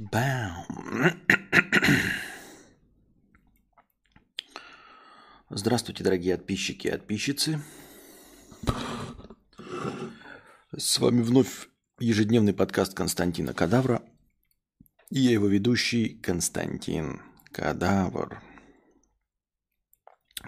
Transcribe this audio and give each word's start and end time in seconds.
Бам. 0.00 0.64
Здравствуйте, 5.50 6.02
дорогие 6.02 6.38
подписчики 6.38 6.86
и 6.86 6.90
подписчицы. 6.90 7.60
С 10.74 10.98
вами 10.98 11.20
вновь 11.20 11.68
ежедневный 11.98 12.54
подкаст 12.54 12.94
Константина 12.94 13.52
Кадавра. 13.52 14.02
И 15.10 15.20
я 15.20 15.32
его 15.32 15.48
ведущий 15.48 16.18
Константин 16.20 17.20
Кадавр. 17.52 18.42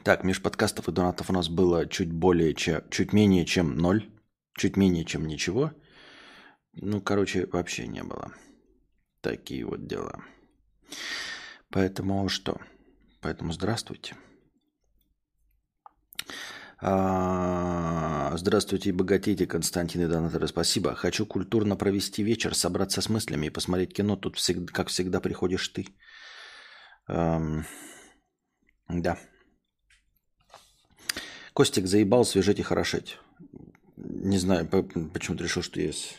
Так, 0.02 0.24
меж 0.24 0.40
подкастов 0.40 0.88
и 0.88 0.92
донатов 0.92 1.28
у 1.28 1.34
нас 1.34 1.50
было 1.50 1.86
чуть 1.86 2.10
более, 2.10 2.54
чем, 2.54 2.88
чуть 2.88 3.12
менее, 3.12 3.44
чем 3.44 3.76
ноль. 3.76 4.10
Чуть 4.56 4.78
менее, 4.78 5.04
чем 5.04 5.26
ничего. 5.26 5.72
Ну, 6.72 7.02
короче, 7.02 7.46
вообще 7.52 7.86
не 7.86 8.02
было. 8.02 8.32
Такие 9.22 9.64
вот 9.64 9.86
дела. 9.86 10.24
Поэтому 11.70 12.28
что? 12.28 12.60
Поэтому 13.20 13.52
здравствуйте. 13.52 14.16
А, 16.80 18.36
здравствуйте 18.36 18.92
богатейте, 18.92 19.46
Константин 19.46 20.02
и 20.02 20.06
Донаторы. 20.08 20.48
Спасибо. 20.48 20.96
Хочу 20.96 21.24
культурно 21.24 21.76
провести 21.76 22.24
вечер, 22.24 22.56
собраться 22.56 23.00
с 23.00 23.08
мыслями 23.08 23.46
и 23.46 23.50
посмотреть 23.50 23.94
кино. 23.94 24.16
Тут, 24.16 24.36
всегда, 24.38 24.72
как 24.72 24.88
всегда, 24.88 25.20
приходишь 25.20 25.68
ты. 25.68 25.86
Эм, 27.06 27.64
да. 28.88 29.16
Костик 31.54 31.86
заебал 31.86 32.24
свежеть 32.24 32.58
и 32.58 32.64
хорошеть. 32.64 33.18
Не 33.96 34.38
знаю, 34.38 34.66
почему 34.66 35.36
ты 35.36 35.44
решил, 35.44 35.62
что 35.62 35.80
есть 35.80 36.16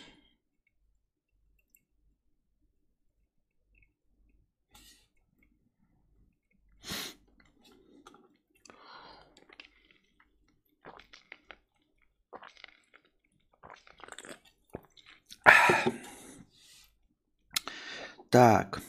Так. 18.30 18.82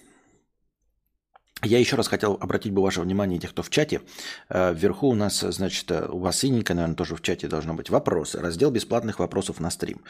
Я 1.64 1.78
еще 1.78 1.96
раз 1.96 2.08
хотел 2.08 2.36
обратить 2.40 2.72
бы 2.72 2.82
ваше 2.82 3.00
внимание, 3.00 3.38
тех, 3.38 3.50
кто 3.50 3.62
в 3.62 3.70
чате. 3.70 4.02
Э, 4.50 4.74
вверху 4.74 5.08
у 5.08 5.14
нас, 5.14 5.40
значит, 5.40 5.90
э, 5.90 6.06
у 6.08 6.18
вас 6.18 6.38
синенько, 6.38 6.74
наверное, 6.74 6.96
тоже 6.96 7.16
в 7.16 7.22
чате 7.22 7.48
должно 7.48 7.74
быть 7.74 7.90
вопросы. 7.90 8.38
Раздел 8.40 8.70
бесплатных 8.70 9.18
вопросов 9.18 9.60
на 9.60 9.70
стрим. 9.70 10.02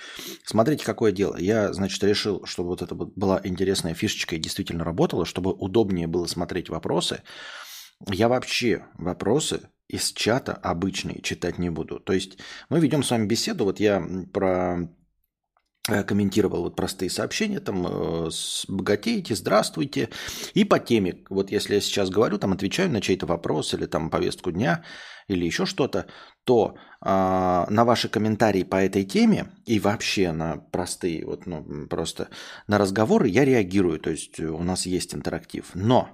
Смотрите, 0.44 0.84
какое 0.84 1.12
дело. 1.12 1.36
Я, 1.36 1.72
значит, 1.72 2.02
решил, 2.02 2.44
чтобы 2.44 2.70
вот 2.70 2.82
это 2.82 2.94
была 2.94 3.40
интересная 3.44 3.94
фишечка 3.94 4.34
и 4.34 4.40
действительно 4.40 4.84
работала, 4.84 5.24
чтобы 5.24 5.52
удобнее 5.52 6.08
было 6.08 6.26
смотреть 6.26 6.68
вопросы. 6.68 7.22
Я 8.08 8.28
вообще 8.28 8.86
вопросы 8.94 9.68
из 9.88 10.12
чата 10.12 10.54
обычные 10.54 11.20
читать 11.22 11.58
не 11.58 11.70
буду. 11.70 12.00
То 12.00 12.12
есть 12.12 12.38
мы 12.68 12.80
ведем 12.80 13.02
с 13.02 13.10
вами 13.10 13.26
беседу. 13.26 13.64
Вот 13.64 13.78
я 13.78 14.04
про 14.32 14.88
комментировал 15.84 16.62
вот 16.62 16.76
простые 16.76 17.10
сообщения, 17.10 17.60
там, 17.60 17.86
э, 17.86 18.30
богатеете, 18.68 19.34
здравствуйте, 19.34 20.08
и 20.54 20.64
по 20.64 20.78
теме, 20.78 21.24
вот 21.28 21.50
если 21.50 21.74
я 21.74 21.80
сейчас 21.80 22.08
говорю, 22.08 22.38
там, 22.38 22.52
отвечаю 22.52 22.90
на 22.90 23.00
чей-то 23.00 23.26
вопрос 23.26 23.74
или 23.74 23.84
там 23.86 24.08
повестку 24.08 24.50
дня, 24.50 24.82
или 25.28 25.44
еще 25.44 25.66
что-то, 25.66 26.06
то 26.44 26.76
э, 27.00 27.06
на 27.06 27.84
ваши 27.84 28.08
комментарии 28.08 28.62
по 28.62 28.76
этой 28.76 29.04
теме 29.04 29.52
и 29.66 29.78
вообще 29.78 30.32
на 30.32 30.56
простые, 30.56 31.26
вот, 31.26 31.46
ну, 31.46 31.86
просто 31.88 32.28
на 32.66 32.78
разговоры 32.78 33.28
я 33.28 33.44
реагирую, 33.44 33.98
то 34.00 34.10
есть 34.10 34.40
у 34.40 34.62
нас 34.62 34.86
есть 34.86 35.14
интерактив. 35.14 35.70
Но 35.74 36.08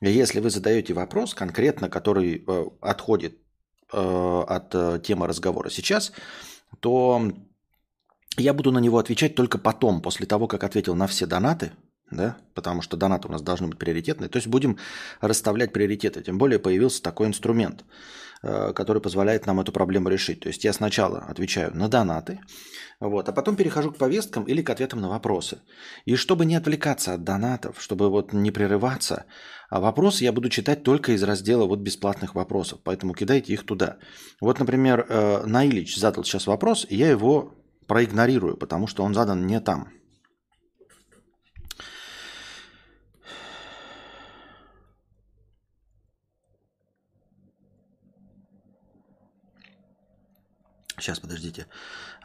если 0.00 0.40
вы 0.40 0.50
задаете 0.50 0.92
вопрос 0.92 1.32
конкретно, 1.32 1.88
который 1.88 2.44
э, 2.46 2.64
отходит 2.82 3.38
э, 3.92 4.44
от 4.46 4.74
э, 4.74 5.00
темы 5.02 5.26
разговора 5.26 5.70
сейчас, 5.70 6.12
то 6.80 7.32
я 8.36 8.54
буду 8.54 8.72
на 8.72 8.78
него 8.78 8.98
отвечать 8.98 9.34
только 9.34 9.58
потом, 9.58 10.00
после 10.00 10.26
того, 10.26 10.46
как 10.46 10.64
ответил 10.64 10.94
на 10.94 11.06
все 11.06 11.26
донаты, 11.26 11.72
да, 12.10 12.36
потому 12.54 12.82
что 12.82 12.96
донаты 12.96 13.28
у 13.28 13.32
нас 13.32 13.42
должны 13.42 13.66
быть 13.68 13.78
приоритетные. 13.78 14.28
То 14.28 14.36
есть 14.36 14.46
будем 14.46 14.78
расставлять 15.20 15.72
приоритеты. 15.72 16.22
Тем 16.22 16.38
более 16.38 16.58
появился 16.58 17.02
такой 17.02 17.26
инструмент, 17.26 17.84
э, 18.42 18.72
который 18.74 19.02
позволяет 19.02 19.46
нам 19.46 19.60
эту 19.60 19.72
проблему 19.72 20.08
решить. 20.08 20.40
То 20.40 20.48
есть 20.48 20.64
я 20.64 20.72
сначала 20.72 21.18
отвечаю 21.18 21.76
на 21.76 21.88
донаты, 21.88 22.40
вот, 23.00 23.28
а 23.28 23.32
потом 23.32 23.56
перехожу 23.56 23.90
к 23.90 23.98
повесткам 23.98 24.44
или 24.44 24.62
к 24.62 24.70
ответам 24.70 25.00
на 25.00 25.08
вопросы. 25.08 25.58
И 26.04 26.14
чтобы 26.14 26.46
не 26.46 26.54
отвлекаться 26.54 27.14
от 27.14 27.24
донатов, 27.24 27.82
чтобы 27.82 28.08
вот 28.08 28.32
не 28.32 28.50
прерываться, 28.52 29.24
а 29.68 29.80
вопросы 29.80 30.24
я 30.24 30.32
буду 30.32 30.48
читать 30.48 30.84
только 30.84 31.12
из 31.12 31.22
раздела 31.24 31.66
вот 31.66 31.80
бесплатных 31.80 32.34
вопросов. 32.34 32.78
Поэтому 32.84 33.14
кидайте 33.14 33.52
их 33.52 33.66
туда. 33.66 33.98
Вот, 34.40 34.60
например, 34.60 35.06
э, 35.08 35.44
Наилич 35.44 35.96
задал 35.96 36.24
сейчас 36.24 36.46
вопрос, 36.46 36.86
и 36.88 36.96
я 36.96 37.10
его 37.10 37.54
проигнорирую, 37.86 38.56
потому 38.56 38.86
что 38.86 39.04
он 39.04 39.14
задан 39.14 39.46
не 39.46 39.60
там. 39.60 39.88
Сейчас, 50.98 51.20
подождите. 51.20 51.66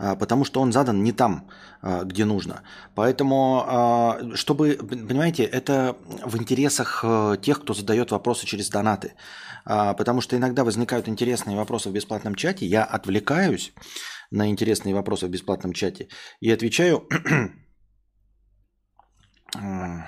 А, 0.02 0.16
потому 0.16 0.46
что 0.46 0.62
он 0.62 0.72
задан 0.72 1.04
не 1.04 1.12
там, 1.12 1.48
а, 1.82 2.04
где 2.04 2.26
нужно. 2.26 2.64
Поэтому, 2.96 3.64
а, 3.68 4.20
чтобы, 4.34 4.76
понимаете, 4.76 5.44
это 5.44 5.96
в 6.26 6.38
интересах 6.38 7.02
э, 7.04 7.38
тех, 7.42 7.62
кто 7.62 7.74
задает 7.74 8.12
вопросы 8.12 8.46
через 8.46 8.70
донаты. 8.70 9.14
Потому 9.64 10.22
что 10.22 10.36
иногда 10.36 10.64
возникают 10.64 11.08
интересные 11.08 11.56
вопросы 11.56 11.90
в 11.90 11.92
бесплатном 11.92 12.34
чате, 12.34 12.66
я 12.66 12.84
отвлекаюсь, 12.84 13.74
на 14.32 14.50
интересные 14.50 14.96
вопросы 14.96 15.28
в 15.28 15.30
бесплатном 15.30 15.74
чате 15.74 16.08
и 16.40 16.50
отвечаю 16.50 17.08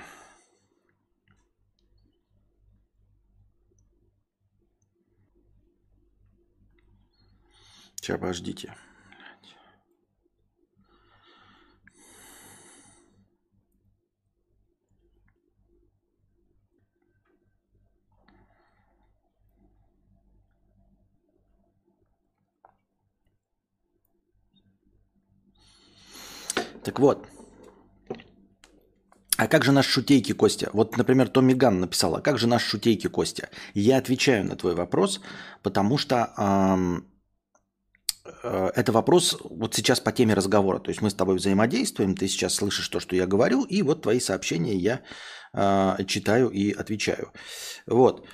Сейчас, 8.00 8.18
подождите. 8.18 8.74
Так 26.84 27.00
вот. 27.00 27.26
А 29.36 29.48
как 29.48 29.64
же 29.64 29.72
наш 29.72 29.86
шутейки, 29.86 30.32
Костя? 30.32 30.70
Вот, 30.72 30.96
например, 30.96 31.28
Томми 31.28 31.54
Ган 31.54 31.80
написала, 31.80 32.20
как 32.20 32.38
же 32.38 32.46
наш 32.46 32.62
шутейки, 32.62 33.08
Костя? 33.08 33.48
Я 33.74 33.98
отвечаю 33.98 34.44
на 34.44 34.54
твой 34.54 34.74
вопрос, 34.74 35.20
потому 35.62 35.98
что 35.98 36.14
эм, 36.38 37.04
э, 38.44 38.70
это 38.76 38.92
вопрос 38.92 39.36
вот 39.50 39.74
сейчас 39.74 39.98
по 39.98 40.12
теме 40.12 40.34
разговора. 40.34 40.78
То 40.78 40.90
есть 40.90 41.02
мы 41.02 41.10
с 41.10 41.14
тобой 41.14 41.36
взаимодействуем, 41.36 42.14
ты 42.14 42.28
сейчас 42.28 42.54
слышишь 42.54 42.88
то, 42.88 43.00
что 43.00 43.16
я 43.16 43.26
говорю, 43.26 43.64
и 43.64 43.82
вот 43.82 44.02
твои 44.02 44.20
сообщения 44.20 44.76
я 44.76 45.00
э, 45.52 46.04
читаю 46.06 46.50
и 46.50 46.70
отвечаю. 46.70 47.32
Вот. 47.86 48.28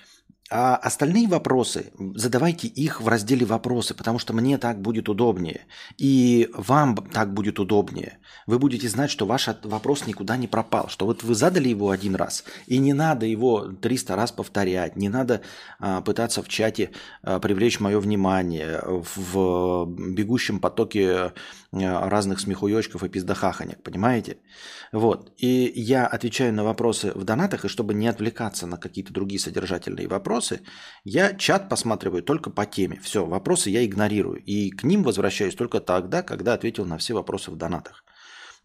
А 0.52 0.74
остальные 0.74 1.28
вопросы, 1.28 1.92
задавайте 2.16 2.66
их 2.66 3.00
в 3.00 3.06
разделе 3.06 3.46
«Вопросы», 3.46 3.94
потому 3.94 4.18
что 4.18 4.32
мне 4.32 4.58
так 4.58 4.80
будет 4.80 5.08
удобнее. 5.08 5.66
И 5.96 6.48
вам 6.52 6.96
так 6.96 7.32
будет 7.32 7.60
удобнее. 7.60 8.18
Вы 8.48 8.58
будете 8.58 8.88
знать, 8.88 9.12
что 9.12 9.26
ваш 9.26 9.48
вопрос 9.62 10.08
никуда 10.08 10.36
не 10.36 10.48
пропал. 10.48 10.88
Что 10.88 11.06
вот 11.06 11.22
вы 11.22 11.36
задали 11.36 11.68
его 11.68 11.90
один 11.90 12.16
раз, 12.16 12.44
и 12.66 12.78
не 12.78 12.92
надо 12.92 13.26
его 13.26 13.68
300 13.68 14.16
раз 14.16 14.32
повторять. 14.32 14.96
Не 14.96 15.08
надо 15.08 15.40
а, 15.78 16.00
пытаться 16.00 16.42
в 16.42 16.48
чате 16.48 16.90
а, 17.22 17.38
привлечь 17.38 17.78
мое 17.78 18.00
внимание 18.00 18.82
в 18.84 19.86
бегущем 19.86 20.58
потоке 20.58 21.32
а, 21.72 22.08
разных 22.10 22.40
смехуёчков 22.40 23.04
и 23.04 23.08
пиздахаханек. 23.08 23.84
Понимаете? 23.84 24.38
Вот. 24.90 25.32
И 25.38 25.72
я 25.76 26.06
отвечаю 26.06 26.52
на 26.52 26.64
вопросы 26.64 27.12
в 27.14 27.22
донатах, 27.22 27.64
и 27.64 27.68
чтобы 27.68 27.94
не 27.94 28.08
отвлекаться 28.08 28.66
на 28.66 28.76
какие-то 28.76 29.12
другие 29.12 29.38
содержательные 29.38 30.08
вопросы, 30.08 30.39
я 31.04 31.34
чат 31.34 31.68
посматриваю 31.68 32.22
только 32.22 32.50
по 32.50 32.66
теме. 32.66 33.00
Все, 33.02 33.24
вопросы 33.24 33.70
я 33.70 33.84
игнорирую. 33.84 34.42
И 34.42 34.70
к 34.70 34.84
ним 34.84 35.02
возвращаюсь 35.02 35.54
только 35.54 35.80
тогда, 35.80 36.22
когда 36.22 36.54
ответил 36.54 36.84
на 36.84 36.98
все 36.98 37.14
вопросы 37.14 37.50
в 37.50 37.56
донатах. 37.56 38.04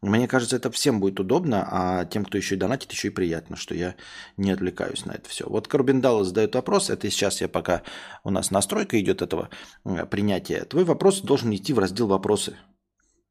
Мне 0.02 0.28
кажется, 0.28 0.58
это 0.58 0.70
всем 0.72 1.00
будет 1.00 1.20
удобно, 1.20 1.68
а 1.72 2.06
тем, 2.06 2.26
кто 2.26 2.38
еще 2.38 2.56
и 2.56 2.58
донатит, 2.58 2.92
еще 2.92 3.08
и 3.08 3.12
приятно, 3.12 3.56
что 3.56 3.74
я 3.74 3.96
не 4.38 4.52
отвлекаюсь 4.52 5.06
на 5.06 5.14
это 5.14 5.30
все. 5.30 5.46
Вот 5.48 5.68
Карбиндал 5.68 6.24
задает 6.24 6.54
вопрос, 6.56 6.90
это 6.90 7.10
сейчас 7.10 7.42
я 7.42 7.48
пока 7.48 7.82
у 8.24 8.30
нас 8.30 8.52
настройка 8.52 9.00
идет 9.00 9.22
этого 9.22 9.50
э, 9.86 10.06
принятия. 10.06 10.66
Твой 10.66 10.84
вопрос 10.84 11.22
должен 11.22 11.54
идти 11.56 11.74
в 11.74 11.80
раздел 11.80 12.08
«Вопросы», 12.08 12.56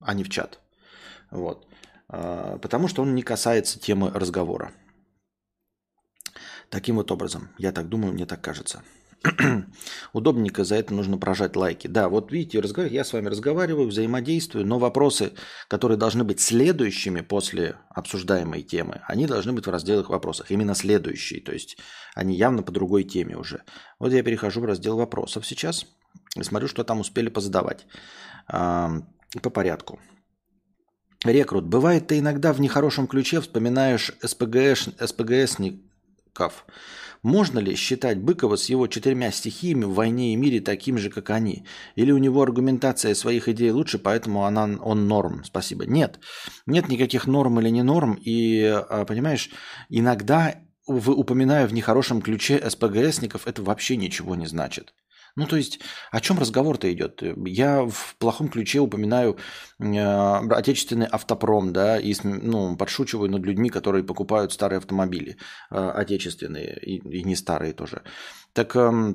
а 0.00 0.14
не 0.14 0.24
в 0.24 0.30
чат. 0.30 0.60
Вот. 1.30 1.66
А, 2.08 2.58
потому 2.58 2.88
что 2.88 3.02
он 3.02 3.14
не 3.14 3.22
касается 3.22 3.78
темы 3.78 4.10
разговора. 4.10 4.72
Таким 6.74 6.96
вот 6.96 7.12
образом. 7.12 7.50
Я 7.56 7.70
так 7.70 7.88
думаю, 7.88 8.14
мне 8.14 8.26
так 8.26 8.40
кажется. 8.40 8.82
Удобненько, 10.12 10.64
за 10.64 10.74
это 10.74 10.92
нужно 10.92 11.18
прожать 11.18 11.54
лайки. 11.54 11.86
Да, 11.86 12.08
вот 12.08 12.32
видите, 12.32 12.60
я 12.90 13.04
с 13.04 13.12
вами 13.12 13.28
разговариваю, 13.28 13.86
взаимодействую, 13.86 14.66
но 14.66 14.80
вопросы, 14.80 15.34
которые 15.68 15.98
должны 15.98 16.24
быть 16.24 16.40
следующими 16.40 17.20
после 17.20 17.76
обсуждаемой 17.90 18.62
темы, 18.62 19.02
они 19.06 19.28
должны 19.28 19.52
быть 19.52 19.68
в 19.68 19.70
разделах 19.70 20.10
вопросах. 20.10 20.50
Именно 20.50 20.74
следующие, 20.74 21.40
то 21.40 21.52
есть 21.52 21.78
они 22.16 22.34
явно 22.36 22.64
по 22.64 22.72
другой 22.72 23.04
теме 23.04 23.36
уже. 23.36 23.62
Вот 24.00 24.12
я 24.12 24.24
перехожу 24.24 24.60
в 24.60 24.64
раздел 24.64 24.96
вопросов 24.96 25.46
сейчас 25.46 25.86
и 26.34 26.42
смотрю, 26.42 26.66
что 26.66 26.82
там 26.82 26.98
успели 26.98 27.28
позадавать. 27.28 27.86
По 28.48 29.50
порядку. 29.52 30.00
Рекрут. 31.24 31.66
Бывает, 31.66 32.08
ты 32.08 32.18
иногда 32.18 32.52
в 32.52 32.60
нехорошем 32.60 33.06
ключе 33.06 33.40
вспоминаешь 33.40 34.12
СПГС, 34.20 34.88
СПГСников. 36.34 36.66
Можно 37.22 37.58
ли 37.58 37.74
считать 37.74 38.18
Быкова 38.18 38.56
с 38.56 38.68
его 38.68 38.86
четырьмя 38.86 39.30
стихиями 39.30 39.84
в 39.84 39.94
«Войне 39.94 40.34
и 40.34 40.36
мире» 40.36 40.60
таким 40.60 40.98
же, 40.98 41.08
как 41.08 41.30
они? 41.30 41.64
Или 41.96 42.12
у 42.12 42.18
него 42.18 42.42
аргументация 42.42 43.14
своих 43.14 43.48
идей 43.48 43.70
лучше, 43.70 43.98
поэтому 43.98 44.44
она, 44.44 44.64
он 44.64 45.08
норм? 45.08 45.42
Спасибо. 45.44 45.86
Нет. 45.86 46.20
Нет 46.66 46.88
никаких 46.88 47.26
норм 47.26 47.60
или 47.60 47.70
не 47.70 47.82
норм. 47.82 48.18
И, 48.26 48.62
а, 48.62 49.06
понимаешь, 49.06 49.50
иногда, 49.88 50.56
упоминая 50.86 51.66
в 51.66 51.72
нехорошем 51.72 52.20
ключе 52.20 52.62
СПГСников, 52.68 53.46
это 53.46 53.62
вообще 53.62 53.96
ничего 53.96 54.34
не 54.34 54.46
значит. 54.46 54.92
Ну, 55.36 55.46
то 55.46 55.56
есть, 55.56 55.80
о 56.12 56.20
чем 56.20 56.38
разговор-то 56.38 56.92
идет? 56.92 57.22
Я 57.46 57.84
в 57.84 58.14
плохом 58.18 58.48
ключе 58.48 58.78
упоминаю 58.78 59.36
э, 59.80 60.48
отечественный 60.50 61.06
автопром, 61.06 61.72
да, 61.72 61.98
и 61.98 62.14
ну, 62.22 62.76
подшучиваю 62.76 63.30
над 63.30 63.44
людьми, 63.44 63.68
которые 63.68 64.04
покупают 64.04 64.52
старые 64.52 64.78
автомобили, 64.78 65.36
э, 65.72 65.90
отечественные, 65.90 66.78
и, 66.80 66.98
и 66.98 67.24
не 67.24 67.34
старые 67.34 67.72
тоже. 67.72 68.02
Так 68.52 68.76
э, 68.76 69.14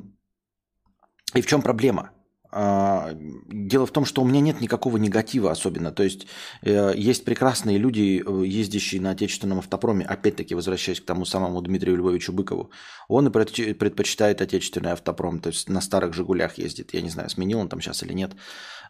и 1.36 1.42
в 1.42 1.46
чем 1.46 1.62
проблема? 1.62 2.12
А, 2.52 3.12
дело 3.14 3.86
в 3.86 3.92
том, 3.92 4.06
что 4.06 4.24
у 4.24 4.26
меня 4.26 4.42
нет 4.42 4.60
никакого 4.60 4.98
негатива 4.98 5.52
особенно. 5.52 5.92
То 5.92 6.04
есть 6.04 6.26
э, 6.64 6.94
есть 6.96 7.24
прекрасные 7.24 7.78
люди, 7.78 8.24
э, 8.26 8.46
ездящие 8.46 9.02
на 9.02 9.12
отечественном 9.12 9.60
автопроме, 9.60 10.04
опять-таки 10.06 10.56
возвращаясь 10.56 11.00
к 11.00 11.06
тому 11.06 11.26
самому 11.26 11.62
Дмитрию 11.62 11.98
Львовичу 11.98 12.34
Быкову. 12.34 12.72
Он 13.08 13.28
и 13.28 13.30
предпочитает 13.30 14.42
отечественный 14.42 14.92
автопром, 14.92 15.40
то 15.40 15.50
есть 15.50 15.70
на 15.70 15.80
старых 15.82 16.14
«Жигулях» 16.14 16.58
ездит. 16.58 16.94
Я 16.94 17.02
не 17.02 17.10
знаю, 17.10 17.30
сменил 17.30 17.60
он 17.60 17.70
там 17.70 17.82
сейчас 17.82 18.02
или 18.02 18.14
нет. 18.14 18.32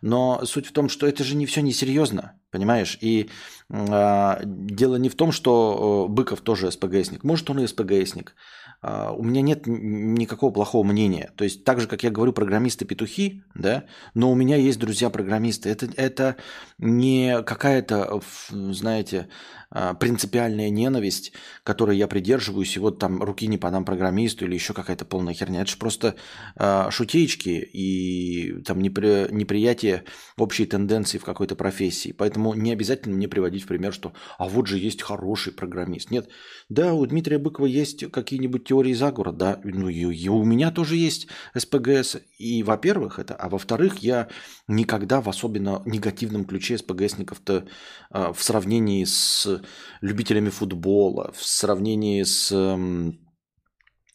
Но 0.02 0.46
суть 0.46 0.66
в 0.66 0.72
том, 0.72 0.88
что 0.88 1.06
это 1.08 1.26
же 1.26 1.36
не 1.36 1.46
все 1.46 1.62
несерьезно, 1.62 2.40
понимаешь? 2.52 2.98
И 3.02 3.30
э, 3.70 4.40
дело 4.46 4.96
не 4.96 5.10
в 5.10 5.16
том, 5.16 5.34
что 5.34 6.08
э, 6.08 6.12
Быков 6.14 6.40
тоже 6.42 6.72
СПГСник. 6.72 7.24
Может, 7.26 7.50
он 7.50 7.60
и 7.60 7.68
СПГСник. 7.68 8.36
А, 8.82 9.12
у 9.12 9.24
меня 9.24 9.42
нет 9.42 9.68
никакого 9.68 10.52
плохого 10.52 10.86
мнения. 10.86 11.32
То 11.36 11.44
есть 11.44 11.64
так 11.64 11.82
же, 11.82 11.88
как 11.88 12.04
я 12.04 12.12
говорю, 12.12 12.32
программисты-петухи, 12.32 13.44
да, 13.54 13.86
но 14.14 14.32
у 14.32 14.36
меня 14.36 14.56
есть 14.56 14.80
друзья-программисты. 14.80 15.70
Это, 15.70 15.90
это 15.98 16.36
не 16.78 17.44
какая-то, 17.44 18.22
знаете, 18.50 19.28
принципиальная 19.72 20.70
ненависть, 20.70 21.34
которой 21.64 21.98
я 21.98 22.08
придерживаюсь, 22.08 22.76
и 22.76 22.80
вот 22.80 22.98
там 23.00 23.22
руки 23.22 23.48
не 23.48 23.58
подам 23.58 23.86
программисту 23.86 24.46
или 24.46 24.56
еще 24.56 24.74
какая-то 24.74 25.06
полная 25.06 25.34
херня. 25.34 25.62
Это 25.62 25.72
же 25.72 25.78
просто 25.78 26.16
э, 26.56 26.88
шутеечки 26.90 27.50
и 27.50 28.62
там 28.64 28.82
непри, 28.82 29.28
неприятие 29.32 30.06
общей 30.38 30.66
тенденции 30.66 31.20
в 31.20 31.24
какой-то 31.24 31.56
профессии. 31.56 32.12
Поэтому 32.18 32.54
не 32.54 32.72
обязательно 32.72 33.16
мне 33.16 33.28
приводить 33.28 33.64
в 33.64 33.68
пример, 33.68 33.94
что 33.94 34.14
а 34.38 34.48
вот 34.48 34.68
же 34.68 34.80
есть 34.80 35.04
хороший 35.04 35.54
программист. 35.54 36.10
Нет, 36.10 36.30
да, 36.70 36.94
у 36.94 37.06
Дмитрия 37.06 37.38
Быкова 37.38 37.66
есть 37.66 38.10
какие-нибудь 38.12 38.66
теории 38.66 38.94
заговора, 38.94 39.32
да, 39.32 39.60
ну 39.64 39.90
и, 39.90 40.00
и 40.00 40.30
у 40.30 40.44
меня 40.44 40.72
тоже 40.72 40.96
есть 40.96 41.28
СПГС. 41.56 42.18
И, 42.38 42.64
во-первых, 42.64 43.20
это, 43.20 43.36
а 43.36 43.50
во-вторых, 43.50 44.00
я 44.00 44.30
никогда 44.68 45.22
в 45.22 45.30
особенно 45.30 45.82
негативном 45.86 46.46
ключе 46.46 46.78
СПГСников-то 46.78 47.68
э, 48.12 48.34
в 48.34 48.44
сравнении 48.44 49.04
с 49.04 49.59
любителями 50.02 50.50
футбола, 50.50 51.32
в 51.36 51.44
сравнении 51.46 52.24
с 52.24 52.52
э, 52.52 53.12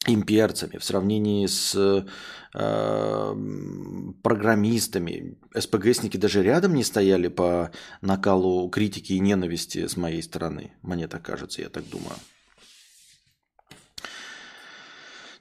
имперцами, 0.06 0.79
в 0.79 0.85
сравнении 0.85 1.46
с 1.46 1.75
э, 1.75 2.05
программистами. 4.23 5.38
СПГСники 5.56 6.17
даже 6.17 6.43
рядом 6.43 6.75
не 6.75 6.85
стояли 6.85 7.29
по 7.29 7.70
накалу 8.00 8.69
критики 8.69 9.14
и 9.14 9.20
ненависти 9.20 9.87
с 9.87 9.96
моей 9.96 10.23
стороны. 10.23 10.73
Мне 10.82 11.08
так 11.08 11.23
кажется, 11.23 11.62
я 11.62 11.69
так 11.69 11.88
думаю. 11.88 12.17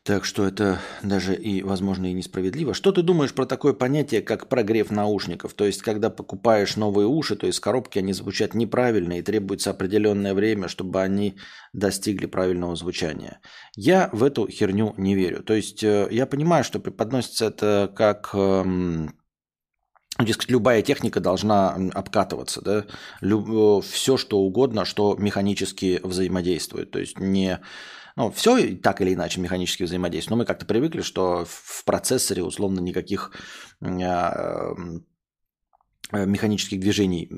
Так 0.03 0.25
что 0.25 0.45
это 0.45 0.81
даже 1.01 1.33
и, 1.33 1.63
возможно, 1.63 2.07
и 2.07 2.13
несправедливо. 2.13 2.73
Что 2.73 2.91
ты 2.91 3.03
думаешь 3.03 3.33
про 3.33 3.45
такое 3.45 3.71
понятие, 3.71 4.21
как 4.21 4.49
прогрев 4.49 4.91
наушников? 4.91 5.53
То 5.53 5.63
есть, 5.63 5.81
когда 5.81 6.09
покупаешь 6.09 6.75
новые 6.75 7.07
уши, 7.07 7.37
то 7.37 7.47
есть 7.47 7.61
коробки, 7.61 7.99
они 7.99 8.11
звучат 8.11 8.53
неправильно 8.53 9.17
и 9.17 9.21
требуется 9.21 9.69
определенное 9.69 10.33
время, 10.33 10.67
чтобы 10.67 11.01
они 11.01 11.37
достигли 11.71 12.25
правильного 12.25 12.75
звучания. 12.75 13.39
Я 13.77 14.09
в 14.11 14.25
эту 14.25 14.45
херню 14.49 14.93
не 14.97 15.15
верю. 15.15 15.41
То 15.41 15.53
есть, 15.53 15.81
э, 15.85 16.09
я 16.11 16.25
понимаю, 16.25 16.65
что 16.65 16.79
преподносится 16.79 17.45
это 17.45 17.89
как... 17.95 18.31
Эм, 18.33 19.15
Дескать, 20.19 20.51
любая 20.51 20.83
техника 20.83 21.19
должна 21.19 21.73
обкатываться, 21.91 22.61
да, 22.61 22.85
Лю- 23.19 23.79
э, 23.79 23.81
все 23.81 24.15
что 24.15 24.41
угодно, 24.41 24.85
что 24.85 25.15
механически 25.17 25.99
взаимодействует. 26.03 26.91
То 26.91 26.99
есть 26.99 27.17
не 27.17 27.59
ну, 28.15 28.31
все 28.31 28.75
так 28.75 29.01
или 29.01 29.13
иначе 29.13 29.41
механически 29.41 29.83
взаимодействует, 29.83 30.31
но 30.31 30.37
мы 30.37 30.45
как-то 30.45 30.65
привыкли, 30.65 31.01
что 31.01 31.45
в 31.47 31.83
процессоре 31.85 32.43
условно 32.43 32.79
никаких 32.79 33.31
а, 33.81 34.75
э, 36.11 36.25
механических 36.25 36.79
движений 36.79 37.29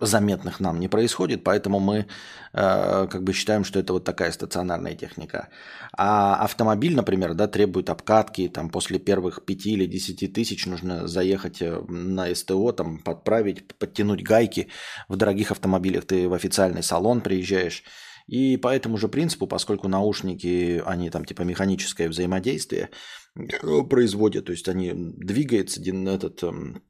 заметных 0.00 0.58
нам 0.58 0.80
не 0.80 0.88
происходит, 0.88 1.44
поэтому 1.44 1.78
мы 1.78 1.96
э, 1.98 2.06
как 2.52 3.22
бы 3.22 3.32
считаем, 3.32 3.64
что 3.64 3.78
это 3.78 3.92
вот 3.92 4.04
такая 4.04 4.32
стационарная 4.32 4.94
техника. 4.94 5.48
А 5.96 6.36
автомобиль, 6.36 6.96
например, 6.96 7.34
да, 7.34 7.46
требует 7.46 7.90
обкатки, 7.90 8.48
там 8.48 8.70
после 8.70 8.98
первых 8.98 9.44
пяти 9.44 9.72
или 9.72 9.86
десяти 9.86 10.26
тысяч 10.26 10.66
нужно 10.66 11.06
заехать 11.06 11.62
э, 11.62 11.80
на 11.88 12.34
СТО, 12.34 12.72
там 12.72 12.98
подправить, 12.98 13.68
подтянуть 13.78 14.24
гайки. 14.24 14.68
В 15.08 15.16
дорогих 15.16 15.52
автомобилях 15.52 16.04
ты 16.06 16.28
в 16.28 16.34
официальный 16.34 16.82
салон 16.82 17.20
приезжаешь, 17.20 17.84
и 18.26 18.56
по 18.56 18.68
этому 18.68 18.96
же 18.96 19.08
принципу, 19.08 19.46
поскольку 19.46 19.88
наушники, 19.88 20.82
они 20.86 21.10
там 21.10 21.24
типа 21.24 21.42
механическое 21.42 22.08
взаимодействие 22.08 22.90
э, 23.36 23.82
производят, 23.88 24.46
то 24.46 24.52
есть 24.52 24.68
они 24.68 24.92
двигаются, 24.94 25.80
этот, 25.82 26.42
эм, 26.42 26.82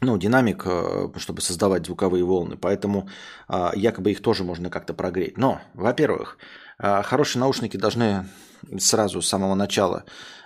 ну, 0.00 0.18
динамик, 0.18 0.64
э, 0.66 1.08
чтобы 1.18 1.40
создавать 1.40 1.86
звуковые 1.86 2.24
волны, 2.24 2.56
поэтому 2.56 3.08
а, 3.46 3.72
якобы 3.76 4.10
их 4.10 4.22
тоже 4.22 4.42
можно 4.44 4.70
как-то 4.70 4.92
прогреть. 4.92 5.38
Но, 5.38 5.60
во-первых, 5.74 6.38
а, 6.78 7.02
хорошие 7.02 7.40
наушники 7.40 7.76
должны 7.76 8.26
сразу 8.78 9.22
с 9.22 9.28
самого 9.28 9.54
начала 9.54 10.04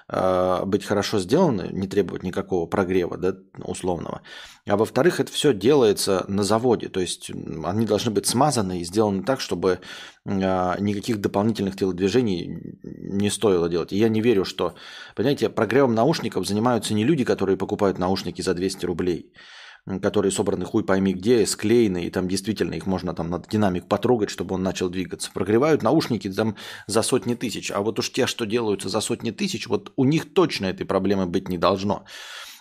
э, 0.09 0.63
быть 0.65 0.85
хорошо 0.85 1.19
сделаны, 1.19 1.69
не 1.73 1.87
требовать 1.87 2.23
никакого 2.23 2.67
прогрева 2.67 3.17
да, 3.17 3.35
условного. 3.63 4.23
А 4.67 4.77
во-вторых, 4.77 5.21
это 5.21 5.33
все 5.33 5.55
делается 5.55 6.25
на 6.29 6.43
заводе, 6.43 6.89
то 6.89 7.01
есть 7.01 7.31
они 7.31 7.87
должны 7.87 8.11
быть 8.11 8.27
смазаны 8.27 8.81
и 8.81 8.85
сделаны 8.85 9.23
так, 9.23 9.41
чтобы 9.41 9.81
э, 10.25 10.31
никаких 10.81 11.21
дополнительных 11.21 11.77
телодвижений 11.77 12.77
не 12.83 13.31
стоило 13.31 13.69
делать. 13.69 13.93
И 13.93 13.99
я 13.99 14.09
не 14.09 14.21
верю, 14.21 14.45
что, 14.45 14.75
понимаете, 15.15 15.49
прогревом 15.49 15.95
наушников 15.95 16.47
занимаются 16.47 16.95
не 16.95 17.05
люди, 17.05 17.25
которые 17.25 17.57
покупают 17.57 17.99
наушники 17.99 18.43
за 18.43 18.55
200 18.55 18.87
рублей 18.87 19.33
которые 20.03 20.33
собраны 20.33 20.65
хуй 20.65 20.85
пойми 20.85 21.15
где, 21.15 21.47
склеены, 21.47 22.05
и 22.05 22.11
там 22.11 22.29
действительно 22.29 22.75
их 22.75 22.87
можно 22.87 23.15
там 23.15 23.31
на 23.31 23.39
динамик 23.39 23.87
потрогать, 23.87 24.31
чтобы 24.31 24.55
он 24.55 24.63
начал 24.63 24.91
двигаться. 24.91 25.31
Прогревают 25.33 25.83
наушники 25.83 26.31
там 26.31 26.57
за 26.87 27.03
сотни 27.03 27.35
тысяч, 27.35 27.71
а 27.71 27.81
вот 27.81 27.99
уж 27.99 28.11
те, 28.13 28.27
что 28.27 28.45
делаются 28.45 28.89
за 28.89 29.01
сотни 29.01 29.31
тысяч, 29.31 29.67
вот 29.67 29.93
у 29.97 30.05
них 30.05 30.33
точно 30.35 30.67
этой 30.67 30.85
проблемы 30.85 31.27
быть 31.27 31.49
не 31.49 31.59
должно. 31.59 32.05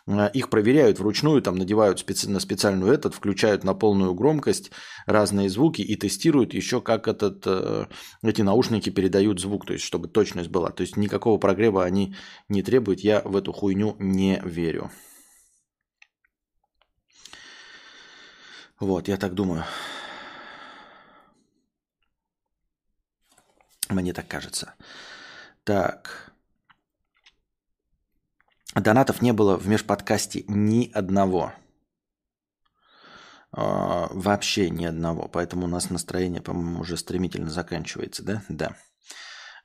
Э, 0.08 0.30
их 0.34 0.50
проверяют 0.50 1.00
вручную, 1.00 1.42
там 1.42 1.58
надевают 1.58 2.00
специ... 2.00 2.30
на 2.30 2.40
специальную 2.40 2.94
этот, 2.94 3.14
включают 3.14 3.64
на 3.64 3.74
полную 3.74 4.14
громкость 4.14 4.72
разные 5.06 5.50
звуки 5.50 5.82
и 5.82 5.96
тестируют 5.96 6.54
еще, 6.54 6.82
как 6.82 7.08
этот, 7.08 7.44
э, 7.46 7.86
эти 8.24 8.42
наушники 8.42 8.90
передают 8.90 9.40
звук, 9.40 9.66
то 9.66 9.74
есть 9.74 9.86
чтобы 9.86 10.08
точность 10.08 10.50
была. 10.50 10.72
То 10.72 10.82
есть 10.82 10.98
никакого 10.98 11.38
прогрева 11.38 11.84
они 11.84 12.16
не 12.50 12.64
требуют, 12.64 13.02
я 13.02 13.22
в 13.22 13.36
эту 13.36 13.52
хуйню 13.52 13.96
не 14.00 14.42
верю. 14.44 14.90
Вот, 18.80 19.08
я 19.08 19.18
так 19.18 19.34
думаю. 19.34 19.64
Мне 23.90 24.14
так 24.14 24.28
кажется. 24.28 24.74
Так. 25.64 26.32
Донатов 28.76 29.22
не 29.22 29.34
было 29.34 29.58
в 29.58 29.68
межподкасте 29.68 30.44
ни 30.48 30.92
одного. 30.94 31.54
А, 33.52 34.08
вообще 34.12 34.70
ни 34.70 34.86
одного. 34.86 35.28
Поэтому 35.28 35.66
у 35.66 35.70
нас 35.70 35.90
настроение, 35.90 36.42
по-моему, 36.42 36.82
уже 36.82 36.98
стремительно 36.98 37.50
заканчивается, 37.50 38.24
да? 38.24 38.44
Да. 38.50 38.76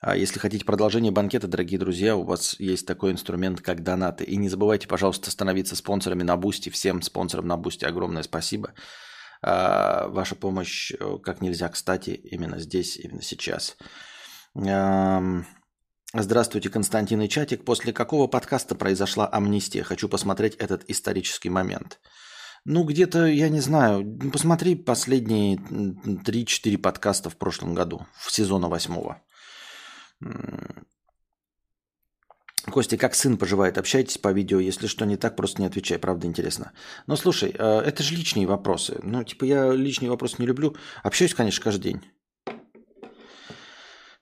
А 0.05 0.17
если 0.17 0.41
хотите 0.41 0.65
продолжение 0.65 1.13
банкета, 1.13 1.47
дорогие 1.47 1.79
друзья, 1.79 2.17
у 2.17 2.25
вас 2.25 2.59
есть 2.59 2.89
такой 2.89 3.13
инструмент, 3.13 3.61
как 3.61 3.85
донаты. 3.85 4.25
И 4.25 4.37
не 4.37 4.49
забывайте, 4.49 4.89
пожалуйста, 4.89 5.31
становиться 5.31 5.77
спонсорами 5.77 6.25
на 6.25 6.37
Бусти. 6.37 6.71
Всем 6.71 7.03
спонсорам 7.03 7.47
на 7.47 7.57
Бусти 7.57 7.85
огромное 7.85 8.25
спасибо. 8.25 8.75
А, 9.43 10.09
ваша 10.09 10.35
помощь 10.35 10.91
э, 10.91 11.19
как 11.23 11.41
нельзя 11.41 11.69
кстати 11.69 12.11
именно 12.11 12.59
здесь, 12.59 12.97
именно 12.97 13.23
сейчас. 13.23 13.77
Здравствуйте, 16.15 16.69
Константин 16.69 17.23
и 17.23 17.29
Чатик. 17.29 17.65
После 17.65 17.93
какого 17.93 18.27
подкаста 18.27 18.75
произошла 18.75 19.29
амнистия? 19.29 19.85
Хочу 19.85 20.09
посмотреть 20.09 20.57
этот 20.57 20.83
исторический 20.91 21.49
момент. 21.49 22.01
Ну, 22.65 22.83
где-то, 22.83 23.27
я 23.27 23.49
не 23.49 23.61
знаю, 23.61 24.05
посмотри 24.33 24.75
последние 24.75 25.57
3-4 25.57 26.77
подкаста 26.79 27.31
в 27.31 27.37
прошлом 27.37 27.75
году, 27.75 28.05
в 28.19 28.33
сезона 28.33 28.69
восьмого. 28.69 29.23
Костя, 32.71 32.97
как 32.97 33.15
сын 33.15 33.37
поживает? 33.37 33.77
Общайтесь 33.77 34.19
по 34.19 34.33
видео. 34.33 34.61
Если 34.61 34.87
что 34.87 35.05
не 35.05 35.17
так, 35.17 35.37
просто 35.37 35.61
не 35.61 35.67
отвечай. 35.67 35.99
Правда, 35.99 36.27
интересно. 36.27 36.73
Но 37.07 37.17
слушай, 37.17 37.55
э, 37.57 37.81
это 37.81 38.03
же 38.03 38.15
личные 38.15 38.47
вопросы. 38.47 38.99
Ну, 39.03 39.25
типа, 39.25 39.45
я 39.45 39.73
личные 39.73 40.11
вопросы 40.11 40.37
не 40.39 40.47
люблю. 40.47 40.77
Общаюсь, 41.03 41.35
конечно, 41.35 41.63
каждый 41.63 41.83
день. 41.83 42.03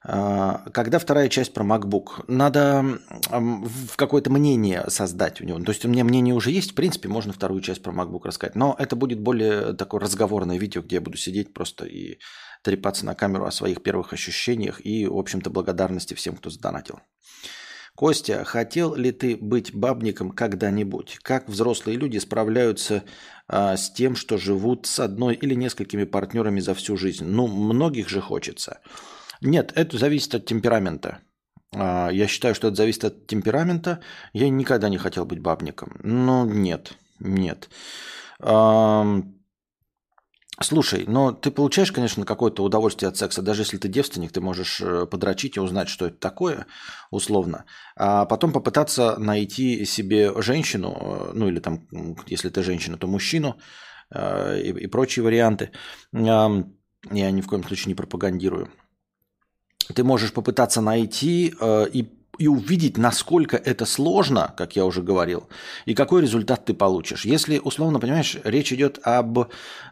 А, 0.03 0.63
когда 0.73 0.97
вторая 0.97 1.29
часть 1.29 1.53
про 1.53 1.63
MacBook? 1.63 2.25
Надо 2.27 2.99
в 3.29 3.95
какое-то 3.95 4.31
мнение 4.31 4.85
создать 4.87 5.41
у 5.41 5.45
него. 5.45 5.59
То 5.59 5.71
есть 5.71 5.85
у 5.85 5.89
меня 5.89 6.03
мнение 6.03 6.33
уже 6.33 6.51
есть, 6.51 6.71
в 6.71 6.75
принципе, 6.75 7.07
можно 7.07 7.33
вторую 7.33 7.61
часть 7.61 7.83
про 7.83 7.93
MacBook 7.93 8.21
рассказать. 8.25 8.55
Но 8.55 8.75
это 8.79 8.95
будет 8.95 9.19
более 9.19 9.73
такое 9.73 10.01
разговорное 10.01 10.57
видео, 10.57 10.81
где 10.81 10.95
я 10.95 11.01
буду 11.01 11.17
сидеть 11.17 11.53
просто 11.53 11.85
и 11.85 12.17
трепаться 12.63 13.05
на 13.05 13.15
камеру 13.15 13.45
о 13.45 13.51
своих 13.51 13.83
первых 13.83 14.13
ощущениях 14.13 14.83
и, 14.83 15.05
в 15.05 15.17
общем-то, 15.17 15.49
благодарности 15.49 16.13
всем, 16.13 16.35
кто 16.35 16.49
задонатил. 16.49 16.99
Костя, 17.95 18.43
хотел 18.45 18.95
ли 18.95 19.11
ты 19.11 19.35
быть 19.35 19.75
бабником 19.75 20.31
когда-нибудь? 20.31 21.19
Как 21.21 21.47
взрослые 21.49 21.97
люди 21.97 22.17
справляются 22.17 23.03
а, 23.47 23.75
с 23.75 23.91
тем, 23.91 24.15
что 24.15 24.37
живут 24.37 24.87
с 24.87 24.99
одной 24.99 25.35
или 25.35 25.53
несколькими 25.53 26.05
партнерами 26.05 26.61
за 26.61 26.73
всю 26.73 26.97
жизнь? 26.97 27.25
Ну, 27.25 27.47
многих 27.47 28.09
же 28.09 28.21
хочется. 28.21 28.79
Нет, 29.41 29.73
это 29.75 29.97
зависит 29.97 30.35
от 30.35 30.45
темперамента. 30.45 31.19
А, 31.75 32.09
я 32.09 32.27
считаю, 32.27 32.55
что 32.55 32.67
это 32.67 32.77
зависит 32.77 33.05
от 33.05 33.27
темперамента. 33.27 34.01
Я 34.33 34.49
никогда 34.49 34.89
не 34.89 34.97
хотел 34.97 35.25
быть 35.25 35.39
бабником. 35.39 35.99
Но 36.03 36.45
нет, 36.45 36.93
нет. 37.19 37.69
Слушай, 40.63 41.05
но 41.07 41.31
ты 41.31 41.49
получаешь, 41.49 41.91
конечно, 41.91 42.25
какое-то 42.25 42.63
удовольствие 42.63 43.09
от 43.09 43.17
секса, 43.17 43.41
даже 43.41 43.63
если 43.63 43.77
ты 43.77 43.87
девственник, 43.87 44.31
ты 44.31 44.41
можешь 44.41 44.79
э, 44.81 45.05
подрочить 45.07 45.57
и 45.57 45.59
узнать, 45.59 45.89
что 45.89 46.05
это 46.05 46.17
такое, 46.17 46.67
условно, 47.09 47.65
а 47.95 48.25
потом 48.25 48.51
попытаться 48.51 49.17
найти 49.17 49.85
себе 49.85 50.39
женщину, 50.41 50.97
э, 50.99 51.31
ну 51.33 51.47
или 51.47 51.59
там, 51.59 51.87
если 52.27 52.49
ты 52.49 52.61
женщина, 52.63 52.97
то 52.97 53.07
мужчину 53.07 53.57
э, 54.13 54.61
и, 54.61 54.69
и 54.69 54.87
прочие 54.87 55.23
варианты. 55.23 55.71
Я 56.13 57.31
ни 57.31 57.41
в 57.41 57.47
коем 57.47 57.63
случае 57.63 57.87
не 57.87 57.95
пропагандирую. 57.95 58.69
Ты 59.85 60.03
можешь 60.03 60.33
попытаться 60.33 60.81
найти 60.81 61.53
и 61.93 62.05
и 62.41 62.47
увидеть, 62.47 62.97
насколько 62.97 63.55
это 63.55 63.85
сложно, 63.85 64.53
как 64.57 64.75
я 64.75 64.85
уже 64.85 65.03
говорил, 65.03 65.47
и 65.85 65.93
какой 65.93 66.23
результат 66.23 66.65
ты 66.65 66.73
получишь. 66.73 67.23
Если, 67.23 67.59
условно, 67.59 67.99
понимаешь, 67.99 68.35
речь 68.43 68.73
идет 68.73 68.99
об 69.03 69.37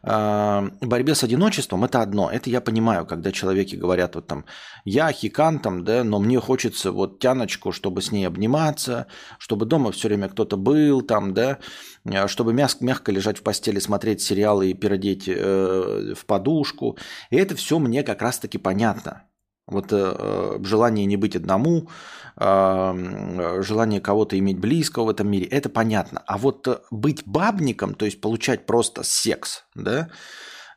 э, 0.02 0.70
борьбе 0.82 1.14
с 1.14 1.24
одиночеством, 1.24 1.84
это 1.84 2.02
одно. 2.02 2.32
Это 2.32 2.50
я 2.50 2.60
понимаю, 2.60 3.06
когда 3.06 3.32
человеки 3.32 3.76
говорят 3.76 4.16
вот 4.16 4.26
там, 4.26 4.46
я 4.84 5.12
хикан 5.12 5.60
там, 5.60 5.84
да, 5.84 6.04
но 6.04 6.20
мне 6.20 6.40
хочется 6.40 6.92
вот 6.92 7.20
тяночку, 7.20 7.72
чтобы 7.72 8.02
с 8.02 8.12
ней 8.12 8.26
обниматься, 8.26 9.06
чтобы 9.38 9.68
дома 9.68 9.92
все 9.92 10.08
время 10.08 10.28
кто-то 10.30 10.58
был 10.58 11.02
там, 11.02 11.36
да, 11.36 11.60
э, 12.06 12.28
чтобы 12.28 12.54
мягко, 12.54 12.84
мягко 12.84 13.12
лежать 13.12 13.38
в 13.38 13.44
постели, 13.44 13.78
смотреть 13.78 14.22
сериалы 14.22 14.72
и 14.72 14.74
передеть 14.74 15.26
э, 15.28 16.14
в 16.18 16.26
подушку. 16.26 16.98
И 17.30 17.36
это 17.36 17.56
все 17.56 17.78
мне 17.78 18.02
как 18.02 18.24
раз-таки 18.24 18.58
понятно. 18.58 19.24
Вот 19.70 19.94
э, 19.94 19.98
э 19.98 20.60
желание 20.64 21.06
не 21.06 21.18
быть 21.18 21.36
одному, 21.36 21.90
желание 22.38 24.00
кого-то 24.00 24.40
иметь 24.40 24.60
близкого 24.60 25.06
в 25.06 25.10
этом 25.10 25.30
мире, 25.30 25.46
это 25.46 25.68
понятно. 25.68 26.24
А 26.26 26.38
вот 26.38 26.68
э, 26.70 26.78
быть 26.90 27.24
бабником, 27.26 27.96
то 27.96 28.06
есть 28.06 28.22
получать 28.22 28.66
просто 28.66 29.04
секс, 29.04 29.66
да, 29.76 30.08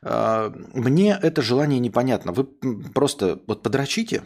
а, 0.03 0.51
мне 0.73 1.17
это 1.21 1.41
желание 1.41 1.79
непонятно. 1.79 2.31
Вы 2.31 2.45
просто 2.93 3.39
вот 3.47 3.63
подрочите, 3.63 4.23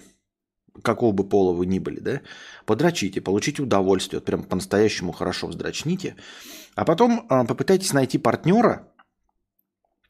какого 0.81 1.12
бы 1.12 1.27
пола 1.27 1.53
вы 1.53 1.65
ни 1.65 1.79
были, 1.79 2.00
да, 2.00 2.21
подрочите, 2.65 3.21
получите 3.21 3.62
удовольствие, 3.62 4.19
вот 4.19 4.25
прям 4.25 4.43
по-настоящему 4.43 5.12
хорошо 5.12 5.47
вздрочните, 5.47 6.15
а 6.75 6.86
потом 6.86 7.25
а, 7.29 7.45
попытайтесь 7.45 7.93
найти 7.93 8.17
партнера, 8.17 8.91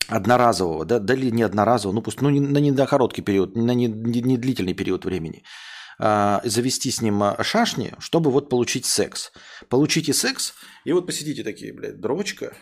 одноразового, 0.08 0.86
да, 0.86 1.00
да 1.00 1.14
или 1.14 1.30
не 1.30 1.44
одноразового, 1.44 1.96
ну 1.96 2.02
пусть, 2.02 2.22
ну 2.22 2.30
не, 2.30 2.40
на 2.40 2.58
недокороткий 2.58 3.22
период, 3.22 3.56
на 3.56 3.72
не, 3.72 3.88
не, 3.88 4.22
не 4.22 4.38
длительный 4.38 4.74
период 4.74 5.06
времени– 5.06 5.44
а, 6.00 6.42
завести 6.44 6.92
с 6.92 7.02
ним 7.02 7.24
а, 7.24 7.44
шашни, 7.44 7.94
чтобы 8.00 8.30
вот 8.30 8.50
получить 8.50 8.86
секс. 8.86 9.32
Получите 9.68 10.14
секс, 10.14 10.54
и 10.86 10.92
вот 10.92 11.08
посидите 11.08 11.44
такие, 11.44 11.74
блядь, 11.74 12.00
дрочка, 12.00 12.56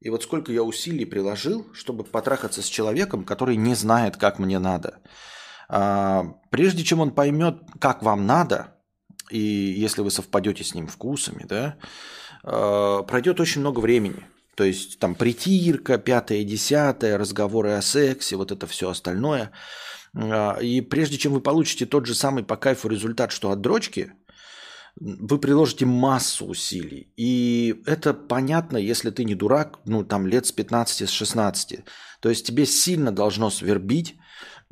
и 0.00 0.10
вот 0.10 0.24
сколько 0.24 0.52
я 0.52 0.64
усилий 0.64 1.04
приложил, 1.04 1.68
чтобы 1.72 2.02
потрахаться 2.02 2.62
с 2.62 2.66
человеком, 2.66 3.24
который 3.24 3.56
не 3.56 3.74
знает, 3.74 4.16
как 4.16 4.38
мне 4.40 4.58
надо. 4.58 4.98
А, 5.68 6.34
прежде 6.50 6.82
чем 6.82 6.98
он 7.00 7.12
поймет, 7.12 7.58
как 7.80 8.02
вам 8.02 8.26
надо, 8.26 8.76
и 9.30 9.38
если 9.38 10.02
вы 10.02 10.10
совпадете 10.10 10.64
с 10.64 10.74
ним 10.74 10.88
вкусами, 10.88 11.44
да, 11.44 11.76
пройдет 12.42 13.38
очень 13.38 13.60
много 13.60 13.78
времени. 13.78 14.26
То 14.60 14.64
есть 14.64 14.98
там 14.98 15.14
притирка, 15.14 15.96
пятое, 15.96 16.44
десятое, 16.44 17.16
разговоры 17.16 17.70
о 17.70 17.82
сексе, 17.82 18.36
вот 18.36 18.52
это 18.52 18.66
все 18.66 18.90
остальное– 18.90 19.50
а, 20.16 20.58
и 20.60 20.80
прежде 20.80 21.18
чем 21.18 21.32
вы 21.32 21.40
получите 21.40 21.86
тот 21.86 22.06
же 22.06 22.14
самый 22.14 22.44
по 22.44 22.56
кайфу 22.56 22.88
результат, 22.88 23.32
что 23.32 23.50
от 23.50 23.60
дрочки, 23.60 24.12
вы 24.96 25.38
приложите 25.38 25.86
массу 25.86 26.46
усилий. 26.46 27.12
И 27.16 27.82
это 27.86 28.12
понятно, 28.12 28.76
если 28.76 29.10
ты 29.10 29.24
не 29.24 29.34
дурак, 29.34 29.78
ну 29.84 30.04
там 30.04 30.26
лет 30.26 30.46
с 30.46 30.52
15, 30.52 31.08
с 31.08 31.12
16. 31.12 31.80
То 32.20 32.28
есть 32.28 32.46
тебе 32.46 32.66
сильно 32.66 33.12
должно 33.12 33.50
свербить, 33.50 34.16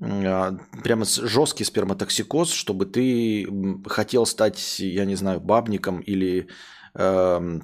а, 0.02 0.58
прямо 0.82 1.04
жесткий 1.04 1.64
сперматоксикоз, 1.64 2.50
чтобы 2.50 2.86
ты 2.86 3.46
хотел 3.86 4.26
стать, 4.26 4.80
я 4.80 5.04
не 5.04 5.14
знаю, 5.14 5.40
бабником 5.40 6.00
или 6.00 6.48
э, 6.94 7.60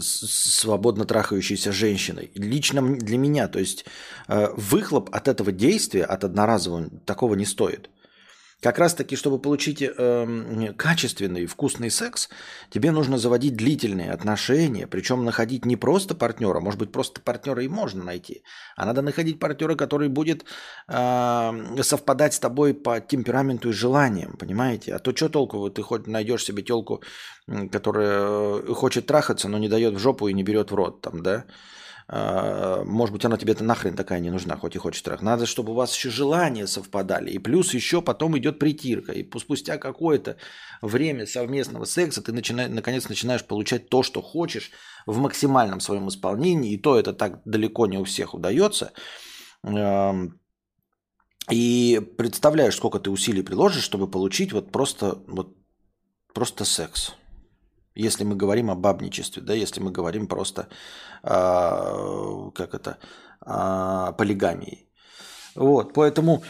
свободно 0.00 1.04
трахающейся 1.04 1.72
женщиной. 1.72 2.30
Лично 2.34 2.82
для 2.82 3.18
меня, 3.18 3.48
то 3.48 3.58
есть 3.58 3.84
э, 4.28 4.48
выхлоп 4.56 5.08
от 5.12 5.28
этого 5.28 5.52
действия, 5.52 6.04
от 6.04 6.24
одноразового, 6.24 6.90
такого 7.04 7.34
не 7.34 7.44
стоит. 7.44 7.90
Как 8.64 8.78
раз 8.78 8.94
таки, 8.94 9.14
чтобы 9.14 9.38
получить 9.38 9.82
э, 9.82 10.72
качественный, 10.78 11.44
вкусный 11.44 11.90
секс, 11.90 12.30
тебе 12.70 12.92
нужно 12.92 13.18
заводить 13.18 13.56
длительные 13.56 14.10
отношения, 14.10 14.86
причем 14.86 15.22
находить 15.22 15.66
не 15.66 15.76
просто 15.76 16.14
партнера, 16.14 16.60
может 16.60 16.80
быть, 16.80 16.90
просто 16.90 17.20
партнера 17.20 17.62
и 17.62 17.68
можно 17.68 18.02
найти, 18.02 18.42
а 18.74 18.86
надо 18.86 19.02
находить 19.02 19.38
партнера, 19.38 19.74
который 19.74 20.08
будет 20.08 20.46
э, 20.88 21.82
совпадать 21.82 22.32
с 22.32 22.38
тобой 22.38 22.72
по 22.72 23.00
темпераменту 23.00 23.68
и 23.68 23.72
желаниям, 23.72 24.32
понимаете? 24.38 24.94
А 24.94 24.98
то 24.98 25.14
что 25.14 25.28
толку, 25.28 25.68
ты 25.68 25.82
хоть 25.82 26.06
найдешь 26.06 26.44
себе 26.44 26.62
телку, 26.62 27.02
которая 27.70 28.62
э, 28.62 28.74
хочет 28.74 29.04
трахаться, 29.04 29.48
но 29.48 29.58
не 29.58 29.68
дает 29.68 29.92
в 29.92 29.98
жопу 29.98 30.28
и 30.28 30.32
не 30.32 30.42
берет 30.42 30.70
в 30.70 30.74
рот, 30.74 31.02
там, 31.02 31.22
да? 31.22 31.44
А, 32.06 32.84
может 32.84 33.12
быть, 33.12 33.24
она 33.24 33.36
тебе-то 33.36 33.64
нахрен 33.64 33.96
такая 33.96 34.20
не 34.20 34.30
нужна, 34.30 34.56
хоть 34.56 34.76
и 34.76 34.78
хочет 34.78 35.00
страх. 35.00 35.22
Надо, 35.22 35.46
чтобы 35.46 35.72
у 35.72 35.74
вас 35.74 35.94
еще 35.94 36.10
желания 36.10 36.66
совпадали. 36.66 37.30
И 37.30 37.38
плюс 37.38 37.74
еще 37.74 38.02
потом 38.02 38.36
идет 38.38 38.58
притирка. 38.58 39.12
И 39.12 39.28
спустя 39.38 39.78
какое-то 39.78 40.36
время 40.82 41.26
совместного 41.26 41.86
секса 41.86 42.22
ты 42.22 42.32
начинаешь, 42.32 42.70
наконец 42.70 43.08
начинаешь 43.08 43.44
получать 43.44 43.88
то, 43.88 44.02
что 44.02 44.22
хочешь 44.22 44.70
в 45.06 45.18
максимальном 45.18 45.80
своем 45.80 46.08
исполнении. 46.08 46.72
И 46.72 46.78
то 46.78 46.98
это 46.98 47.12
так 47.12 47.40
далеко 47.44 47.86
не 47.86 47.98
у 47.98 48.04
всех 48.04 48.34
удается. 48.34 48.92
И 51.50 52.00
представляешь, 52.16 52.76
сколько 52.76 52.98
ты 52.98 53.10
усилий 53.10 53.42
приложишь, 53.42 53.84
чтобы 53.84 54.10
получить 54.10 54.52
вот 54.52 54.72
просто, 54.72 55.18
вот, 55.26 55.56
просто 56.32 56.64
секс. 56.64 57.14
Если 57.94 58.24
мы 58.24 58.34
говорим 58.34 58.70
о 58.70 58.74
бабничестве, 58.74 59.42
да, 59.42 59.54
если 59.54 59.80
мы 59.80 59.92
говорим 59.92 60.26
просто, 60.26 60.68
э, 61.22 62.50
как 62.54 62.74
это, 62.74 62.98
э, 63.46 64.12
полигамии. 64.18 64.88
Вот, 65.54 65.92
поэтому 65.92 66.42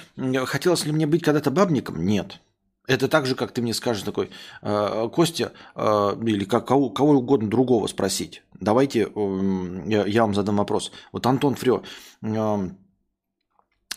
хотелось 0.47 0.87
ли 0.87 0.93
мне 0.93 1.07
быть 1.07 1.23
когда-то 1.23 1.51
бабником? 1.51 2.05
Нет. 2.05 2.41
Это 2.87 3.09
так 3.09 3.27
же, 3.27 3.35
как 3.35 3.53
ты 3.53 3.63
мне 3.63 3.75
скажешь 3.75 4.03
такой, 4.03 4.31
э, 4.63 5.09
Костя, 5.13 5.53
или 5.77 6.45
кого, 6.45 6.91
кого 6.91 7.13
угодно 7.13 7.49
другого 7.51 7.87
спросить. 7.87 8.43
Давайте, 8.61 9.01
я, 9.01 10.23
вам 10.23 10.35
задам 10.35 10.57
вопрос. 10.57 10.93
Вот 11.13 11.27
Антон 11.27 11.55
Фрё, 11.55 11.83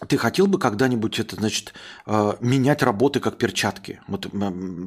ты 0.05 0.17
хотел 0.17 0.47
бы 0.47 0.59
когда-нибудь 0.59 1.19
это, 1.19 1.35
значит, 1.35 1.73
э, 2.05 2.33
менять 2.39 2.83
работы 2.83 3.19
как 3.19 3.37
перчатки? 3.37 4.01
Вот 4.07 4.27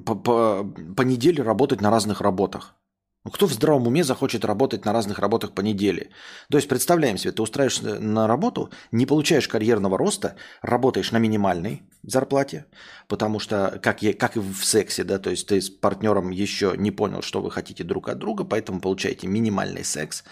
по, 0.06 0.14
по, 0.14 0.64
по 0.96 1.02
неделе 1.02 1.42
работать 1.42 1.80
на 1.80 1.90
разных 1.90 2.20
работах. 2.20 2.76
Ну, 3.24 3.30
кто 3.30 3.46
в 3.46 3.52
здравом 3.52 3.86
уме 3.86 4.02
захочет 4.02 4.46
работать 4.46 4.86
на 4.86 4.94
разных 4.94 5.18
работах 5.18 5.52
по 5.52 5.60
неделе? 5.60 6.10
То 6.48 6.56
есть 6.56 6.68
представляем 6.68 7.18
себе, 7.18 7.32
ты 7.32 7.42
устраиваешься 7.42 8.00
на 8.00 8.26
работу, 8.26 8.70
не 8.92 9.04
получаешь 9.04 9.46
карьерного 9.46 9.98
роста, 9.98 10.36
работаешь 10.62 11.12
на 11.12 11.18
минимальной 11.18 11.82
зарплате, 12.02 12.64
потому 13.08 13.38
что, 13.38 13.78
как, 13.82 14.00
я, 14.02 14.14
как 14.14 14.36
и 14.36 14.40
в 14.40 14.64
сексе, 14.64 15.04
да, 15.04 15.18
то 15.18 15.28
есть 15.28 15.48
ты 15.48 15.60
с 15.60 15.68
партнером 15.68 16.30
еще 16.30 16.74
не 16.78 16.90
понял, 16.90 17.20
что 17.20 17.42
вы 17.42 17.50
хотите 17.50 17.84
друг 17.84 18.08
от 18.08 18.18
друга, 18.18 18.44
поэтому 18.44 18.80
получаете 18.80 19.26
минимальный 19.26 19.84
секс, 19.84 20.24
э, 20.24 20.28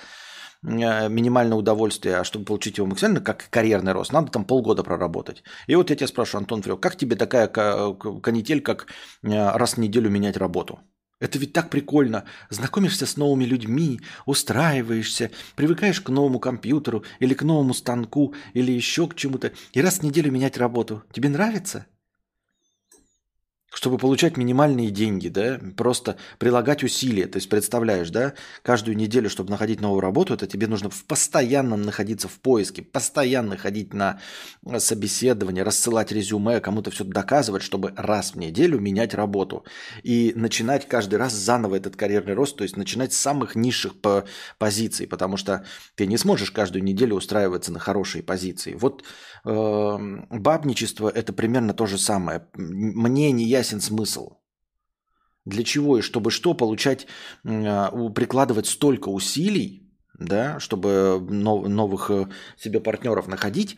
минимальное 0.62 1.56
удовольствие, 1.56 2.16
а 2.16 2.24
чтобы 2.24 2.44
получить 2.44 2.78
его 2.78 2.86
максимально, 2.86 3.20
как 3.20 3.48
карьерный 3.50 3.92
рост, 3.92 4.12
надо 4.12 4.30
там 4.30 4.44
полгода 4.44 4.82
проработать. 4.82 5.42
И 5.66 5.74
вот 5.74 5.90
я 5.90 5.96
тебя 5.96 6.08
спрашиваю, 6.08 6.40
Антон 6.40 6.62
Фрёк, 6.62 6.80
как 6.80 6.96
тебе 6.96 7.16
такая 7.16 7.48
канитель, 7.48 8.60
как 8.60 8.86
э, 9.22 9.50
раз 9.50 9.74
в 9.74 9.78
неделю 9.78 10.10
менять 10.10 10.36
работу? 10.36 10.80
Это 11.20 11.38
ведь 11.38 11.52
так 11.52 11.68
прикольно. 11.68 12.24
Знакомишься 12.48 13.06
с 13.06 13.16
новыми 13.16 13.44
людьми, 13.44 14.00
устраиваешься, 14.24 15.32
привыкаешь 15.56 16.00
к 16.00 16.10
новому 16.10 16.38
компьютеру 16.38 17.04
или 17.18 17.34
к 17.34 17.42
новому 17.42 17.74
станку 17.74 18.34
или 18.54 18.70
еще 18.70 19.08
к 19.08 19.16
чему-то. 19.16 19.52
И 19.72 19.80
раз 19.80 19.98
в 19.98 20.02
неделю 20.04 20.30
менять 20.30 20.58
работу. 20.58 21.02
Тебе 21.12 21.28
нравится? 21.28 21.86
Чтобы 23.78 23.96
получать 23.96 24.36
минимальные 24.36 24.90
деньги, 24.90 25.28
да, 25.28 25.60
просто 25.76 26.16
прилагать 26.38 26.82
усилия. 26.82 27.28
То 27.28 27.36
есть 27.36 27.48
представляешь, 27.48 28.10
да, 28.10 28.34
каждую 28.64 28.96
неделю, 28.96 29.30
чтобы 29.30 29.50
находить 29.50 29.80
новую 29.80 30.00
работу, 30.00 30.34
это 30.34 30.48
тебе 30.48 30.66
нужно 30.66 30.90
постоянно 31.06 31.76
находиться 31.76 32.26
в 32.26 32.40
поиске, 32.40 32.82
постоянно 32.82 33.56
ходить 33.56 33.94
на 33.94 34.18
собеседование, 34.78 35.62
рассылать 35.62 36.10
резюме, 36.10 36.58
кому-то 36.58 36.90
все 36.90 37.04
доказывать, 37.04 37.62
чтобы 37.62 37.92
раз 37.96 38.32
в 38.32 38.36
неделю 38.36 38.80
менять 38.80 39.14
работу. 39.14 39.64
И 40.02 40.32
начинать 40.34 40.88
каждый 40.88 41.14
раз 41.14 41.32
заново 41.34 41.76
этот 41.76 41.94
карьерный 41.94 42.34
рост, 42.34 42.56
то 42.56 42.64
есть 42.64 42.76
начинать 42.76 43.12
с 43.12 43.16
самых 43.16 43.54
низших 43.54 44.00
по 44.00 44.24
позиций, 44.58 45.06
потому 45.06 45.36
что 45.36 45.64
ты 45.94 46.06
не 46.06 46.16
сможешь 46.16 46.50
каждую 46.50 46.82
неделю 46.82 47.14
устраиваться 47.14 47.70
на 47.70 47.78
хорошие 47.78 48.24
позиции. 48.24 48.74
Вот 48.74 49.04
э, 49.44 49.98
бабничество 50.30 51.08
это 51.08 51.32
примерно 51.32 51.74
то 51.74 51.86
же 51.86 51.96
самое. 51.96 52.44
Мне 52.56 53.30
не 53.30 53.44
ясен 53.68 53.80
смысл. 53.80 54.30
Для 55.44 55.64
чего 55.64 55.98
и 55.98 56.02
чтобы 56.02 56.30
что 56.30 56.54
получать, 56.54 57.06
а, 57.44 58.10
прикладывать 58.10 58.66
столько 58.66 59.10
усилий, 59.10 59.82
да, 60.18 60.58
чтобы 60.60 61.20
новых 61.20 62.10
э, 62.10 62.26
себе 62.56 62.80
партнеров 62.80 63.28
находить, 63.28 63.76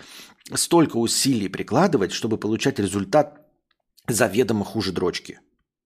столько 0.55 0.97
усилий 0.97 1.49
прикладывать, 1.49 2.13
чтобы 2.13 2.39
получать 2.39 2.79
результат 2.79 3.47
заведомо 4.09 4.65
хуже 4.65 4.93
дрочки. 4.93 5.39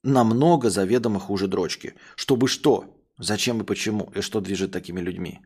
Намного 0.04 0.70
заведомо 0.70 1.18
хуже 1.18 1.48
дрочки. 1.48 1.94
Чтобы 2.16 2.46
что? 2.46 2.84
Зачем 3.18 3.60
и 3.60 3.64
почему? 3.64 4.12
И 4.16 4.22
что 4.22 4.40
движет 4.40 4.70
такими 4.70 5.00
людьми? 5.00 5.40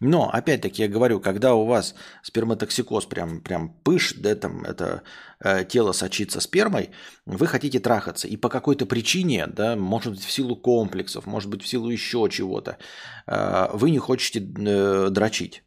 Но, 0.00 0.30
опять-таки, 0.30 0.82
я 0.82 0.88
говорю, 0.88 1.20
когда 1.20 1.54
у 1.54 1.64
вас 1.66 1.94
сперматоксикоз 2.22 3.06
прям, 3.06 3.40
прям 3.40 3.70
пыш, 3.82 4.14
да, 4.14 4.36
там 4.36 4.62
это 4.64 5.02
э, 5.40 5.64
тело 5.64 5.92
сочится 5.92 6.40
спермой, 6.40 6.90
вы 7.26 7.46
хотите 7.48 7.80
трахаться. 7.80 8.28
И 8.28 8.36
по 8.36 8.48
какой-то 8.48 8.86
причине, 8.86 9.46
да, 9.46 9.74
может 9.74 10.12
быть, 10.12 10.24
в 10.24 10.30
силу 10.30 10.54
комплексов, 10.54 11.26
может 11.26 11.50
быть, 11.50 11.62
в 11.62 11.66
силу 11.66 11.90
еще 11.90 12.28
чего-то, 12.30 12.78
э, 13.26 13.68
вы 13.72 13.90
не 13.90 13.98
хотите 13.98 14.38
э, 14.40 15.08
дрочить. 15.10 15.64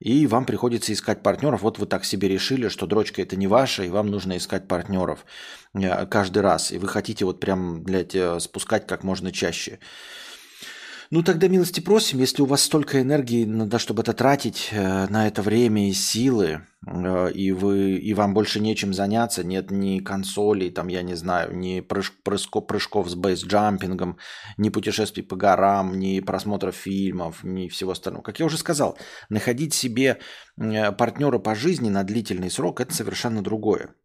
И 0.00 0.26
вам 0.26 0.46
приходится 0.46 0.92
искать 0.92 1.22
партнеров. 1.22 1.62
Вот 1.62 1.78
вы 1.78 1.86
так 1.86 2.04
себе 2.04 2.28
решили, 2.28 2.68
что 2.68 2.86
дрочка 2.86 3.20
это 3.20 3.36
не 3.36 3.46
ваша, 3.46 3.84
и 3.84 3.90
вам 3.90 4.06
нужно 4.06 4.36
искать 4.36 4.66
партнеров 4.66 5.26
э, 5.74 6.06
каждый 6.06 6.42
раз. 6.42 6.72
И 6.72 6.78
вы 6.78 6.88
хотите 6.88 7.24
вот 7.24 7.40
прям, 7.40 7.82
блядь, 7.82 8.14
э, 8.14 8.40
спускать 8.40 8.86
как 8.86 9.04
можно 9.04 9.30
чаще. 9.30 9.78
Ну 11.12 11.24
тогда 11.24 11.48
милости 11.48 11.80
просим, 11.80 12.20
если 12.20 12.40
у 12.40 12.46
вас 12.46 12.62
столько 12.62 13.02
энергии 13.02 13.44
надо, 13.44 13.80
чтобы 13.80 14.02
это 14.02 14.12
тратить 14.12 14.68
э, 14.70 15.08
на 15.08 15.26
это 15.26 15.42
время 15.42 15.88
и 15.88 15.92
силы, 15.92 16.60
э, 16.86 17.32
и, 17.32 17.50
вы, 17.50 17.96
и 17.96 18.14
вам 18.14 18.32
больше 18.32 18.60
нечем 18.60 18.94
заняться, 18.94 19.42
нет 19.42 19.72
ни 19.72 19.98
консолей, 19.98 20.70
там, 20.70 20.86
я 20.86 21.02
не 21.02 21.14
знаю, 21.16 21.56
ни 21.56 21.80
прыж, 21.80 22.12
прыжков, 22.22 22.68
прыжков 22.68 23.10
с 23.10 23.16
бейсджампингом, 23.16 24.18
ни 24.56 24.68
путешествий 24.68 25.24
по 25.24 25.34
горам, 25.34 25.98
ни 25.98 26.20
просмотров 26.20 26.76
фильмов, 26.76 27.42
ни 27.42 27.66
всего 27.66 27.90
остального. 27.90 28.22
Как 28.22 28.38
я 28.38 28.46
уже 28.46 28.56
сказал, 28.56 28.96
находить 29.30 29.74
себе 29.74 30.20
э, 30.60 30.92
партнера 30.92 31.40
по 31.40 31.56
жизни 31.56 31.88
на 31.88 32.04
длительный 32.04 32.52
срок– 32.52 32.80
это 32.82 32.94
совершенно 32.94 33.42
другое. 33.42 33.96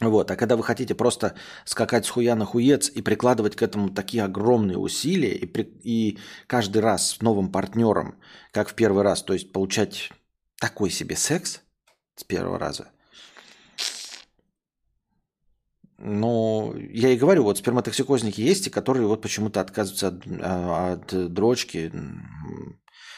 Вот. 0.00 0.30
А 0.30 0.36
когда 0.36 0.56
вы 0.56 0.62
хотите 0.62 0.94
просто 0.94 1.34
скакать 1.64 2.06
с 2.06 2.10
хуя 2.10 2.34
на 2.36 2.44
хуец 2.44 2.88
и 2.88 3.02
прикладывать 3.02 3.56
к 3.56 3.62
этому 3.62 3.90
такие 3.90 4.22
огромные 4.22 4.78
усилия, 4.78 5.34
и, 5.34 5.46
при, 5.46 5.62
и 5.82 6.18
каждый 6.46 6.82
раз 6.82 7.10
с 7.10 7.20
новым 7.20 7.50
партнером, 7.50 8.16
как 8.52 8.68
в 8.68 8.74
первый 8.74 9.02
раз, 9.02 9.22
то 9.22 9.32
есть 9.32 9.52
получать 9.52 10.10
такой 10.60 10.90
себе 10.90 11.16
секс 11.16 11.62
с 12.16 12.24
первого 12.24 12.58
раза, 12.58 12.88
ну, 16.00 16.76
я 16.76 17.08
и 17.08 17.16
говорю, 17.16 17.42
вот 17.42 17.58
сперматоксикозники 17.58 18.40
есть, 18.40 18.68
и 18.68 18.70
которые 18.70 19.08
вот 19.08 19.20
почему-то 19.20 19.60
отказываются 19.60 20.08
от, 20.08 20.22
а, 20.40 20.92
от 20.92 21.32
дрочки. 21.32 21.92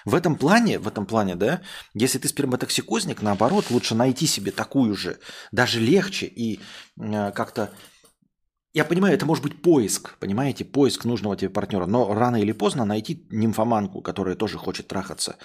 В 0.05 0.15
этом 0.15 0.37
плане, 0.37 0.79
в 0.79 0.89
этом 0.89 1.07
плане, 1.07 1.35
да, 1.35 1.61
если 1.95 2.19
ты 2.19 2.29
сперматоксикозник, 2.29 3.23
наоборот, 3.23 3.71
лучше 3.71 3.95
найти 3.95 4.27
себе 4.27 4.51
такую 4.51 4.95
же, 4.95 5.19
даже 5.53 5.81
легче 5.81 6.27
и 6.27 6.61
э, 6.99 7.33
как-то 7.33 7.71
я 8.73 8.85
понимаю, 8.85 9.15
это 9.15 9.27
может 9.27 9.43
быть 9.43 9.63
поиск, 9.63 10.17
понимаете, 10.19 10.65
поиск 10.65 11.05
нужного 11.05 11.37
тебе 11.37 11.51
партнера, 11.51 11.87
но 11.87 12.15
рано 12.15 12.37
или 12.37 12.53
поздно 12.53 12.85
найти 12.85 13.27
нимфоманку, 13.31 14.01
которая 14.01 14.37
тоже 14.37 14.59
хочет 14.59 14.87
трахаться. 14.87 15.39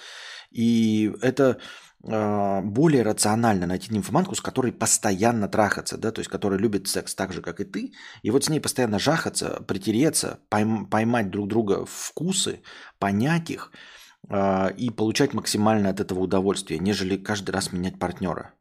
И 0.52 1.12
это 1.24 1.58
э, 2.04 2.62
более 2.62 3.02
рационально 3.02 3.66
найти 3.66 3.92
нимфоманку, 3.92 4.36
с 4.36 4.42
которой 4.42 4.72
постоянно 4.72 5.48
трахаться, 5.48 5.98
да, 5.98 6.12
то 6.12 6.20
есть 6.20 6.30
которая 6.30 6.60
любит 6.60 6.88
секс 6.88 7.16
так 7.16 7.34
же, 7.34 7.42
как 7.42 7.60
и 7.60 7.64
ты, 7.64 7.94
и 8.22 8.30
вот 8.30 8.46
с 8.46 8.50
ней 8.50 8.60
постоянно 8.60 9.00
жахаться, 9.00 9.64
притереться, 9.68 10.40
пойм, 10.50 10.86
поймать 10.86 11.32
друг 11.32 11.48
друга 11.48 11.84
вкусы, 11.88 12.62
понять 13.00 13.50
их– 13.50 13.72
и 14.30 14.90
получать 14.90 15.34
максимальное 15.34 15.92
от 15.92 16.00
этого 16.00 16.20
удовольствие, 16.20 16.80
нежели 16.80 17.18
каждый 17.18 17.52
раз 17.52 17.72
менять 17.72 18.00
партнера. 18.00 18.54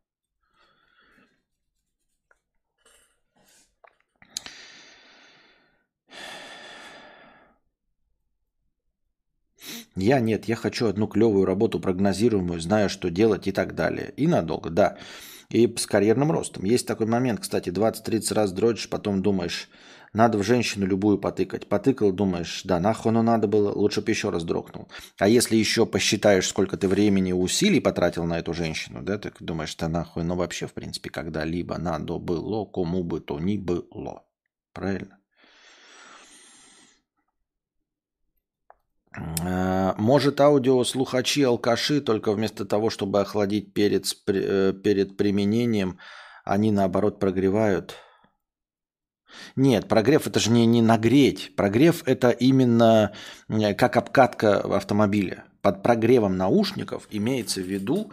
Я 9.96 10.18
нет, 10.18 10.46
я 10.46 10.56
хочу 10.56 10.86
одну 10.86 11.06
клевую 11.06 11.44
работу, 11.44 11.78
прогнозируемую, 11.78 12.60
знаю, 12.60 12.88
что 12.90 13.10
делать 13.10 13.46
и 13.46 13.52
так 13.52 13.74
далее. 13.74 14.12
И 14.16 14.26
надолго, 14.26 14.68
да. 14.70 14.98
И 15.50 15.72
с 15.76 15.86
карьерным 15.86 16.32
ростом. 16.32 16.64
Есть 16.64 16.86
такой 16.86 17.06
момент, 17.06 17.40
кстати, 17.40 17.70
20-30 17.70 18.34
раз 18.34 18.52
дрочишь, 18.52 18.88
потом 18.88 19.22
думаешь, 19.22 19.68
надо 20.14 20.38
в 20.38 20.44
женщину 20.44 20.86
любую 20.86 21.18
потыкать. 21.18 21.68
Потыкал, 21.68 22.12
думаешь, 22.12 22.62
да, 22.64 22.78
нахуй 22.78 23.10
оно 23.10 23.22
надо 23.22 23.48
было, 23.48 23.72
лучше 23.72 24.00
бы 24.00 24.12
еще 24.12 24.30
раз 24.30 24.44
дрогнул. 24.44 24.88
А 25.18 25.28
если 25.28 25.56
еще 25.56 25.86
посчитаешь, 25.86 26.46
сколько 26.46 26.76
ты 26.76 26.86
времени 26.86 27.30
и 27.30 27.32
усилий 27.32 27.80
потратил 27.80 28.24
на 28.24 28.38
эту 28.38 28.54
женщину, 28.54 29.02
да, 29.02 29.18
ты 29.18 29.32
думаешь, 29.40 29.74
да 29.74 29.88
нахуй, 29.88 30.22
ну 30.22 30.36
вообще, 30.36 30.68
в 30.68 30.72
принципе, 30.72 31.10
когда-либо 31.10 31.78
надо 31.78 32.18
было, 32.18 32.64
кому 32.64 33.02
бы 33.02 33.20
то 33.20 33.40
ни 33.40 33.58
было. 33.58 34.24
Правильно? 34.72 35.18
А, 39.42 39.96
может, 39.98 40.40
аудиослухачи 40.40 41.42
алкаши, 41.42 42.00
только 42.00 42.32
вместо 42.32 42.64
того, 42.64 42.88
чтобы 42.88 43.20
охладить 43.20 43.74
перед, 43.74 44.06
э, 44.28 44.72
перед 44.72 45.16
применением, 45.16 45.98
они 46.44 46.70
наоборот 46.70 47.18
прогревают– 47.18 47.96
нет, 49.56 49.88
прогрев 49.88 50.26
это 50.26 50.40
же 50.40 50.50
не, 50.50 50.66
не 50.66 50.82
нагреть. 50.82 51.54
Прогрев 51.56 52.02
это 52.06 52.30
именно 52.30 53.12
как 53.76 53.96
обкатка 53.96 54.60
автомобиля. 54.60 55.44
Под 55.62 55.82
прогревом 55.82 56.36
наушников 56.36 57.06
имеется 57.10 57.60
в 57.60 57.64
виду 57.64 58.12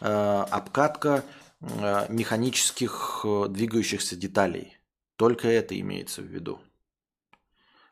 э, 0.00 0.44
обкатка 0.50 1.24
э, 1.60 2.06
механических 2.08 3.22
э, 3.24 3.46
двигающихся 3.48 4.14
деталей. 4.16 4.78
Только 5.16 5.48
это 5.48 5.78
имеется 5.78 6.22
в 6.22 6.26
виду. 6.26 6.60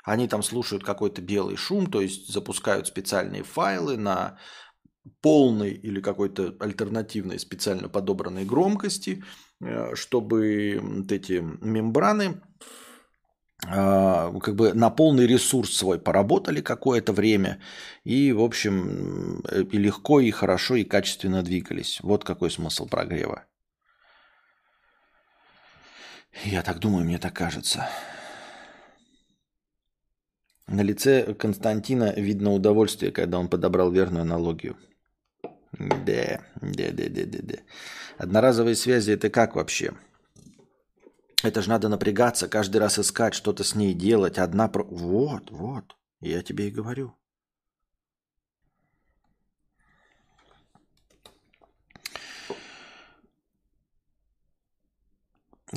Они 0.04 0.28
там 0.28 0.42
слушают 0.42 0.84
какой-то 0.84 1.20
белый 1.22 1.56
шум, 1.56 1.86
то 1.90 2.00
есть 2.00 2.32
запускают 2.32 2.86
специальные 2.86 3.42
файлы 3.42 3.96
на 3.96 4.38
полной 5.20 5.72
или 5.72 6.00
какой-то 6.00 6.56
альтернативной 6.60 7.38
специально 7.38 7.88
подобранной 7.88 8.44
громкости, 8.44 9.24
Э, 9.60 9.94
чтобы 9.94 10.78
вот 10.80 11.12
эти 11.12 11.44
мембраны 11.60 12.40
а, 13.66 14.32
как 14.40 14.56
бы 14.56 14.72
на 14.72 14.88
полный 14.88 15.26
ресурс 15.26 15.76
свой 15.76 15.98
поработали 15.98 16.62
какое-то 16.62 17.12
время 17.12 17.60
и, 18.04 18.32
в 18.32 18.40
общем, 18.40 19.42
э, 19.50 19.64
и 19.64 19.76
легко, 19.76 20.20
и 20.20 20.30
хорошо, 20.30 20.76
и 20.76 20.84
качественно 20.84 21.42
двигались. 21.42 22.00
Вот 22.00 22.24
какой 22.24 22.50
смысл 22.50 22.86
прогрева. 22.86 23.44
Я 26.44 26.62
так 26.62 26.78
думаю, 26.78 27.04
мне 27.04 27.18
так 27.18 27.34
кажется. 27.34 27.86
На 30.66 30.80
лице 30.80 31.34
Константина 31.34 32.14
видно 32.16 32.52
удовольствие, 32.52 33.12
когда 33.12 33.38
он 33.38 33.48
подобрал 33.48 33.90
верную 33.90 34.22
аналогию. 34.22 34.78
Да, 35.80 36.40
да, 36.60 36.92
да, 36.92 37.08
да, 37.08 37.24
да, 37.24 37.38
да. 37.42 37.54
Одноразовые 38.18 38.76
связи 38.76 39.12
это 39.12 39.30
как 39.30 39.56
вообще? 39.56 39.92
Это 41.42 41.62
же 41.62 41.70
надо 41.70 41.88
напрягаться, 41.88 42.48
каждый 42.48 42.76
раз 42.76 42.98
искать, 42.98 43.32
что-то 43.32 43.64
с 43.64 43.74
ней 43.74 43.94
делать. 43.94 44.38
Одна 44.38 44.68
про... 44.68 44.84
Вот, 44.84 45.50
вот, 45.50 45.96
я 46.20 46.42
тебе 46.42 46.68
и 46.68 46.70
говорю. 46.70 47.14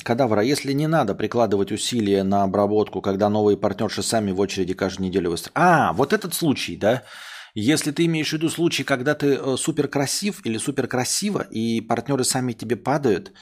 Кадавра, 0.03 0.41
если 0.41 0.73
не 0.73 0.87
надо 0.87 1.15
прикладывать 1.15 1.71
усилия 1.71 2.23
на 2.23 2.43
обработку, 2.43 3.01
когда 3.01 3.29
новые 3.29 3.55
партнерши 3.55 4.03
сами 4.03 4.31
в 4.31 4.39
очереди 4.41 4.73
каждую 4.73 5.07
неделю 5.07 5.29
выстраивают. 5.29 5.55
А, 5.55 5.93
вот 5.93 6.11
этот 6.11 6.33
случай, 6.33 6.75
да? 6.75 7.03
Если 7.55 7.91
ты 7.91 8.05
имеешь 8.05 8.29
в 8.29 8.33
виду 8.33 8.49
случай, 8.49 8.83
когда 8.83 9.13
ты 9.13 9.35
э, 9.35 9.57
супер 9.57 9.87
красив 9.87 10.43
или 10.45 10.57
супер 10.57 10.87
красиво, 10.87 11.41
и 11.51 11.81
партнеры 11.81 12.23
сами 12.23 12.53
тебе 12.53 12.75
падают, 12.75 13.33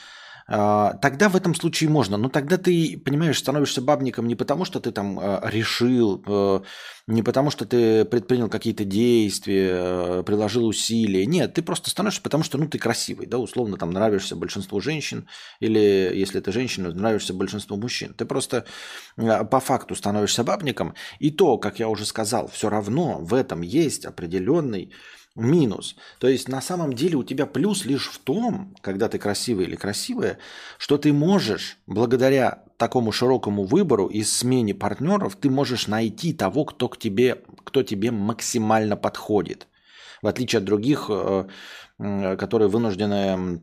тогда 0.47 1.30
в 1.30 1.36
этом 1.36 1.56
случае 1.56 1.89
можно. 1.89 2.17
Но 2.17 2.30
тогда 2.30 2.58
ты, 2.58 3.01
понимаешь, 3.04 3.39
становишься 3.39 3.82
бабником 3.82 4.27
не 4.27 4.36
потому, 4.36 4.65
что 4.65 4.80
ты 4.80 4.91
там 4.91 5.19
а, 5.19 5.41
решил, 5.49 6.23
э, 6.25 6.62
не 7.08 7.23
потому, 7.23 7.51
что 7.51 7.65
ты 7.65 8.06
предпринял 8.06 8.49
какие-то 8.49 8.84
действия, 8.84 10.23
приложил 10.23 10.65
усилия. 10.65 11.25
Нет, 11.25 11.54
ты 11.54 11.62
просто 11.62 11.89
становишься, 11.89 12.21
потому 12.21 12.43
что 12.43 12.58
ну, 12.58 12.67
ты 12.67 12.80
красивый, 12.80 13.27
да, 13.27 13.38
условно 13.38 13.77
там 13.77 13.91
нравишься 13.91 14.36
большинству 14.36 14.80
женщин, 14.82 15.27
или 15.60 16.12
если 16.13 16.39
ты 16.39 16.51
женщина, 16.51 16.91
нравишься 16.93 17.34
большинству 17.34 17.77
мужчин. 17.77 18.13
Ты 18.13 18.25
просто 18.25 18.65
а, 19.17 19.43
по 19.43 19.60
факту 19.60 19.95
становишься 19.95 20.43
бабником. 20.43 20.95
И 21.19 21.32
то, 21.32 21.58
как 21.58 21.80
я 21.80 21.89
уже 21.89 22.06
сказал, 22.06 22.47
все 22.47 22.69
равно 22.69 23.19
в 23.19 23.34
этом 23.34 23.62
есть 23.62 24.06
определенный 24.06 24.91
минус. 25.35 25.95
То 26.19 26.27
есть 26.27 26.49
на 26.49 26.61
самом 26.61 26.93
деле 26.93 27.15
у 27.15 27.23
тебя 27.23 27.45
плюс 27.45 27.85
лишь 27.85 28.09
в 28.09 28.19
том, 28.19 28.75
когда 28.81 29.07
ты 29.07 29.17
красивый 29.17 29.65
или 29.65 29.75
красивая, 29.75 30.37
что 30.77 30.97
ты 30.97 31.13
можешь, 31.13 31.77
благодаря 31.87 32.63
такому 32.77 33.11
широкому 33.11 33.63
выбору 33.63 34.07
и 34.07 34.23
смене 34.23 34.73
партнеров, 34.73 35.35
ты 35.35 35.49
можешь 35.49 35.87
найти 35.87 36.33
того, 36.33 36.65
кто, 36.65 36.89
к 36.89 36.97
тебе, 36.97 37.43
кто 37.63 37.83
тебе 37.83 38.11
максимально 38.11 38.97
подходит. 38.97 39.67
В 40.21 40.27
отличие 40.27 40.59
от 40.59 40.65
других, 40.65 41.05
э, 41.09 41.47
которые 41.97 42.67
вынуждены 42.67 43.61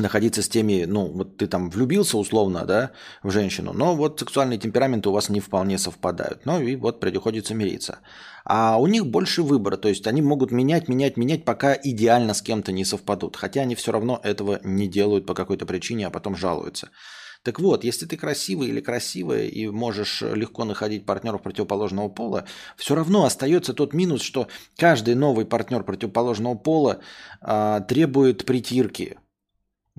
находиться 0.00 0.42
с 0.42 0.48
теми, 0.48 0.84
ну, 0.84 1.06
вот 1.06 1.36
ты 1.36 1.46
там 1.46 1.70
влюбился 1.70 2.18
условно, 2.18 2.64
да, 2.64 2.92
в 3.22 3.30
женщину, 3.30 3.72
но 3.72 3.94
вот 3.94 4.20
сексуальные 4.20 4.58
темпераменты 4.58 5.08
у 5.08 5.12
вас 5.12 5.28
не 5.28 5.40
вполне 5.40 5.78
совпадают. 5.78 6.46
Ну 6.46 6.60
и 6.60 6.76
вот 6.76 7.00
приходится 7.00 7.54
мириться. 7.54 7.98
А 8.44 8.76
у 8.78 8.86
них 8.86 9.06
больше 9.06 9.42
выбора, 9.42 9.76
то 9.76 9.88
есть 9.88 10.06
они 10.06 10.22
могут 10.22 10.50
менять, 10.50 10.88
менять, 10.88 11.16
менять, 11.16 11.44
пока 11.44 11.74
идеально 11.74 12.34
с 12.34 12.42
кем-то 12.42 12.72
не 12.72 12.84
совпадут. 12.84 13.36
Хотя 13.36 13.62
они 13.62 13.74
все 13.74 13.92
равно 13.92 14.20
этого 14.22 14.60
не 14.64 14.88
делают 14.88 15.26
по 15.26 15.34
какой-то 15.34 15.66
причине, 15.66 16.06
а 16.06 16.10
потом 16.10 16.36
жалуются. 16.36 16.90
Так 17.42 17.58
вот, 17.58 17.82
если 17.82 18.06
ты 18.06 18.16
красивый 18.16 18.68
или 18.68 18.80
красивая 18.80 19.46
и 19.46 19.66
можешь 19.66 20.22
легко 20.22 20.64
находить 20.64 21.04
партнеров 21.04 21.42
противоположного 21.42 22.08
пола, 22.08 22.44
все 22.76 22.94
равно 22.94 23.24
остается 23.24 23.74
тот 23.74 23.94
минус, 23.94 24.22
что 24.22 24.46
каждый 24.76 25.16
новый 25.16 25.44
партнер 25.44 25.82
противоположного 25.82 26.54
пола 26.54 27.00
а, 27.40 27.80
требует 27.80 28.46
притирки, 28.46 29.18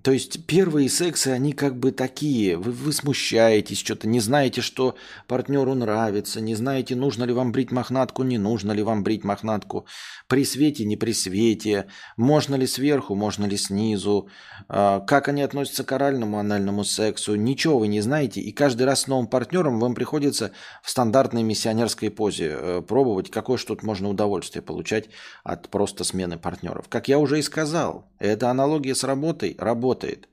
то 0.03 0.11
есть 0.11 0.45
первые 0.45 0.89
сексы, 0.89 1.29
они 1.29 1.53
как 1.53 1.79
бы 1.79 1.93
такие. 1.93 2.57
Вы, 2.57 2.73
вы 2.73 2.91
смущаетесь, 2.91 3.79
что-то 3.79 4.05
не 4.05 4.19
знаете, 4.19 4.59
что 4.59 4.95
партнеру 5.29 5.75
нравится, 5.75 6.41
не 6.41 6.55
знаете, 6.55 6.93
нужно 6.93 7.23
ли 7.23 7.31
вам 7.31 7.53
брить 7.53 7.71
мохнатку, 7.71 8.23
не 8.23 8.37
нужно 8.37 8.73
ли 8.73 8.83
вам 8.83 9.03
брить 9.03 9.23
мохнатку. 9.23 9.85
При 10.27 10.43
свете, 10.43 10.83
не 10.83 10.97
при 10.97 11.13
свете. 11.13 11.87
Можно 12.17 12.55
ли 12.55 12.67
сверху, 12.67 13.15
можно 13.15 13.45
ли 13.45 13.55
снизу. 13.55 14.27
А, 14.67 14.99
как 14.99 15.29
они 15.29 15.41
относятся 15.41 15.85
к 15.85 15.91
оральному, 15.93 16.37
анальному 16.37 16.83
сексу. 16.83 17.35
Ничего 17.35 17.79
вы 17.79 17.87
не 17.87 18.01
знаете. 18.01 18.41
И 18.41 18.51
каждый 18.51 18.83
раз 18.83 19.01
с 19.03 19.07
новым 19.07 19.27
партнером 19.27 19.79
вам 19.79 19.95
приходится 19.95 20.51
в 20.81 20.89
стандартной 20.89 21.43
миссионерской 21.43 22.11
позе 22.11 22.57
э, 22.59 22.81
пробовать, 22.81 23.31
какое 23.31 23.57
что 23.57 23.73
тут 23.73 23.83
можно 23.83 24.09
удовольствие 24.09 24.61
получать 24.63 25.05
от 25.45 25.69
просто 25.69 26.03
смены 26.03 26.37
партнеров. 26.37 26.87
Как 26.89 27.07
я 27.07 27.19
уже 27.19 27.39
и 27.39 27.41
сказал, 27.41 28.11
это 28.27 28.49
аналогия 28.49 28.95
с 28.95 29.03
работой. 29.03 29.55
Работа 29.57 30.07
работает. 30.07 30.27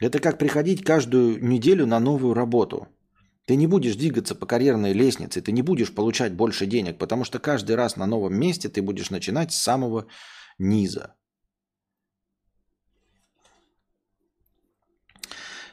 Это 0.00 0.20
как 0.20 0.38
приходить 0.38 0.84
каждую 0.84 1.38
неделю 1.42 1.86
на 1.86 2.00
новую 2.00 2.34
работу. 2.34 2.86
Ты 3.46 3.56
не 3.56 3.66
будешь 3.66 3.96
двигаться 3.96 4.34
по 4.34 4.46
карьерной 4.46 4.92
лестнице, 4.92 5.40
ты 5.40 5.52
не 5.52 5.62
будешь 5.62 5.94
получать 5.94 6.32
больше 6.32 6.66
денег, 6.66 6.98
потому 6.98 7.24
что 7.24 7.38
каждый 7.38 7.76
раз 7.76 7.96
на 7.96 8.06
новом 8.06 8.34
месте 8.34 8.68
ты 8.68 8.82
будешь 8.82 9.10
начинать 9.10 9.52
с 9.52 9.62
самого 9.62 10.06
низа. 10.58 11.14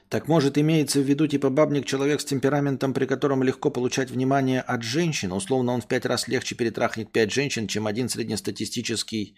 Так 0.09 0.27
может 0.27 0.57
имеется 0.57 0.99
в 0.99 1.03
виду 1.03 1.27
типа 1.27 1.49
бабник 1.49 1.85
человек 1.85 2.21
с 2.21 2.25
темпераментом, 2.25 2.93
при 2.93 3.05
котором 3.05 3.43
легко 3.43 3.69
получать 3.71 4.09
внимание 4.09 4.61
от 4.61 4.83
женщин? 4.83 5.33
Условно 5.33 5.73
он 5.73 5.81
в 5.81 5.87
пять 5.87 6.05
раз 6.05 6.27
легче 6.27 6.55
перетрахнет 6.55 7.11
пять 7.11 7.31
женщин, 7.31 7.67
чем 7.67 7.85
один 7.85 8.07
среднестатистический 8.09 9.35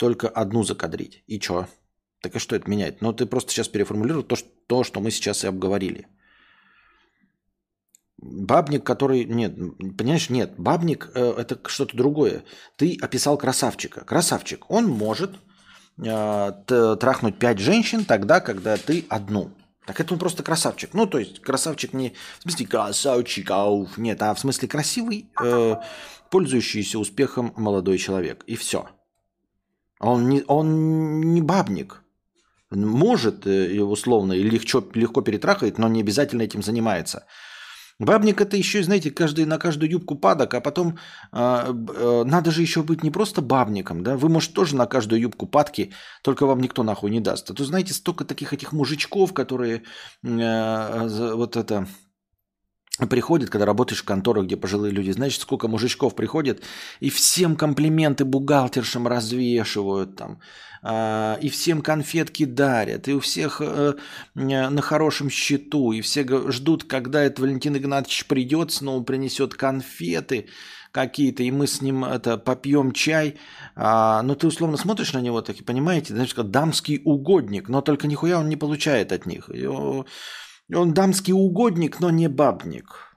только 0.00 0.28
одну 0.28 0.62
закадрить. 0.62 1.22
И 1.26 1.38
чё? 1.38 1.68
Так 2.22 2.34
и 2.34 2.38
что 2.38 2.56
это 2.56 2.70
меняет? 2.70 3.02
Ну, 3.02 3.12
ты 3.12 3.26
просто 3.26 3.52
сейчас 3.52 3.68
переформулируй 3.68 4.24
то, 4.24 4.34
что, 4.34 4.48
то, 4.66 4.82
что 4.82 4.98
мы 5.00 5.10
сейчас 5.10 5.44
и 5.44 5.46
обговорили. 5.46 6.06
Бабник, 8.16 8.82
который... 8.82 9.26
Нет, 9.26 9.56
понимаешь, 9.98 10.30
нет. 10.30 10.54
Бабник 10.56 11.10
э, 11.14 11.34
это 11.36 11.60
что-то 11.66 11.98
другое. 11.98 12.44
Ты 12.76 12.96
описал 12.98 13.36
красавчика. 13.36 14.02
Красавчик. 14.02 14.70
Он 14.70 14.88
может 14.88 15.32
э, 16.02 16.52
трахнуть 16.66 17.38
пять 17.38 17.58
женщин 17.58 18.06
тогда, 18.06 18.40
когда 18.40 18.78
ты 18.78 19.04
одну. 19.10 19.52
Так 19.84 20.00
это 20.00 20.14
он 20.14 20.18
просто 20.18 20.42
красавчик. 20.42 20.94
Ну, 20.94 21.06
то 21.06 21.18
есть 21.18 21.40
красавчик 21.42 21.92
не 21.92 22.14
в 22.38 22.42
смысле 22.44 22.66
красавчик, 22.66 23.50
ауф, 23.50 23.98
нет, 23.98 24.22
а 24.22 24.32
в 24.32 24.40
смысле 24.40 24.66
красивый, 24.66 25.30
э, 25.42 25.76
пользующийся 26.30 26.98
успехом 26.98 27.52
молодой 27.54 27.98
человек. 27.98 28.44
И 28.46 28.56
все. 28.56 28.88
Он 30.00 30.28
не, 30.28 30.42
он 30.46 31.20
не 31.20 31.42
бабник 31.42 32.02
может 32.70 33.46
э, 33.46 33.80
условно 33.80 34.32
легко, 34.32 34.84
легко 34.94 35.22
перетрахает, 35.22 35.78
но 35.78 35.88
не 35.88 36.00
обязательно 36.00 36.42
этим 36.42 36.62
занимается. 36.62 37.26
Бабник 37.98 38.40
это 38.40 38.56
еще, 38.56 38.82
знаете, 38.82 39.10
каждый, 39.10 39.44
на 39.44 39.58
каждую 39.58 39.90
юбку 39.90 40.16
падок, 40.16 40.54
а 40.54 40.60
потом 40.60 40.96
э, 41.32 41.74
э, 41.92 42.22
надо 42.24 42.50
же 42.50 42.62
еще 42.62 42.82
быть 42.82 43.02
не 43.02 43.10
просто 43.10 43.42
бабником, 43.42 44.02
да, 44.02 44.16
вы, 44.16 44.28
может, 44.30 44.54
тоже 44.54 44.74
на 44.74 44.86
каждую 44.86 45.20
юбку 45.20 45.46
падки, 45.46 45.92
только 46.22 46.46
вам 46.46 46.60
никто 46.60 46.82
нахуй 46.82 47.10
не 47.10 47.20
даст. 47.20 47.50
А 47.50 47.54
то, 47.54 47.64
знаете, 47.64 47.92
столько 47.92 48.24
таких 48.24 48.54
этих 48.54 48.72
мужичков, 48.72 49.34
которые 49.34 49.82
э, 50.22 51.34
вот 51.34 51.56
это 51.56 51.86
приходит, 53.08 53.50
когда 53.50 53.66
работаешь 53.66 54.02
в 54.02 54.04
конторах, 54.04 54.44
где 54.44 54.56
пожилые 54.56 54.92
люди, 54.92 55.10
знаешь, 55.10 55.38
сколько 55.38 55.68
мужичков 55.68 56.14
приходит, 56.14 56.62
и 57.00 57.10
всем 57.10 57.56
комплименты 57.56 58.24
бухгалтершам 58.24 59.06
развешивают 59.06 60.16
там, 60.16 60.40
э, 60.82 61.36
и 61.40 61.48
всем 61.48 61.82
конфетки 61.82 62.44
дарят, 62.44 63.08
и 63.08 63.14
у 63.14 63.20
всех 63.20 63.60
э, 63.60 63.94
на 64.34 64.82
хорошем 64.82 65.30
счету, 65.30 65.92
и 65.92 66.00
все 66.00 66.26
ждут, 66.50 66.84
когда 66.84 67.22
этот 67.22 67.40
Валентин 67.40 67.76
Игнатьевич 67.76 68.26
придет, 68.26 68.72
снова 68.72 69.02
принесет 69.02 69.54
конфеты 69.54 70.48
какие-то, 70.92 71.42
и 71.42 71.50
мы 71.50 71.66
с 71.66 71.80
ним 71.80 72.04
это 72.04 72.36
попьем 72.36 72.92
чай, 72.92 73.36
а, 73.76 74.22
но 74.22 74.34
ты 74.34 74.46
условно 74.46 74.76
смотришь 74.76 75.12
на 75.12 75.20
него, 75.20 75.40
так 75.40 75.56
и 75.56 75.64
понимаете, 75.64 76.14
знаешь, 76.14 76.34
как 76.34 76.50
дамский 76.50 77.00
угодник, 77.04 77.68
но 77.68 77.80
только 77.80 78.06
нихуя 78.06 78.38
он 78.38 78.48
не 78.48 78.56
получает 78.56 79.12
от 79.12 79.26
них. 79.26 79.48
Он 80.74 80.94
дамский 80.94 81.32
угодник, 81.32 82.00
но 82.00 82.10
не 82.10 82.28
бабник. 82.28 83.16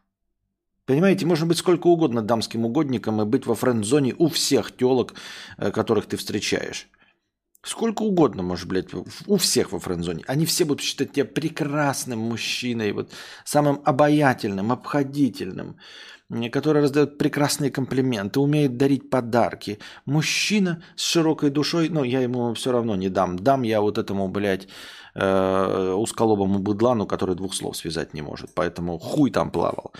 Понимаете, 0.86 1.26
можно 1.26 1.46
быть 1.46 1.58
сколько 1.58 1.88
угодно 1.88 2.22
дамским 2.22 2.66
угодником 2.66 3.22
и 3.22 3.26
быть 3.26 3.46
во 3.46 3.56
френд-зоне 3.56 4.16
у 4.18 4.28
всех 4.28 4.76
телок, 4.76 5.14
э, 5.58 5.72
которых 5.72 6.08
ты 6.08 6.18
встречаешь. 6.18 6.90
Сколько 7.66 8.02
угодно, 8.02 8.44
может, 8.44 8.68
блядь, 8.68 8.90
у 8.94 9.38
всех 9.38 9.72
во 9.72 9.80
френд-зоне. 9.80 10.26
Они 10.28 10.46
все 10.46 10.66
будут 10.66 10.82
считать 10.82 11.14
тебя 11.14 11.24
прекрасным 11.24 12.20
мужчиной, 12.20 12.92
вот 12.92 13.12
самым 13.46 13.82
обаятельным, 13.86 14.74
обходительным, 14.74 15.78
который 16.52 16.82
раздает 16.82 17.18
прекрасные 17.18 17.72
комплименты, 17.72 18.42
умеет 18.42 18.76
дарить 18.76 19.10
подарки. 19.10 19.80
Мужчина 20.06 20.84
с 20.98 21.04
широкой 21.04 21.52
душой, 21.52 21.88
ну, 21.88 22.04
я 22.04 22.20
ему 22.20 22.54
все 22.54 22.74
равно 22.74 22.98
не 22.98 23.08
дам. 23.08 23.40
Дам 23.40 23.62
я 23.62 23.80
вот 23.80 23.98
этому, 23.98 24.28
блядь, 24.28 24.68
э, 25.16 25.94
узколобому 25.94 26.60
быдлану, 26.60 27.06
который 27.06 27.36
двух 27.36 27.54
слов 27.54 27.78
связать 27.78 28.14
не 28.14 28.22
может. 28.22 28.54
Поэтому 28.54 28.98
хуй 28.98 29.32
там 29.32 29.52
плавал. 29.52 29.94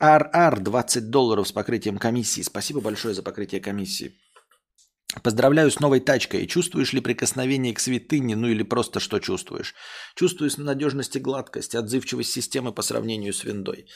РР 0.00 0.60
20 0.60 1.10
долларов 1.10 1.48
с 1.48 1.52
покрытием 1.52 1.98
комиссии. 1.98 2.42
Спасибо 2.42 2.80
большое 2.80 3.14
за 3.14 3.22
покрытие 3.22 3.60
комиссии. 3.60 4.12
Поздравляю 5.22 5.70
с 5.70 5.80
новой 5.80 6.00
тачкой. 6.00 6.46
Чувствуешь 6.46 6.92
ли 6.92 7.00
прикосновение 7.00 7.74
к 7.74 7.80
святыне, 7.80 8.36
ну 8.36 8.46
или 8.46 8.62
просто 8.62 9.00
что 9.00 9.18
чувствуешь? 9.18 9.74
Чувствую 10.14 10.50
надежность 10.58 11.16
и 11.16 11.20
гладкость, 11.20 11.74
отзывчивость 11.74 12.32
системы 12.32 12.72
по 12.72 12.82
сравнению 12.82 13.32
с 13.32 13.42
виндой. 13.44 13.86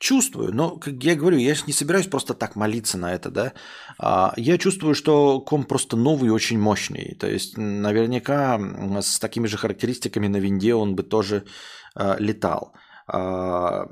Чувствую, 0.00 0.52
но, 0.52 0.76
как 0.76 0.94
я 1.04 1.14
говорю, 1.14 1.38
я 1.38 1.54
не 1.66 1.72
собираюсь 1.72 2.08
просто 2.08 2.34
так 2.34 2.56
молиться 2.56 2.98
на 2.98 3.14
это, 3.14 3.30
да. 3.30 3.52
А, 3.98 4.34
я 4.36 4.58
чувствую, 4.58 4.94
что 4.94 5.40
комп 5.40 5.68
просто 5.68 5.96
новый 5.96 6.28
и 6.28 6.32
очень 6.32 6.58
мощный. 6.58 7.16
То 7.20 7.28
есть, 7.28 7.56
наверняка 7.56 8.58
с 9.00 9.18
такими 9.20 9.46
же 9.46 9.56
характеристиками 9.56 10.26
на 10.26 10.38
винде 10.38 10.74
он 10.74 10.96
бы 10.96 11.04
тоже 11.04 11.44
а, 11.94 12.16
летал. 12.18 12.74
А, 13.06 13.86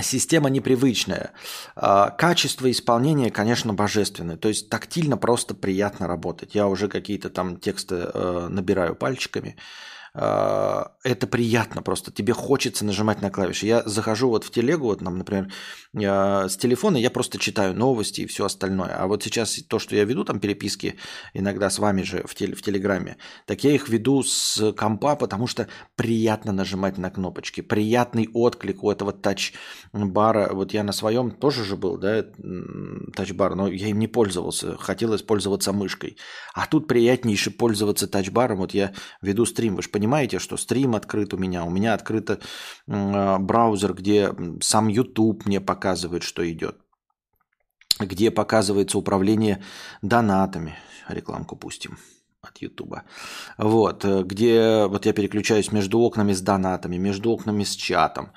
Система 0.00 0.50
непривычная. 0.50 1.30
А, 1.76 2.10
качество 2.10 2.68
исполнения, 2.68 3.30
конечно, 3.30 3.72
божественное. 3.72 4.36
То 4.36 4.48
есть 4.48 4.68
тактильно 4.68 5.16
просто 5.16 5.54
приятно 5.54 6.08
работать. 6.08 6.54
Я 6.54 6.66
уже 6.66 6.88
какие-то 6.88 7.30
там 7.30 7.56
тексты 7.58 8.10
э, 8.12 8.48
набираю 8.50 8.96
пальчиками. 8.96 9.56
А, 10.16 10.92
это 11.02 11.26
приятно 11.26 11.82
просто. 11.82 12.12
Тебе 12.12 12.32
хочется 12.32 12.84
нажимать 12.84 13.20
на 13.20 13.30
клавиши. 13.30 13.66
Я 13.66 13.82
захожу 13.84 14.28
вот 14.28 14.44
в 14.44 14.50
телегу, 14.50 14.86
вот 14.86 15.00
нам, 15.00 15.18
например, 15.18 15.52
с 15.92 16.56
телефона 16.56 16.96
я 16.96 17.10
просто 17.10 17.38
читаю 17.38 17.74
новости 17.74 18.20
и 18.22 18.26
все 18.26 18.44
остальное. 18.44 18.96
А 18.96 19.06
вот 19.08 19.24
сейчас 19.24 19.60
то, 19.68 19.78
что 19.78 19.96
я 19.96 20.04
веду 20.04 20.24
там 20.24 20.38
переписки 20.38 20.98
иногда 21.32 21.68
с 21.68 21.80
вами 21.80 22.02
же 22.02 22.22
в, 22.26 22.34
теле, 22.34 22.54
в 22.54 22.62
Телеграме, 22.62 23.16
так 23.46 23.64
я 23.64 23.72
их 23.72 23.88
веду 23.88 24.22
с 24.22 24.72
компа, 24.72 25.16
потому 25.16 25.48
что 25.48 25.68
приятно 25.96 26.52
нажимать 26.52 26.96
на 26.96 27.10
кнопочки. 27.10 27.60
Приятный 27.60 28.28
отклик 28.32 28.84
у 28.84 28.90
этого 28.90 29.12
тач-бара. 29.12 30.50
Вот 30.52 30.72
я 30.72 30.84
на 30.84 30.92
своем 30.92 31.32
тоже 31.32 31.64
же 31.64 31.76
был, 31.76 31.98
да, 31.98 32.24
тач-бар, 33.14 33.56
но 33.56 33.68
я 33.68 33.88
им 33.88 33.98
не 33.98 34.06
пользовался. 34.06 34.76
Хотелось 34.76 35.22
пользоваться 35.22 35.72
мышкой. 35.72 36.18
А 36.54 36.66
тут 36.66 36.86
приятнейше 36.86 37.50
пользоваться 37.50 38.06
тач-баром. 38.06 38.58
Вот 38.58 38.74
я 38.74 38.92
веду 39.20 39.44
стрим, 39.44 39.74
вы 39.74 39.82
же 39.82 39.88
понимаете, 39.88 40.03
понимаете, 40.04 40.38
что 40.38 40.58
стрим 40.58 40.94
открыт 40.94 41.32
у 41.32 41.38
меня, 41.38 41.64
у 41.64 41.70
меня 41.70 41.94
открыт 41.94 42.28
э, 42.30 43.38
браузер, 43.38 43.94
где 43.94 44.34
сам 44.60 44.88
YouTube 44.88 45.46
мне 45.46 45.62
показывает, 45.62 46.22
что 46.22 46.42
идет, 46.50 46.76
где 47.98 48.30
показывается 48.30 48.98
управление 48.98 49.62
донатами. 50.02 50.74
Рекламку 51.08 51.56
пустим 51.56 51.96
от 52.42 52.58
Ютуба. 52.58 53.04
Вот, 53.56 54.04
э, 54.04 54.22
где 54.24 54.84
вот 54.86 55.06
я 55.06 55.14
переключаюсь 55.14 55.72
между 55.72 55.98
окнами 56.00 56.34
с 56.34 56.42
донатами, 56.42 56.98
между 56.98 57.30
окнами 57.30 57.64
с 57.64 57.74
чатом. 57.74 58.32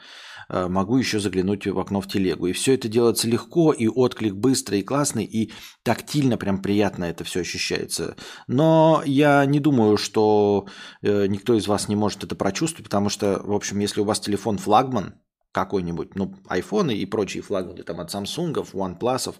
Э, 0.49 0.67
могу 0.67 0.97
еще 0.97 1.19
заглянуть 1.19 1.67
в 1.67 1.79
окно 1.79 2.01
в 2.01 2.07
телегу. 2.07 2.47
И 2.47 2.53
все 2.53 2.73
это 2.73 2.87
делается 2.87 3.27
легко, 3.27 3.71
и 3.71 3.87
отклик 3.87 4.35
быстрый 4.35 4.79
и 4.79 4.83
классный, 4.83 5.25
и 5.25 5.51
тактильно 5.83 6.37
прям 6.37 6.61
приятно 6.61 7.05
это 7.05 7.23
все 7.23 7.41
ощущается. 7.41 8.15
Но 8.47 9.01
я 9.05 9.45
не 9.45 9.59
думаю, 9.59 9.97
что 9.97 10.67
э, 11.01 11.27
никто 11.27 11.55
из 11.55 11.67
вас 11.67 11.89
не 11.89 11.95
может 11.95 12.23
это 12.23 12.35
прочувствовать, 12.35 12.85
потому 12.85 13.09
что, 13.09 13.41
в 13.43 13.53
общем, 13.53 13.79
если 13.79 14.01
у 14.01 14.05
вас 14.05 14.19
телефон 14.19 14.57
флагман, 14.57 15.15
какой-нибудь, 15.53 16.13
ну, 16.13 16.35
iPhone 16.49 16.93
и 16.93 17.05
прочие 17.07 17.41
флагманы 17.41 17.81
там 17.81 17.99
от 17.99 18.13
Samsung, 18.13 18.53
OnePlus 18.53 19.33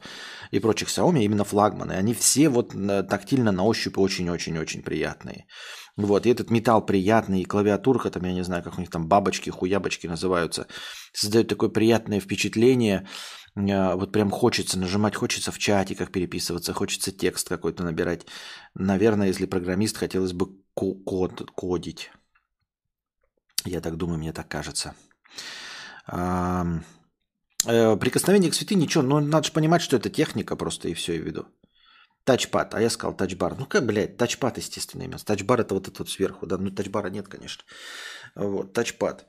и 0.50 0.60
прочих 0.60 0.88
Xiaomi, 0.88 1.24
именно 1.24 1.44
флагманы, 1.44 1.92
они 1.92 2.16
все 2.16 2.50
вот 2.50 2.74
тактильно 3.08 3.52
на 3.52 3.64
ощупь 3.64 4.00
очень-очень-очень 4.00 4.82
приятные. 4.82 5.46
Вот, 5.98 6.28
и 6.28 6.30
этот 6.30 6.52
металл 6.52 6.86
приятный, 6.86 7.42
и 7.42 7.46
клавиатурка, 7.46 8.12
там, 8.12 8.24
я 8.26 8.34
не 8.34 8.44
знаю, 8.44 8.64
как 8.64 8.78
у 8.78 8.82
них 8.82 8.92
там 8.92 9.08
бабочки, 9.08 9.50
хуябочки 9.50 10.06
называются, 10.06 10.68
создает 11.12 11.48
такое 11.48 11.70
приятное 11.70 12.20
впечатление, 12.20 13.08
а, 13.56 13.96
вот 13.96 14.12
прям 14.12 14.30
хочется 14.30 14.78
нажимать, 14.78 15.16
хочется 15.16 15.52
в 15.52 15.58
чате 15.58 15.96
как 15.96 16.12
переписываться, 16.12 16.74
хочется 16.74 17.12
текст 17.12 17.50
какой-то 17.50 17.84
набирать. 17.84 18.28
Наверное, 18.76 19.28
если 19.28 19.48
программист, 19.48 19.98
хотелось 19.98 20.34
бы 20.34 20.48
код, 20.76 21.50
кодить. 21.56 22.12
Я 23.66 23.82
так 23.82 23.98
думаю, 23.98 24.20
мне 24.20 24.34
так 24.34 24.48
кажется. 24.48 24.94
Э, 27.66 27.98
прикосновение 27.98 28.52
к 28.52 28.54
святыне, 28.54 28.84
ничего, 28.84 29.04
но 29.04 29.20
ну, 29.20 29.28
надо 29.28 29.48
же 29.48 29.52
понимать, 29.52 29.82
что 29.82 29.98
это 29.98 30.10
техника 30.10 30.56
просто, 30.56 30.90
и 30.90 30.94
все, 30.94 31.16
и 31.16 31.20
веду. 31.20 31.48
Тачпад, 32.28 32.76
а 32.76 32.82
я 32.82 32.90
сказал 32.90 33.16
тачбар. 33.16 33.56
Ну 33.58 33.66
как, 33.66 33.86
блядь, 33.86 34.18
тачпад, 34.18 34.58
естественно, 34.58 35.04
имя. 35.04 35.18
Тачбар 35.18 35.62
это 35.62 35.74
вот 35.74 35.84
этот 35.84 36.00
вот 36.00 36.10
сверху, 36.10 36.46
да, 36.46 36.58
ну 36.58 36.72
тачбара 36.72 37.08
нет, 37.10 37.30
конечно. 37.30 37.64
Вот, 38.36 38.74
тачпад. 38.74 39.26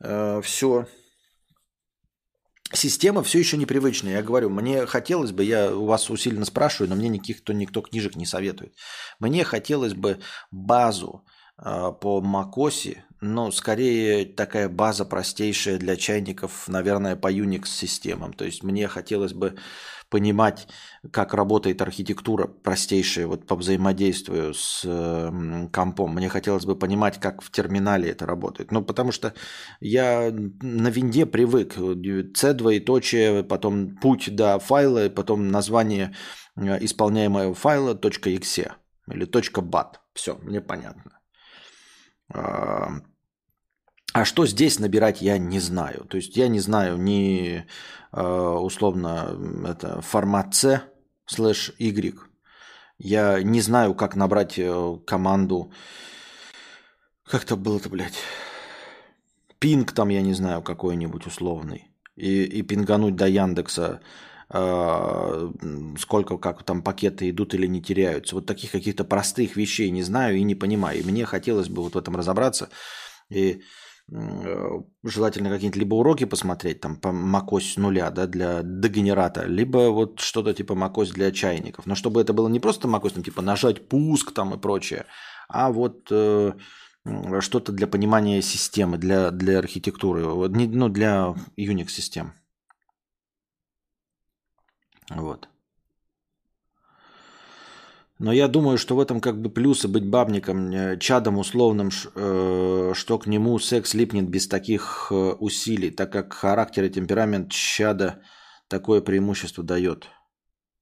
Э, 0.00 0.40
все. 0.40 0.86
Система 2.72 3.24
все 3.24 3.40
еще 3.40 3.56
непривычная. 3.56 4.12
Я 4.12 4.22
говорю, 4.22 4.50
мне 4.50 4.86
хотелось 4.86 5.32
бы, 5.32 5.42
я 5.42 5.74
у 5.74 5.86
вас 5.86 6.10
усиленно 6.10 6.44
спрашиваю, 6.44 6.90
но 6.90 6.94
мне 6.94 7.08
никаких, 7.08 7.42
то 7.42 7.52
никто 7.52 7.80
книжек 7.80 8.14
не 8.14 8.24
советует. 8.24 8.72
Мне 9.18 9.42
хотелось 9.42 9.94
бы 9.94 10.20
базу 10.52 11.24
э, 11.60 11.90
по 12.00 12.20
Макоси, 12.20 13.02
но 13.20 13.50
скорее 13.50 14.26
такая 14.26 14.68
база 14.68 15.04
простейшая 15.04 15.76
для 15.78 15.96
чайников, 15.96 16.68
наверное, 16.68 17.16
по 17.16 17.32
Unix 17.32 17.66
системам. 17.66 18.32
То 18.32 18.44
есть 18.44 18.62
мне 18.62 18.86
хотелось 18.86 19.32
бы 19.32 19.58
понимать, 20.10 20.68
как 21.12 21.34
работает 21.34 21.82
архитектура 21.82 22.46
простейшая 22.46 23.26
вот 23.26 23.46
по 23.46 23.56
взаимодействию 23.56 24.54
с 24.54 24.82
компом. 25.72 26.14
Мне 26.14 26.28
хотелось 26.28 26.64
бы 26.64 26.76
понимать, 26.76 27.20
как 27.20 27.42
в 27.42 27.50
терминале 27.50 28.10
это 28.10 28.26
работает. 28.26 28.72
Ну, 28.72 28.82
потому 28.82 29.12
что 29.12 29.34
я 29.80 30.30
на 30.30 30.88
винде 30.88 31.26
привык. 31.26 31.74
C 32.36 32.52
двоеточие, 32.52 33.44
потом 33.44 33.96
путь 33.96 34.34
до 34.34 34.58
файла, 34.58 35.08
потом 35.08 35.48
название 35.48 36.14
э, 36.56 36.84
исполняемого 36.84 37.54
файла 37.54 37.94
.exe 37.94 38.72
или 39.10 39.26
.bat. 39.26 39.94
Все, 40.14 40.36
мне 40.42 40.60
понятно. 40.60 41.20
А, 44.14 44.24
что 44.24 44.46
здесь 44.46 44.78
набирать, 44.78 45.20
я 45.22 45.38
не 45.38 45.60
знаю. 45.60 46.04
То 46.08 46.16
есть 46.16 46.36
я 46.36 46.48
не 46.48 46.60
знаю 46.60 46.96
ни 46.96 47.66
э, 48.12 48.22
условно 48.22 49.36
это 49.66 50.00
формат 50.00 50.54
C 50.54 50.82
слэш 51.26 51.72
Y. 51.78 52.18
Я 52.98 53.42
не 53.42 53.60
знаю, 53.60 53.94
как 53.94 54.16
набрать 54.16 54.58
э, 54.58 54.98
команду. 55.06 55.72
Как 57.24 57.44
это 57.44 57.56
было-то, 57.56 57.88
блядь? 57.90 58.18
Пинг 59.58 59.92
там, 59.92 60.08
я 60.08 60.22
не 60.22 60.34
знаю, 60.34 60.62
какой-нибудь 60.62 61.26
условный. 61.26 61.90
И, 62.16 62.44
и 62.44 62.62
пингануть 62.62 63.14
до 63.14 63.28
Яндекса 63.28 64.00
э, 64.50 65.52
сколько, 65.98 66.38
как 66.38 66.62
там 66.62 66.82
пакеты 66.82 67.28
идут 67.28 67.54
или 67.54 67.66
не 67.66 67.82
теряются. 67.82 68.34
Вот 68.34 68.46
таких 68.46 68.70
каких-то 68.72 69.04
простых 69.04 69.56
вещей 69.56 69.90
не 69.90 70.02
знаю 70.02 70.36
и 70.36 70.44
не 70.44 70.54
понимаю. 70.54 71.00
И 71.00 71.04
мне 71.04 71.26
хотелось 71.26 71.68
бы 71.68 71.82
вот 71.82 71.94
в 71.94 71.98
этом 71.98 72.16
разобраться. 72.16 72.70
И 73.28 73.62
желательно 74.10 75.50
какие-нибудь 75.50 75.76
либо 75.76 75.94
уроки 75.94 76.24
посмотреть, 76.24 76.80
там 76.80 76.96
по 76.96 77.08
macOS 77.08 77.74
нуля, 77.76 78.10
да, 78.10 78.26
для 78.26 78.62
дегенерата, 78.62 79.44
либо 79.44 79.90
вот 79.90 80.20
что-то 80.20 80.54
типа 80.54 80.72
macOS 80.72 81.12
для 81.12 81.30
чайников. 81.30 81.86
Но 81.86 81.94
чтобы 81.94 82.20
это 82.20 82.32
было 82.32 82.48
не 82.48 82.60
просто 82.60 82.88
macOS, 82.88 83.14
там, 83.14 83.22
типа 83.22 83.42
нажать 83.42 83.88
пуск 83.88 84.32
там 84.32 84.54
и 84.54 84.58
прочее, 84.58 85.04
а 85.48 85.70
вот 85.70 86.08
э, 86.10 86.52
что-то 87.40 87.72
для 87.72 87.86
понимания 87.86 88.42
системы, 88.42 88.98
для, 88.98 89.30
для 89.30 89.58
архитектуры, 89.58 90.24
вот, 90.24 90.52
не, 90.52 90.66
ну, 90.66 90.88
для 90.88 91.34
Unix-систем. 91.58 92.32
Вот. 95.10 95.48
Но 98.18 98.32
я 98.32 98.48
думаю, 98.48 98.78
что 98.78 98.96
в 98.96 99.00
этом 99.00 99.20
как 99.20 99.40
бы 99.40 99.48
плюсы 99.48 99.86
быть 99.86 100.04
бабником, 100.04 100.70
э, 100.70 100.98
чадом 100.98 101.38
условным, 101.38 101.90
э, 101.90 102.92
что 102.94 103.18
к 103.18 103.26
нему 103.28 103.58
секс 103.60 103.94
липнет 103.94 104.28
без 104.28 104.48
таких 104.48 105.08
э, 105.10 105.14
усилий, 105.14 105.90
так 105.90 106.12
как 106.12 106.32
характер 106.32 106.84
и 106.84 106.90
темперамент 106.90 107.52
чада 107.52 108.20
такое 108.68 109.00
преимущество 109.00 109.62
дает. 109.62 110.08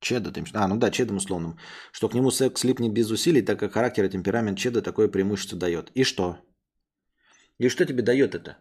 Чеда, 0.00 0.30
ты... 0.30 0.44
а, 0.54 0.68
ну 0.68 0.76
да, 0.76 0.90
чедом 0.90 1.16
условным. 1.16 1.58
Что 1.92 2.08
к 2.08 2.14
нему 2.14 2.30
секс 2.30 2.64
липнет 2.64 2.92
без 2.92 3.10
усилий, 3.10 3.42
так 3.42 3.58
как 3.58 3.72
характер 3.72 4.04
и 4.04 4.10
темперамент 4.10 4.58
чеда 4.58 4.82
такое 4.82 5.08
преимущество 5.08 5.58
дает. 5.58 5.90
И 5.94 6.04
что? 6.04 6.38
И 7.58 7.68
что 7.68 7.84
тебе 7.84 8.02
дает 8.02 8.34
это? 8.34 8.56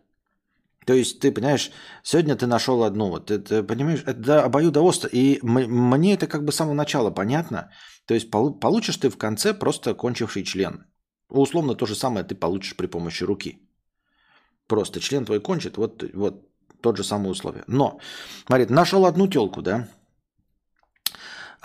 То 0.86 0.94
есть, 0.94 1.20
ты 1.20 1.32
понимаешь, 1.32 1.72
сегодня 2.04 2.36
ты 2.36 2.46
нашел 2.46 2.84
одну, 2.84 3.10
вот, 3.10 3.26
ты, 3.26 3.40
ты 3.40 3.64
понимаешь, 3.64 4.04
это 4.06 4.44
обоюдоострое. 4.44 5.12
И 5.14 5.40
мне 5.44 6.14
это 6.14 6.28
как 6.28 6.46
бы 6.46 6.52
с 6.52 6.56
самого 6.56 6.76
начала 6.76 7.10
понятно. 7.12 7.72
То 8.06 8.14
есть, 8.14 8.30
получишь 8.32 8.98
ты 8.98 9.10
в 9.10 9.18
конце 9.18 9.54
просто 9.54 9.94
кончивший 9.94 10.44
член. 10.44 10.86
Условно 11.30 11.76
то 11.76 11.86
же 11.86 11.96
самое 11.96 12.26
ты 12.26 12.36
получишь 12.36 12.76
при 12.76 12.88
помощи 12.88 13.24
руки. 13.24 13.60
Просто 14.68 15.00
член 15.00 15.26
твой 15.26 15.40
кончит, 15.40 15.78
вот, 15.78 16.04
вот 16.14 16.48
тот 16.82 16.98
же 16.98 17.04
самый 17.04 17.32
условие. 17.32 17.64
Но, 17.68 18.00
смотри, 18.46 18.66
нашел 18.68 19.06
одну 19.06 19.28
телку, 19.28 19.62
да, 19.62 19.88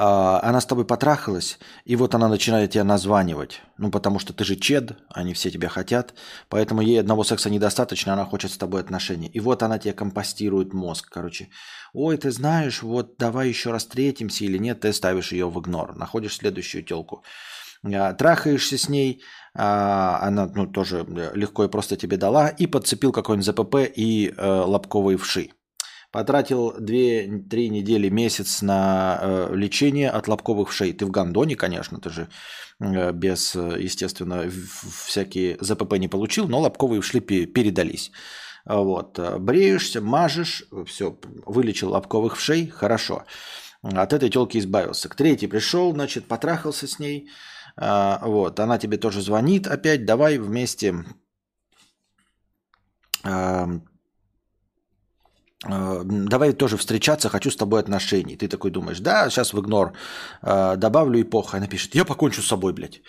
она 0.02 0.60
с 0.60 0.66
тобой 0.66 0.84
потрахалась, 0.84 1.58
и 1.84 1.96
вот 1.96 2.14
она 2.14 2.28
начинает 2.28 2.70
тебя 2.70 2.84
названивать. 2.84 3.60
Ну, 3.78 3.90
потому 3.90 4.18
что 4.18 4.32
ты 4.32 4.44
же 4.44 4.56
чед, 4.56 4.92
они 5.08 5.34
все 5.34 5.50
тебя 5.50 5.68
хотят, 5.68 6.14
поэтому 6.48 6.80
ей 6.80 7.00
одного 7.00 7.24
секса 7.24 7.50
недостаточно, 7.50 8.12
она 8.12 8.24
хочет 8.24 8.50
с 8.50 8.58
тобой 8.58 8.80
отношений. 8.80 9.30
И 9.34 9.40
вот 9.40 9.62
она 9.62 9.78
тебе 9.78 9.92
компостирует 9.92 10.72
мозг, 10.72 11.08
короче. 11.10 11.48
Ой, 11.92 12.16
ты 12.16 12.30
знаешь, 12.30 12.82
вот 12.82 13.16
давай 13.18 13.48
еще 13.48 13.70
раз 13.70 13.82
встретимся 13.82 14.44
или 14.44 14.58
нет, 14.58 14.80
ты 14.80 14.92
ставишь 14.92 15.32
ее 15.32 15.50
в 15.50 15.60
игнор, 15.60 15.96
находишь 15.96 16.36
следующую 16.36 16.82
телку. 16.84 17.22
А, 17.82 18.12
трахаешься 18.12 18.78
с 18.78 18.88
ней, 18.88 19.22
а, 19.54 20.18
она 20.22 20.46
ну, 20.54 20.66
тоже 20.66 21.04
легко 21.34 21.64
и 21.64 21.70
просто 21.70 21.96
тебе 21.96 22.16
дала, 22.16 22.48
и 22.48 22.66
подцепил 22.66 23.12
какой-нибудь 23.12 23.46
ЗПП 23.46 23.76
и 23.96 24.32
э, 24.36 24.46
лобковые 24.66 25.16
вши. 25.16 25.50
Потратил 26.10 26.74
2-3 26.76 27.68
недели, 27.68 28.08
месяц 28.08 28.62
на 28.62 29.18
э, 29.22 29.54
лечение 29.54 30.10
от 30.10 30.28
лобковых 30.28 30.70
вшей. 30.70 30.92
Ты 30.92 31.06
в 31.06 31.10
гондоне, 31.10 31.56
конечно, 31.56 32.00
ты 32.00 32.10
же 32.10 32.28
э, 32.80 33.12
без, 33.12 33.54
естественно, 33.54 34.50
всякие 35.06 35.56
ЗПП 35.60 35.98
не 35.98 36.08
получил, 36.08 36.48
но 36.48 36.60
лобковые 36.60 37.00
вши 37.00 37.20
передались. 37.20 38.10
Вот. 38.64 39.18
Бреешься, 39.38 40.00
мажешь, 40.00 40.64
все, 40.86 41.16
вылечил 41.46 41.90
лобковых 41.90 42.36
вшей, 42.36 42.66
хорошо. 42.66 43.24
От 43.82 44.12
этой 44.12 44.30
телки 44.30 44.58
избавился. 44.58 45.08
К 45.08 45.14
третьей 45.14 45.48
пришел, 45.48 45.92
значит, 45.92 46.26
потрахался 46.26 46.86
с 46.86 46.98
ней. 46.98 47.30
Вот. 47.76 48.60
Она 48.60 48.78
тебе 48.78 48.98
тоже 48.98 49.22
звонит 49.22 49.66
опять, 49.66 50.04
давай 50.04 50.38
вместе 50.38 51.04
Э, 53.24 53.66
давай 55.62 56.52
тоже 56.52 56.76
встречаться, 56.76 57.28
хочу 57.28 57.50
с 57.50 57.56
тобой 57.56 57.80
отношений. 57.80 58.36
Ты 58.36 58.48
такой 58.48 58.70
думаешь, 58.70 59.00
да, 59.00 59.28
сейчас 59.30 59.52
в 59.52 59.60
игнор 59.60 59.92
э, 60.42 60.76
добавлю 60.76 61.20
эпоху. 61.20 61.56
Она 61.56 61.66
пишет, 61.66 61.94
я 61.94 62.04
покончу 62.04 62.42
с 62.42 62.46
собой, 62.46 62.72
блядь. 62.72 63.02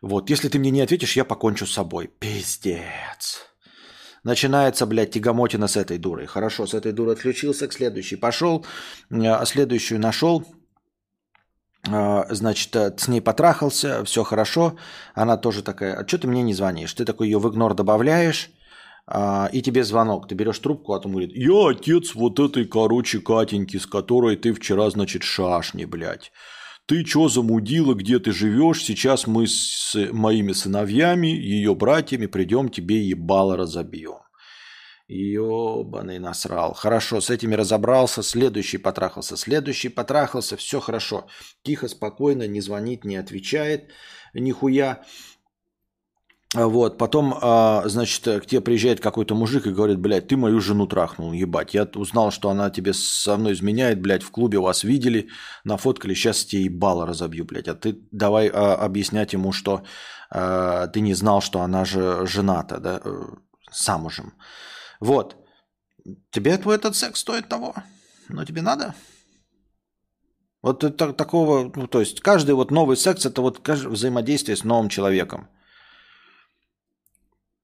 Вот, 0.00 0.30
если 0.30 0.48
ты 0.48 0.58
мне 0.58 0.70
не 0.70 0.82
ответишь, 0.82 1.16
я 1.16 1.24
покончу 1.24 1.66
с 1.66 1.72
собой. 1.72 2.06
Пиздец. 2.06 3.46
Начинается, 4.22 4.86
блядь, 4.86 5.10
тягомотина 5.10 5.66
с 5.66 5.76
этой 5.76 5.98
дурой. 5.98 6.26
Хорошо, 6.26 6.66
с 6.66 6.74
этой 6.74 6.92
дурой 6.92 7.14
отключился, 7.14 7.68
к 7.68 7.72
следующей 7.72 8.16
пошел, 8.16 8.64
а 9.10 9.44
следующую 9.46 9.98
нашел, 9.98 10.44
значит, 11.84 12.76
с 13.00 13.08
ней 13.08 13.20
потрахался, 13.22 14.04
все 14.04 14.22
хорошо. 14.22 14.76
Она 15.14 15.36
тоже 15.38 15.62
такая, 15.62 15.94
а 15.94 16.06
что 16.06 16.18
ты 16.18 16.28
мне 16.28 16.42
не 16.42 16.54
звонишь? 16.54 16.92
Ты 16.92 17.04
такой 17.04 17.28
ее 17.28 17.38
в 17.38 17.48
игнор 17.48 17.74
добавляешь, 17.74 18.50
и 19.52 19.62
тебе 19.62 19.82
звонок, 19.84 20.28
ты 20.28 20.34
берешь 20.34 20.58
трубку, 20.58 20.94
а 20.94 21.00
он 21.04 21.10
говорит, 21.10 21.32
я 21.34 21.68
отец 21.68 22.14
вот 22.14 22.38
этой, 22.38 22.64
короче, 22.64 23.18
Катеньки, 23.20 23.76
с 23.76 23.86
которой 23.86 24.36
ты 24.36 24.52
вчера, 24.52 24.88
значит, 24.90 25.22
шашни, 25.22 25.84
блядь. 25.84 26.30
Ты 26.86 27.04
чё 27.04 27.28
замудила, 27.28 27.94
где 27.94 28.18
ты 28.18 28.32
живешь? 28.32 28.82
Сейчас 28.82 29.28
мы 29.28 29.46
с 29.46 29.94
моими 30.12 30.52
сыновьями, 30.52 31.28
ее 31.28 31.74
братьями 31.74 32.26
придем, 32.26 32.68
тебе 32.68 33.00
ебало 33.00 33.56
разобьем. 33.56 34.18
Ёбаный 35.06 36.20
насрал. 36.20 36.72
Хорошо, 36.74 37.20
с 37.20 37.30
этими 37.30 37.54
разобрался, 37.54 38.22
следующий 38.22 38.78
потрахался, 38.78 39.36
следующий 39.36 39.88
потрахался, 39.88 40.56
все 40.56 40.78
хорошо. 40.78 41.26
Тихо, 41.64 41.88
спокойно, 41.88 42.46
не 42.46 42.60
звонит, 42.60 43.04
не 43.04 43.16
отвечает, 43.16 43.90
нихуя. 44.34 44.90
А 44.92 45.04
вот, 46.52 46.98
потом, 46.98 47.38
а, 47.40 47.84
значит, 47.86 48.24
к 48.24 48.46
тебе 48.46 48.60
приезжает 48.60 49.00
какой-то 49.00 49.36
мужик 49.36 49.66
и 49.68 49.72
говорит, 49.72 50.00
блядь, 50.00 50.26
ты 50.26 50.36
мою 50.36 50.60
жену 50.60 50.88
трахнул, 50.88 51.32
ебать. 51.32 51.74
Я 51.74 51.84
узнал, 51.94 52.32
что 52.32 52.50
она 52.50 52.70
тебе 52.70 52.92
со 52.92 53.36
мной 53.36 53.52
изменяет, 53.52 54.00
блядь, 54.00 54.24
в 54.24 54.32
клубе 54.32 54.58
вас 54.58 54.82
видели, 54.82 55.28
нафоткали, 55.62 56.12
сейчас 56.12 56.44
тебе 56.44 56.64
ебало 56.64 57.06
разобью, 57.06 57.44
блядь. 57.44 57.68
А 57.68 57.74
ты 57.74 58.00
давай 58.10 58.48
а, 58.48 58.74
объяснять 58.74 59.32
ему, 59.32 59.52
что 59.52 59.84
а, 60.28 60.88
ты 60.88 61.00
не 61.00 61.14
знал, 61.14 61.40
что 61.40 61.60
она 61.60 61.84
же 61.84 62.26
жената, 62.26 62.80
да, 62.80 63.00
э, 63.04 63.22
замужем. 63.70 64.34
Вот. 64.98 65.36
Тебе 66.32 66.58
твой 66.58 66.74
этот 66.74 66.96
секс 66.96 67.20
стоит 67.20 67.48
того? 67.48 67.74
Но 68.28 68.44
тебе 68.44 68.62
надо? 68.62 68.94
Вот 70.62 70.82
это, 70.82 71.12
такого, 71.12 71.70
ну, 71.74 71.86
то 71.86 72.00
есть 72.00 72.20
каждый 72.20 72.56
вот 72.56 72.72
новый 72.72 72.96
секс, 72.96 73.24
это 73.24 73.40
вот 73.40 73.66
взаимодействие 73.66 74.56
с 74.56 74.64
новым 74.64 74.88
человеком. 74.88 75.48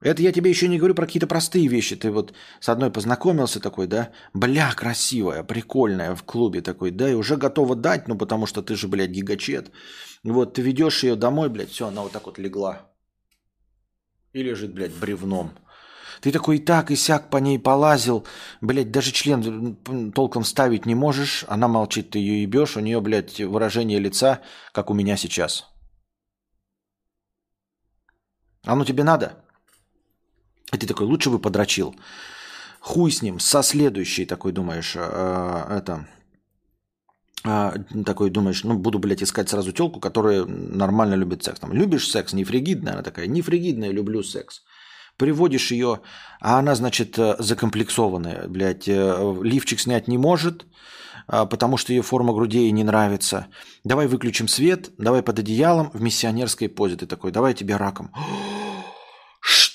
Это 0.07 0.23
я 0.23 0.33
тебе 0.33 0.51
еще 0.51 0.69
не 0.69 0.79
говорю 0.79 0.95
про 0.95 1.07
какие-то 1.07 1.27
простые 1.27 1.67
вещи. 1.67 1.97
Ты 1.97 2.13
вот 2.13 2.33
с 2.61 2.69
одной 2.69 2.91
познакомился 2.93 3.59
такой, 3.61 3.87
да, 3.89 4.11
бля, 4.35 4.73
красивая, 4.73 5.43
прикольная 5.43 6.15
в 6.15 6.23
клубе 6.23 6.63
такой, 6.63 6.93
да, 6.93 7.11
и 7.11 7.15
уже 7.15 7.37
готова 7.37 7.75
дать, 7.75 8.09
ну 8.09 8.17
потому 8.17 8.47
что 8.47 8.63
ты 8.63 8.77
же, 8.77 8.87
блядь, 8.87 9.11
гигачет. 9.11 9.73
Вот 10.23 10.55
ты 10.55 10.63
ведешь 10.63 11.03
ее 11.03 11.17
домой, 11.17 11.49
блядь, 11.49 11.71
все, 11.71 11.89
она 11.89 12.03
вот 12.03 12.13
так 12.13 12.27
вот 12.27 12.39
легла. 12.39 12.89
И 14.33 14.45
лежит, 14.45 14.75
блядь, 14.75 14.95
бревном. 14.95 15.51
Ты 16.21 16.31
такой 16.31 16.57
и 16.57 16.65
так, 16.65 16.91
и 16.91 16.97
сяк 16.97 17.29
по 17.31 17.39
ней 17.39 17.59
полазил. 17.59 18.25
Блядь, 18.61 18.93
даже 18.93 19.11
член 19.11 19.77
толком 20.13 20.45
ставить 20.45 20.87
не 20.87 20.95
можешь. 20.95 21.45
Она 21.49 21.67
молчит, 21.67 22.11
ты 22.11 22.21
ее 22.21 22.43
ебешь. 22.43 22.77
У 22.77 22.81
нее, 22.81 23.01
блядь, 23.01 23.41
выражение 23.41 23.99
лица, 23.99 24.41
как 24.73 24.91
у 24.91 24.95
меня 24.95 25.17
сейчас. 25.17 25.67
Оно 28.65 28.85
тебе 28.85 29.03
надо? 29.03 29.46
И 30.73 30.79
ты 30.79 30.87
такой, 30.87 31.07
лучше 31.07 31.31
бы 31.31 31.39
подрочил. 31.39 31.95
Хуй 32.81 33.11
с 33.11 33.23
ним, 33.23 33.41
со 33.41 33.63
следующей 33.63 34.27
такой 34.27 34.53
думаешь, 34.53 34.95
э, 34.97 35.67
это, 35.71 36.07
э, 37.45 37.73
такой 38.05 38.31
думаешь, 38.31 38.65
ну, 38.65 38.75
буду, 38.75 38.99
блядь, 38.99 39.23
искать 39.23 39.49
сразу 39.49 39.73
телку, 39.73 40.01
которая 40.01 40.45
нормально 40.45 41.15
любит 41.15 41.43
секс. 41.43 41.61
Там, 41.61 41.73
любишь 41.73 42.09
секс, 42.09 42.33
не 42.33 42.45
фригидная, 42.45 42.95
она 42.95 43.03
такая, 43.03 43.27
не 43.27 43.43
фригидная, 43.43 43.91
люблю 43.91 44.23
секс. 44.23 44.63
Приводишь 45.17 45.73
ее, 45.73 46.01
а 46.41 46.59
она, 46.59 46.75
значит, 46.75 47.19
э, 47.19 47.37
закомплексованная, 47.39 48.49
блядь, 48.49 48.89
э, 48.89 49.41
лифчик 49.43 49.81
снять 49.81 50.09
не 50.09 50.19
может, 50.19 50.67
потому 51.27 51.77
что 51.77 51.93
ее 51.93 52.03
форма 52.03 52.33
грудей 52.33 52.65
ей 52.65 52.71
не 52.71 52.85
нравится. 52.85 53.49
Давай 53.83 54.07
выключим 54.07 54.47
свет, 54.47 54.91
давай 54.97 55.23
под 55.23 55.41
одеялом 55.41 55.91
в 55.93 56.01
миссионерской 56.01 56.69
позе. 56.69 56.95
Ты 56.95 57.07
такой, 57.07 57.33
давай 57.33 57.53
тебе 57.53 57.77
раком. 57.77 58.13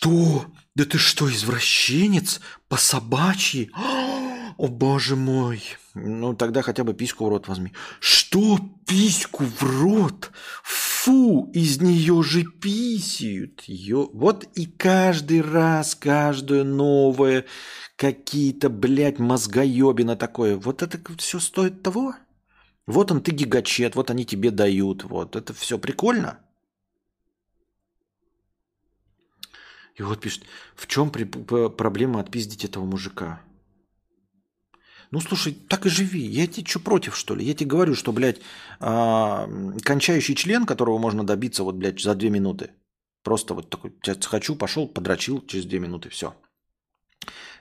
Что? 0.01 0.47
Да 0.73 0.85
ты 0.85 0.97
что, 0.97 1.29
извращенец? 1.29 2.41
По 2.67 2.77
собачьи? 2.77 3.69
О, 4.57 4.67
боже 4.67 5.15
мой. 5.15 5.61
Ну, 5.93 6.33
тогда 6.33 6.63
хотя 6.63 6.83
бы 6.83 6.95
письку 6.95 7.25
в 7.25 7.29
рот 7.29 7.47
возьми. 7.47 7.71
Что 7.99 8.59
письку 8.87 9.43
в 9.43 9.61
рот? 9.61 10.31
Фу, 10.63 11.51
из 11.53 11.81
нее 11.81 12.23
же 12.23 12.43
писают. 12.43 13.63
Ё... 13.67 14.09
Вот 14.13 14.45
и 14.55 14.65
каждый 14.65 15.41
раз, 15.41 15.93
каждое 15.93 16.63
новое, 16.63 17.45
какие-то, 17.95 18.69
блядь, 18.69 19.19
мозгоебина 19.19 20.15
такое. 20.15 20.57
Вот 20.57 20.81
это 20.81 20.99
все 21.17 21.39
стоит 21.39 21.83
того? 21.83 22.15
Вот 22.87 23.11
он, 23.11 23.21
ты 23.21 23.31
гигачет, 23.31 23.95
вот 23.95 24.09
они 24.09 24.25
тебе 24.25 24.49
дают. 24.49 25.03
Вот 25.03 25.35
это 25.35 25.53
все 25.53 25.77
прикольно? 25.77 26.39
И 30.01 30.03
вот 30.03 30.19
пишет, 30.19 30.45
в 30.75 30.87
чем 30.87 31.11
проблема 31.11 32.21
отпиздить 32.21 32.65
этого 32.65 32.85
мужика? 32.85 33.39
Ну, 35.11 35.21
слушай, 35.21 35.53
так 35.53 35.85
и 35.85 35.89
живи. 35.89 36.25
Я 36.25 36.47
тебе 36.47 36.65
что 36.65 36.79
против, 36.79 37.15
что 37.15 37.35
ли? 37.35 37.45
Я 37.45 37.53
тебе 37.53 37.69
говорю, 37.69 37.93
что, 37.93 38.11
блядь, 38.11 38.41
а, 38.79 39.47
кончающий 39.83 40.33
член, 40.33 40.65
которого 40.65 40.97
можно 40.97 41.23
добиться, 41.23 41.63
вот, 41.63 41.75
блядь, 41.75 42.01
за 42.01 42.15
две 42.15 42.31
минуты. 42.31 42.71
Просто 43.21 43.53
вот 43.53 43.69
такой, 43.69 43.93
хочу, 44.23 44.55
пошел, 44.55 44.87
подрочил, 44.87 45.45
через 45.45 45.65
две 45.65 45.77
минуты, 45.77 46.09
все. 46.09 46.33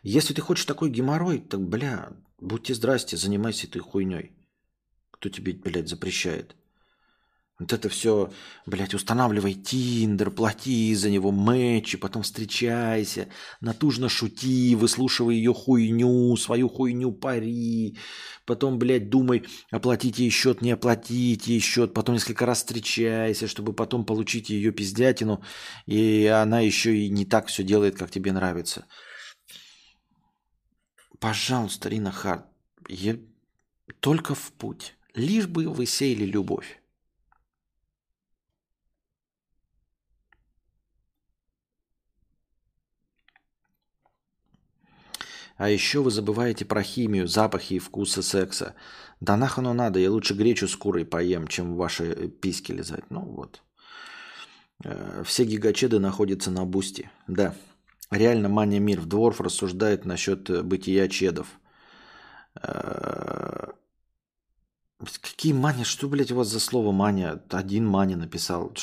Если 0.03 0.33
ты 0.33 0.41
хочешь 0.41 0.65
такой 0.65 0.89
геморрой, 0.89 1.41
так, 1.41 1.61
бля, 1.61 2.11
будьте 2.39 2.73
здрасте, 2.73 3.19
занимайся 3.19 3.67
этой 3.67 3.81
хуйней. 3.81 4.33
Кто 5.11 5.29
тебе, 5.29 5.53
блядь, 5.53 5.91
запрещает? 5.91 6.57
Вот 7.61 7.75
это 7.75 7.91
все, 7.91 8.33
блядь, 8.65 8.95
устанавливай 8.95 9.53
Тиндер, 9.53 10.31
плати 10.31 10.95
за 10.95 11.11
него 11.11 11.31
мэчи, 11.31 11.99
потом 11.99 12.23
встречайся, 12.23 13.29
натужно 13.61 14.09
шути, 14.09 14.75
выслушивай 14.75 15.37
ее 15.37 15.53
хуйню, 15.53 16.35
свою 16.39 16.71
хуйню 16.71 17.13
пари, 17.13 17.99
потом, 18.47 18.79
блядь, 18.79 19.11
думай, 19.11 19.45
оплатить 19.71 20.19
ей 20.19 20.31
счет, 20.31 20.63
не 20.63 20.71
оплатить 20.71 21.49
ей 21.49 21.61
счет, 21.61 21.93
потом 21.93 22.15
несколько 22.15 22.47
раз 22.47 22.59
встречайся, 22.59 23.47
чтобы 23.47 23.75
потом 23.75 24.07
получить 24.07 24.49
ее 24.49 24.73
пиздятину, 24.73 25.45
и 25.85 26.25
она 26.25 26.61
еще 26.61 26.97
и 26.97 27.11
не 27.11 27.27
так 27.27 27.49
все 27.49 27.63
делает, 27.63 27.99
как 27.99 28.11
тебе 28.11 28.33
нравится. 28.33 28.87
Пожалуйста, 31.19 31.91
Рина 31.91 32.11
Харт, 32.11 32.47
я... 32.89 33.19
только 34.01 34.35
в 34.35 34.51
путь, 34.53 34.95
лишь 35.15 35.47
бы 35.47 35.69
вы 35.69 35.85
сеяли 35.85 36.25
любовь. 36.25 36.80
А 45.61 45.69
еще 45.69 46.01
вы 46.01 46.11
забываете 46.11 46.65
про 46.65 46.83
химию, 46.83 47.29
запахи 47.29 47.75
и 47.75 47.79
вкусы 47.79 48.23
секса. 48.23 48.75
Да 49.21 49.37
нахуй 49.37 49.63
оно 49.63 49.75
надо, 49.75 49.99
я 49.99 50.11
лучше 50.11 50.33
гречу 50.33 50.67
с 50.67 50.75
курой 50.75 51.05
поем, 51.05 51.47
чем 51.49 51.77
ваши 51.77 52.05
э, 52.05 52.29
письки 52.29 52.73
лизать. 52.73 53.05
Ну 53.11 53.21
вот. 53.21 53.61
Э, 54.83 55.23
все 55.27 55.45
гигачеды 55.45 55.99
находятся 55.99 56.51
на 56.51 56.65
бусте. 56.65 57.11
Да. 57.29 57.55
Реально 58.11 58.49
мания 58.49 58.81
мир. 58.81 59.01
В 59.01 59.07
Дворф 59.07 59.43
рассуждает 59.43 60.07
насчет 60.07 60.49
э, 60.49 60.63
бытия 60.63 61.09
чедов. 61.09 61.49
Какие 65.21 65.53
мания? 65.53 65.85
Что, 65.85 66.09
блядь, 66.09 66.33
у 66.33 66.37
вас 66.37 66.49
за 66.49 66.59
слово 66.59 66.91
мания? 66.91 67.45
Один 67.51 67.87
мания 67.87 68.17
написал. 68.17 68.75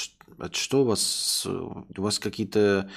Что 0.52 0.82
у 0.84 0.86
вас? 0.86 1.44
У 1.44 2.02
вас 2.04 2.20
какие-то 2.20 2.88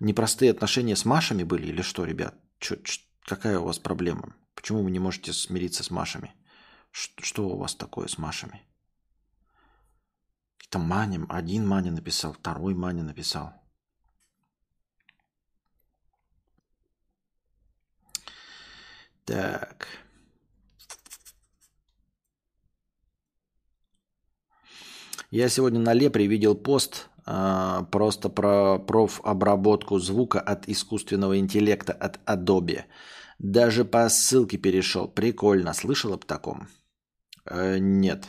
непростые 0.00 0.50
отношения 0.50 0.96
с 0.96 1.04
Машами 1.04 1.44
были 1.44 1.68
или 1.68 1.82
что, 1.82 2.04
ребят? 2.04 2.34
Чё, 2.58 2.74
какая 3.24 3.58
у 3.58 3.64
вас 3.64 3.78
проблема? 3.78 4.34
Почему 4.54 4.82
вы 4.82 4.90
не 4.90 4.98
можете 4.98 5.32
смириться 5.32 5.82
с 5.82 5.90
Машами? 5.90 6.34
Что, 6.90 7.48
у 7.48 7.56
вас 7.56 7.74
такое 7.74 8.08
с 8.08 8.18
Машами? 8.18 8.62
Это 10.66 10.78
Маня, 10.78 11.24
один 11.28 11.66
Маня 11.66 11.92
написал, 11.92 12.32
второй 12.32 12.74
Маня 12.74 13.02
написал. 13.02 13.52
Так. 19.24 19.86
Я 25.30 25.48
сегодня 25.48 25.78
на 25.78 25.92
Лепре 25.92 26.26
видел 26.26 26.56
пост 26.56 27.09
э, 27.26 27.84
просто 27.90 28.28
про 28.28 28.78
профобработку 28.78 29.98
звука 29.98 30.40
от 30.40 30.68
искусственного 30.68 31.38
интеллекта 31.38 31.92
от 31.92 32.20
Adobe. 32.26 32.84
Даже 33.38 33.84
по 33.84 34.08
ссылке 34.08 34.58
перешел. 34.58 35.08
Прикольно. 35.08 35.72
Слышал 35.72 36.12
об 36.12 36.24
таком? 36.24 36.68
Э, 37.46 37.78
нет. 37.78 38.28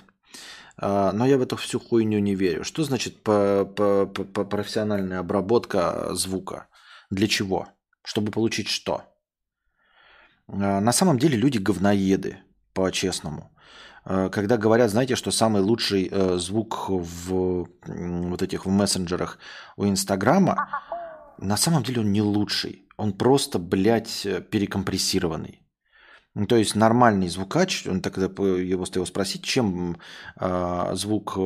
Э, 0.82 1.12
но 1.14 1.26
я 1.26 1.38
в 1.38 1.42
эту 1.42 1.56
всю 1.58 1.80
хуйню 1.80 2.20
не 2.20 2.36
верю. 2.36 2.64
Что 2.64 2.84
значит 2.84 3.24
по, 3.24 3.66
по, 3.66 4.06
по 4.06 4.46
профессиональная 4.46 5.20
обработка 5.20 6.14
звука? 6.14 6.68
Для 7.10 7.28
чего? 7.28 7.68
Чтобы 8.04 8.32
получить 8.32 8.68
что? 8.68 9.04
Э, 10.48 10.80
на 10.80 10.92
самом 10.92 11.20
деле 11.20 11.38
люди 11.38 11.58
говноеды, 11.58 12.40
по-честному. 12.74 13.51
Э, 14.06 14.30
когда 14.30 14.58
говорят, 14.58 14.92
знаете, 14.92 15.16
что 15.16 15.32
самый 15.32 15.62
лучший 15.62 16.10
э, 16.12 16.38
звук 16.38 16.90
в 16.90 17.68
вот 17.86 18.42
этих 18.42 18.66
в 18.66 18.70
мессенджерах 18.70 19.38
у 19.78 19.86
Инстаграма, 19.86 20.70
на 21.38 21.58
самом 21.58 21.84
деле 21.84 22.02
он 22.02 22.12
не 22.12 22.22
лучший. 22.22 22.88
Он 22.98 23.14
просто, 23.14 23.60
блядь, 23.60 24.28
перекомпрессированный. 24.52 25.62
Ну, 26.34 26.46
то 26.46 26.56
есть 26.56 26.76
нормальный 26.76 27.28
звукач, 27.28 27.88
он 27.88 28.02
тогда 28.02 28.26
его 28.26 28.86
его 28.86 29.06
спросить, 29.06 29.44
чем 29.44 29.98
э, 30.40 30.92
звук 30.94 31.38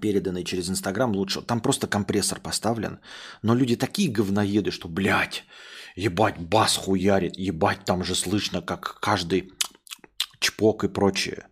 переданный 0.00 0.44
через 0.44 0.68
Инстаграм 0.68 1.12
лучше. 1.12 1.42
Там 1.42 1.60
просто 1.60 1.86
компрессор 1.86 2.40
поставлен. 2.40 2.98
Но 3.42 3.54
люди 3.54 3.76
такие 3.76 4.10
говноеды, 4.10 4.72
что, 4.72 4.88
блядь, 4.88 5.44
ебать, 5.94 6.38
бас 6.38 6.76
хуярит, 6.76 7.38
ебать, 7.38 7.84
там 7.84 8.02
же 8.02 8.14
слышно, 8.14 8.62
как 8.62 8.98
каждый 9.00 9.52
чпок 10.40 10.84
и 10.84 10.88
прочее. 10.88 11.46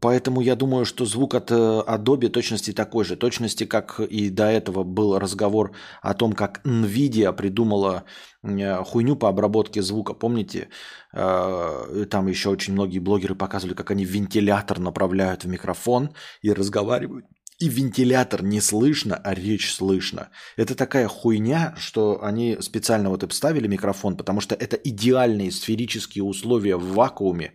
Поэтому 0.00 0.40
я 0.40 0.56
думаю, 0.56 0.84
что 0.84 1.04
звук 1.04 1.34
от 1.34 1.50
э, 1.50 1.54
Adobe 1.54 2.28
точности 2.28 2.72
такой 2.72 3.04
же. 3.04 3.16
Точности, 3.16 3.64
как 3.66 4.00
и 4.00 4.30
до 4.30 4.44
этого 4.44 4.84
был 4.84 5.18
разговор 5.18 5.72
о 6.02 6.14
том, 6.14 6.32
как 6.32 6.60
NVIDIA 6.64 7.32
придумала 7.32 8.04
э, 8.42 8.84
хуйню 8.84 9.16
по 9.16 9.28
обработке 9.28 9.82
звука. 9.82 10.14
Помните, 10.14 10.68
э, 11.12 12.06
там 12.10 12.26
еще 12.28 12.48
очень 12.48 12.72
многие 12.72 12.98
блогеры 12.98 13.34
показывали, 13.34 13.74
как 13.74 13.90
они 13.90 14.04
вентилятор 14.04 14.78
направляют 14.78 15.44
в 15.44 15.48
микрофон 15.48 16.10
и 16.42 16.52
разговаривают 16.52 17.26
и 17.58 17.68
вентилятор 17.68 18.42
не 18.42 18.60
слышно, 18.60 19.16
а 19.16 19.34
речь 19.34 19.72
слышно. 19.72 20.30
Это 20.56 20.74
такая 20.74 21.08
хуйня, 21.08 21.74
что 21.78 22.22
они 22.22 22.56
специально 22.60 23.10
вот 23.10 23.22
и 23.22 23.28
вставили 23.28 23.66
микрофон, 23.66 24.16
потому 24.16 24.40
что 24.40 24.54
это 24.54 24.76
идеальные 24.76 25.52
сферические 25.52 26.24
условия 26.24 26.76
в 26.76 26.94
вакууме, 26.94 27.52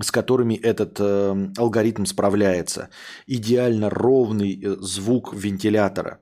с 0.00 0.10
которыми 0.10 0.54
этот 0.54 0.96
э, 1.00 1.52
алгоритм 1.56 2.04
справляется. 2.04 2.90
Идеально 3.26 3.90
ровный 3.90 4.60
э, 4.62 4.76
звук 4.80 5.34
вентилятора. 5.34 6.20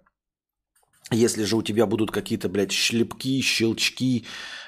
Если 1.12 1.42
же 1.42 1.56
у 1.56 1.62
тебя 1.62 1.86
будут 1.86 2.12
какие-то, 2.12 2.48
блядь, 2.48 2.70
шлепки, 2.70 3.40
щелчки, 3.40 4.26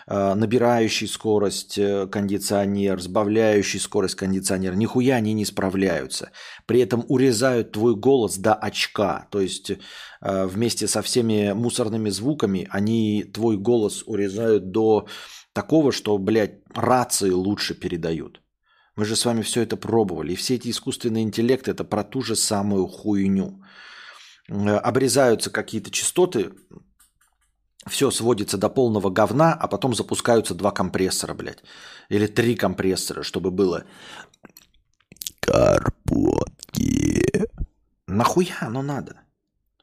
э, 0.09 0.35
набирающий 0.35 1.07
скорость 1.07 1.79
э, 1.79 2.09
кондиционер, 2.09 3.01
сбавляющий 3.01 3.79
скорость 3.79 4.17
кондиционер, 4.17 4.75
нихуя 4.75 5.17
они 5.17 5.35
не 5.35 5.45
справляются. 5.45 6.33
При 6.67 6.81
этом 6.81 7.05
урезают 7.09 7.71
твой 7.71 7.95
голос 7.95 8.39
до 8.39 8.55
очка. 8.55 9.29
То 9.31 9.41
есть 9.41 9.71
э, 9.71 10.47
вместе 10.47 10.89
со 10.89 11.01
всеми 11.01 11.53
мусорными 11.53 12.11
звуками 12.11 12.67
они 12.71 13.23
твой 13.23 13.57
голос 13.57 14.03
урезают 14.05 14.73
до 14.73 15.07
такого, 15.53 15.93
что, 15.93 16.19
блядь, 16.19 16.59
рации 16.75 17.31
лучше 17.31 17.75
передают. 17.75 18.43
Мы 18.97 19.05
же 19.05 19.15
с 19.15 19.25
вами 19.25 19.43
все 19.43 19.63
это 19.63 19.77
пробовали. 19.77 20.33
И 20.33 20.37
все 20.37 20.57
эти 20.57 20.71
искусственные 20.71 21.23
интеллекты 21.23 21.71
это 21.71 21.85
про 21.85 22.03
ту 22.03 22.21
же 22.23 22.35
самую 22.35 22.89
хуйню. 22.89 23.63
Э, 24.53 24.77
обрезаются 24.77 25.51
какие-то 25.51 25.91
частоты, 25.91 26.53
все 27.87 28.11
сводится 28.11 28.59
до 28.59 28.69
полного 28.69 29.11
говна, 29.11 29.55
а 29.55 29.67
потом 29.67 29.95
запускаются 29.95 30.55
два 30.55 30.71
компрессора, 30.71 31.35
блядь. 31.35 31.65
Или 32.11 32.27
три 32.27 32.55
компрессора, 32.55 33.23
чтобы 33.23 33.51
было... 33.51 33.85
Карпотки. 35.41 37.25
Нахуя 38.07 38.59
оно 38.61 38.83
надо? 38.83 39.23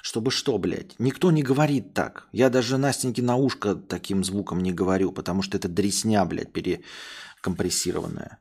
Чтобы 0.01 0.32
что, 0.32 0.57
блядь? 0.57 0.95
Никто 0.99 1.32
не 1.32 1.43
говорит 1.43 1.93
так. 1.93 2.30
Я 2.32 2.49
даже 2.49 2.78
Настеньке 2.78 3.22
на 3.22 3.36
ушко 3.36 3.76
таким 3.76 4.24
звуком 4.24 4.63
не 4.63 4.72
говорю, 4.72 5.11
потому 5.11 5.41
что 5.41 5.57
это 5.57 5.67
дресня, 5.67 6.24
блядь, 6.26 6.53
перекомпрессированная. 6.53 8.39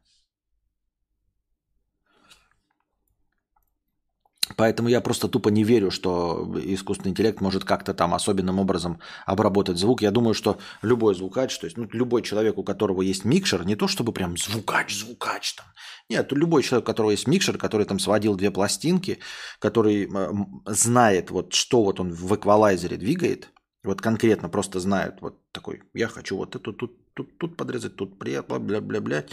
Поэтому 4.56 4.88
я 4.88 5.00
просто 5.00 5.28
тупо 5.28 5.48
не 5.48 5.64
верю, 5.64 5.90
что 5.90 6.54
искусственный 6.64 7.10
интеллект 7.10 7.40
может 7.40 7.64
как-то 7.64 7.94
там 7.94 8.14
особенным 8.14 8.58
образом 8.58 8.98
обработать 9.26 9.78
звук. 9.78 10.02
Я 10.02 10.10
думаю, 10.10 10.34
что 10.34 10.58
любой 10.82 11.14
звукач, 11.14 11.56
то 11.58 11.66
есть 11.66 11.76
ну, 11.76 11.88
любой 11.92 12.22
человек, 12.22 12.58
у 12.58 12.64
которого 12.64 13.02
есть 13.02 13.24
микшер, 13.24 13.64
не 13.64 13.76
то 13.76 13.88
чтобы 13.88 14.12
прям 14.12 14.36
звукач, 14.36 14.94
звукач 14.94 15.54
там. 15.54 15.66
Нет, 16.08 16.32
любой 16.32 16.62
человек, 16.62 16.84
у 16.84 16.86
которого 16.86 17.10
есть 17.10 17.28
микшер, 17.28 17.58
который 17.58 17.84
там 17.84 17.98
сводил 17.98 18.34
две 18.34 18.50
пластинки, 18.50 19.18
который 19.58 20.08
э, 20.12 20.32
знает, 20.66 21.30
вот 21.30 21.52
что 21.52 21.84
вот 21.84 22.00
он 22.00 22.12
в 22.12 22.34
эквалайзере 22.34 22.96
двигает, 22.96 23.50
вот 23.84 24.00
конкретно 24.00 24.48
просто 24.48 24.80
знает, 24.80 25.16
вот 25.20 25.40
такой, 25.52 25.82
я 25.94 26.08
хочу 26.08 26.36
вот 26.36 26.56
это 26.56 26.72
тут, 26.72 27.14
тут, 27.14 27.38
тут 27.38 27.56
подрезать, 27.56 27.96
тут 27.96 28.16
бля, 28.16 28.42
бля, 28.42 28.80
бля, 28.80 29.00
бля. 29.00 29.24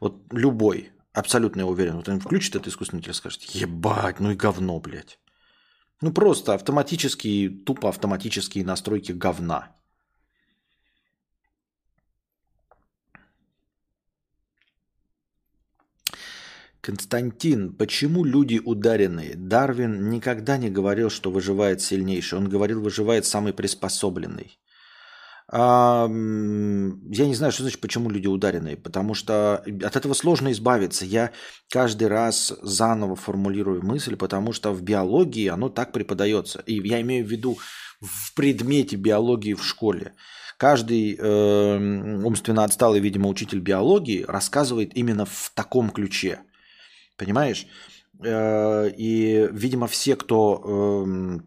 Вот 0.00 0.22
любой, 0.32 0.90
Абсолютно 1.16 1.60
я 1.60 1.66
уверен. 1.66 1.96
Вот 1.96 2.10
он 2.10 2.20
включит 2.20 2.56
это 2.56 2.68
искусственный 2.68 3.00
интеллект 3.00 3.16
скажет, 3.16 3.42
ебать, 3.44 4.20
ну 4.20 4.32
и 4.32 4.34
говно, 4.34 4.78
блядь. 4.78 5.18
Ну 6.02 6.12
просто 6.12 6.52
автоматические, 6.52 7.48
тупо 7.48 7.88
автоматические 7.88 8.66
настройки 8.66 9.12
говна. 9.12 9.74
Константин, 16.82 17.74
почему 17.74 18.22
люди 18.22 18.60
ударенные? 18.62 19.36
Дарвин 19.36 20.10
никогда 20.10 20.58
не 20.58 20.68
говорил, 20.68 21.08
что 21.08 21.30
выживает 21.30 21.80
сильнейший. 21.80 22.38
Он 22.38 22.46
говорил, 22.46 22.82
выживает 22.82 23.24
самый 23.24 23.54
приспособленный. 23.54 24.58
Я 25.52 26.08
не 26.08 27.34
знаю, 27.34 27.52
что 27.52 27.62
значит, 27.62 27.80
почему 27.80 28.10
люди 28.10 28.26
ударенные, 28.26 28.76
потому 28.76 29.14
что 29.14 29.62
от 29.84 29.96
этого 29.96 30.12
сложно 30.14 30.50
избавиться. 30.50 31.04
Я 31.04 31.30
каждый 31.70 32.08
раз 32.08 32.52
заново 32.62 33.14
формулирую 33.14 33.84
мысль, 33.84 34.16
потому 34.16 34.52
что 34.52 34.72
в 34.72 34.82
биологии 34.82 35.46
оно 35.46 35.68
так 35.68 35.92
преподается. 35.92 36.62
И 36.66 36.80
я 36.86 37.00
имею 37.00 37.24
в 37.24 37.30
виду 37.30 37.58
в 38.00 38.34
предмете 38.34 38.96
биологии 38.96 39.54
в 39.54 39.64
школе. 39.64 40.14
Каждый 40.58 41.16
э, 41.16 42.24
умственно 42.24 42.64
отсталый, 42.64 42.98
видимо, 43.00 43.28
учитель 43.28 43.60
биологии 43.60 44.24
рассказывает 44.26 44.96
именно 44.96 45.26
в 45.26 45.52
таком 45.54 45.90
ключе. 45.90 46.40
Понимаешь? 47.16 47.66
Э, 48.24 48.90
и, 48.96 49.48
видимо, 49.52 49.86
все, 49.86 50.16
кто... 50.16 51.04
Э, 51.06 51.38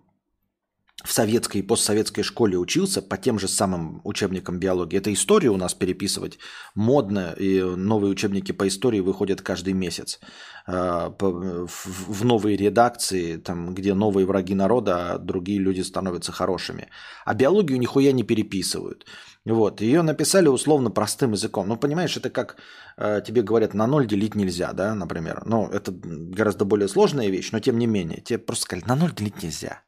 в 1.03 1.13
советской 1.13 1.59
и 1.59 1.61
постсоветской 1.61 2.23
школе 2.23 2.57
учился 2.57 3.01
по 3.01 3.17
тем 3.17 3.39
же 3.39 3.47
самым 3.47 4.01
учебникам 4.03 4.59
биологии. 4.59 4.97
Это 4.97 5.13
историю 5.13 5.53
у 5.53 5.57
нас 5.57 5.73
переписывать 5.73 6.39
модно, 6.75 7.33
и 7.39 7.61
новые 7.61 8.11
учебники 8.11 8.51
по 8.51 8.67
истории 8.67 8.99
выходят 8.99 9.41
каждый 9.41 9.73
месяц 9.73 10.19
э, 10.67 11.09
в 11.17 12.25
новые 12.25 12.57
редакции, 12.57 13.37
там, 13.37 13.73
где 13.73 13.93
новые 13.93 14.25
враги 14.25 14.55
народа, 14.55 15.13
а 15.13 15.17
другие 15.19 15.59
люди 15.59 15.81
становятся 15.81 16.33
хорошими. 16.33 16.89
А 17.25 17.33
биологию 17.33 17.79
нихуя 17.79 18.11
не 18.11 18.23
переписывают. 18.23 19.05
Вот. 19.45 19.79
Ее 19.79 20.01
написали 20.01 20.49
условно 20.49 20.91
простым 20.91 21.31
языком. 21.31 21.67
Ну, 21.69 21.77
понимаешь, 21.77 22.17
это 22.17 22.29
как 22.29 22.57
э, 22.97 23.21
тебе 23.25 23.41
говорят, 23.41 23.73
на 23.73 23.87
ноль 23.87 24.05
делить 24.05 24.35
нельзя, 24.35 24.73
да, 24.73 24.95
например. 24.95 25.43
Ну, 25.45 25.69
это 25.69 25.93
гораздо 25.93 26.65
более 26.65 26.89
сложная 26.89 27.29
вещь, 27.29 27.53
но 27.53 27.61
тем 27.61 27.79
не 27.79 27.87
менее. 27.87 28.19
Тебе 28.19 28.39
просто 28.39 28.65
сказали, 28.65 28.85
на 28.85 28.95
ноль 28.95 29.13
делить 29.13 29.41
нельзя. 29.41 29.81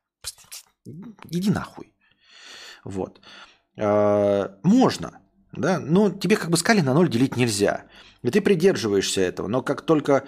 Иди 0.86 1.52
нахуй. 1.52 1.94
Вот. 2.84 3.22
А, 3.78 4.58
можно, 4.64 5.20
да, 5.52 5.80
но 5.80 6.10
тебе 6.10 6.36
как 6.36 6.50
бы 6.50 6.58
сказали 6.58 6.82
на 6.82 6.94
ноль 6.94 7.10
делить 7.10 7.38
нельзя. 7.38 7.86
И 8.24 8.30
ты 8.30 8.42
придерживаешься 8.42 9.22
этого. 9.22 9.48
Но 9.48 9.64
как 9.64 9.82
только 9.82 10.24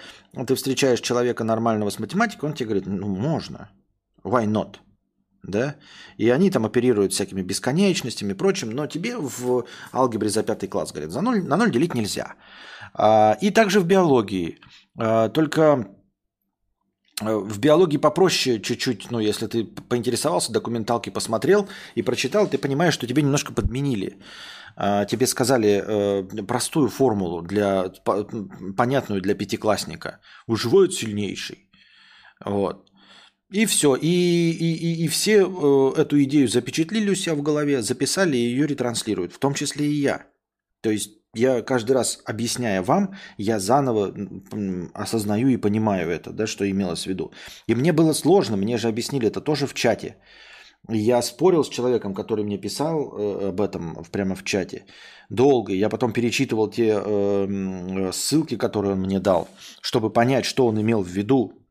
ты 0.48 0.56
встречаешь 0.56 1.02
человека 1.02 1.44
нормального 1.44 1.92
с 1.92 2.00
математикой, 2.00 2.50
он 2.50 2.56
тебе 2.56 2.70
говорит, 2.70 2.88
ну 2.88 3.08
можно. 3.08 3.70
Why 4.24 4.46
not? 4.46 4.78
Да? 5.44 5.76
И 6.18 6.30
они 6.30 6.50
там 6.50 6.66
оперируют 6.66 7.14
всякими 7.14 7.42
бесконечностями 7.42 8.32
и 8.32 8.36
прочим, 8.36 8.72
но 8.72 8.88
тебе 8.88 9.18
в 9.18 9.66
алгебре 9.92 10.30
за 10.30 10.44
пятый 10.44 10.70
класс 10.70 10.92
говорят, 10.92 11.12
за 11.12 11.22
ноль, 11.22 11.44
на 11.44 11.58
ноль 11.58 11.72
делить 11.72 11.94
нельзя. 11.94 12.36
А, 12.94 13.38
и 13.42 13.52
также 13.52 13.80
в 13.80 13.86
биологии. 13.86 14.60
А, 14.98 15.30
только 15.30 15.88
в 17.22 17.60
биологии 17.60 17.98
попроще 17.98 18.60
чуть-чуть, 18.60 19.12
ну, 19.12 19.20
если 19.20 19.48
ты 19.48 19.64
поинтересовался, 19.66 20.52
документалки 20.52 21.10
посмотрел 21.12 21.68
и 21.96 22.02
прочитал, 22.02 22.48
ты 22.48 22.58
понимаешь, 22.58 22.94
что 22.94 23.08
тебе 23.08 23.22
немножко 23.22 23.54
подменили. 23.54 24.18
А, 24.76 25.06
тебе 25.06 25.28
сказали 25.28 25.84
э, 25.86 26.44
простую 26.44 26.90
формулу, 26.90 27.42
для, 27.42 27.92
понятную 28.76 29.22
для 29.22 29.36
пятиклассника. 29.36 30.20
Выживает 30.48 30.94
сильнейший. 30.94 31.70
Вот. 32.44 32.90
И 33.52 33.68
все. 33.68 33.96
И, 33.96 34.08
и, 34.08 34.74
и, 34.74 35.06
и 35.06 35.08
все 35.08 35.46
э, 35.46 36.02
эту 36.02 36.24
идею 36.24 36.48
запечатлили 36.48 37.12
у 37.12 37.16
себя 37.16 37.36
в 37.36 37.44
голове, 37.44 37.84
записали 37.84 38.36
и 38.36 38.50
ее 38.50 38.66
ретранслируют, 38.66 39.34
в 39.34 39.38
том 39.38 39.54
числе 39.54 39.86
и 39.86 40.02
я. 40.02 40.26
То 40.82 40.90
есть 40.90 41.23
я 41.34 41.62
каждый 41.62 41.94
раз, 41.94 42.20
объясняя 42.26 42.82
вам, 42.82 43.16
я 43.38 43.60
заново 43.60 44.14
осознаю 44.94 45.48
и 45.50 45.58
понимаю 45.58 46.10
это, 46.10 46.32
да, 46.32 46.48
что 46.48 46.70
имелось 46.70 47.04
в 47.04 47.08
виду. 47.08 47.32
И 47.68 47.76
мне 47.76 47.92
было 47.92 48.14
сложно, 48.14 48.58
мне 48.58 48.78
же 48.78 48.88
объяснили 48.88 49.28
это 49.28 49.42
тоже 49.42 49.66
в 49.66 49.74
чате. 49.74 50.16
Я 50.90 51.22
спорил 51.22 51.64
с 51.64 51.70
человеком, 51.70 52.14
который 52.14 52.44
мне 52.44 52.58
писал 52.58 53.14
э, 53.18 53.48
об 53.50 53.62
этом 53.62 54.04
прямо 54.12 54.36
в 54.36 54.44
чате 54.44 54.86
долго. 55.30 55.74
Я 55.74 55.90
потом 55.90 56.12
перечитывал 56.12 56.70
те 56.70 57.02
э, 57.04 58.12
ссылки, 58.12 58.58
которые 58.58 58.94
он 58.94 59.00
мне 59.00 59.20
дал, 59.20 59.48
чтобы 59.82 60.12
понять, 60.12 60.46
что 60.46 60.68
он 60.68 60.80
имел 60.80 61.02
в 61.02 61.08
виду 61.08 61.63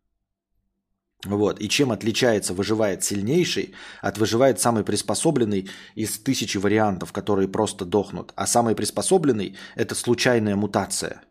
вот. 1.24 1.60
И 1.60 1.68
чем 1.68 1.92
отличается 1.92 2.52
выживает 2.52 3.04
сильнейший 3.04 3.74
от 4.00 4.18
выживает 4.18 4.60
самый 4.60 4.82
приспособленный 4.82 5.70
из 5.94 6.18
тысячи 6.18 6.58
вариантов, 6.58 7.12
которые 7.12 7.46
просто 7.46 7.84
дохнут. 7.84 8.32
А 8.34 8.46
самый 8.46 8.74
приспособленный– 8.74 9.56
это 9.76 9.94
случайная 9.94 10.56
мутация. 10.56 11.22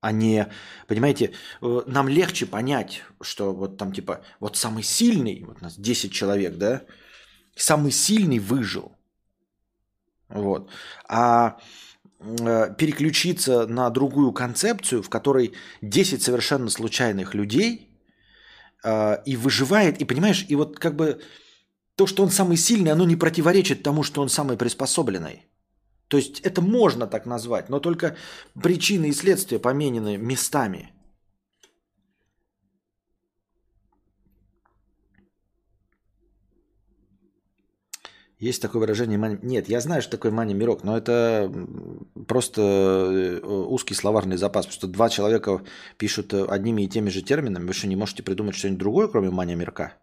А 0.00 0.12
не, 0.12 0.48
понимаете, 0.88 1.32
э, 1.60 1.82
нам 1.86 2.08
легче 2.08 2.46
понять, 2.46 3.02
что 3.20 3.52
вот 3.52 3.78
там 3.78 3.92
типа, 3.92 4.22
вот 4.40 4.56
самый 4.56 4.82
сильный, 4.82 5.44
вот 5.44 5.58
у 5.60 5.64
нас 5.64 5.76
10 5.76 6.12
человек, 6.12 6.56
да, 6.56 6.82
самый 7.56 7.92
сильный 7.92 8.38
выжил. 8.38 8.92
Вот. 10.28 10.70
А 11.08 11.58
э, 12.20 12.74
переключиться 12.76 13.66
на 13.66 13.90
другую 13.90 14.32
концепцию, 14.32 15.02
в 15.02 15.08
которой 15.08 15.52
10 15.80 16.22
совершенно 16.22 16.70
случайных 16.70 17.34
людей– 17.34 17.84
и 19.24 19.36
выживает, 19.36 20.00
и 20.00 20.04
понимаешь, 20.04 20.44
и 20.48 20.56
вот 20.56 20.78
как 20.78 20.96
бы 20.96 21.20
то, 21.96 22.06
что 22.06 22.22
он 22.22 22.30
самый 22.30 22.56
сильный, 22.56 22.92
оно 22.92 23.04
не 23.04 23.16
противоречит 23.16 23.82
тому, 23.82 24.02
что 24.02 24.22
он 24.22 24.28
самый 24.28 24.56
приспособленный. 24.56 25.46
То 26.08 26.16
есть 26.16 26.40
это 26.40 26.62
можно 26.62 27.06
так 27.06 27.26
назвать, 27.26 27.68
но 27.68 27.80
только 27.80 28.16
причины 28.60 29.08
и 29.08 29.12
следствия 29.12 29.58
поменены 29.58 30.16
местами– 30.16 30.92
Есть 38.38 38.62
такое 38.62 38.80
выражение 38.80 39.18
мани... 39.18 39.36
Нет, 39.42 39.68
я 39.68 39.80
знаю, 39.80 40.00
что 40.00 40.12
такое 40.12 40.30
мани 40.30 40.54
мирок, 40.54 40.84
но 40.84 40.96
это 40.96 41.52
просто 42.28 42.62
э, 42.62 43.40
узкий 43.44 43.94
словарный 43.94 44.36
запас. 44.36 44.66
Потому 44.66 44.78
что 44.78 44.86
два 44.86 45.08
человека 45.08 45.64
пишут 45.96 46.32
э, 46.32 46.44
одними 46.44 46.82
и 46.82 46.88
теми 46.88 47.08
же 47.10 47.22
терминами. 47.22 47.66
Вы 47.66 47.72
что, 47.72 47.88
не 47.88 47.96
можете 47.96 48.22
придумать 48.22 48.54
что-нибудь 48.54 48.78
другое, 48.78 49.08
кроме 49.08 49.30
мани 49.30 49.56
мирка? 49.56 49.94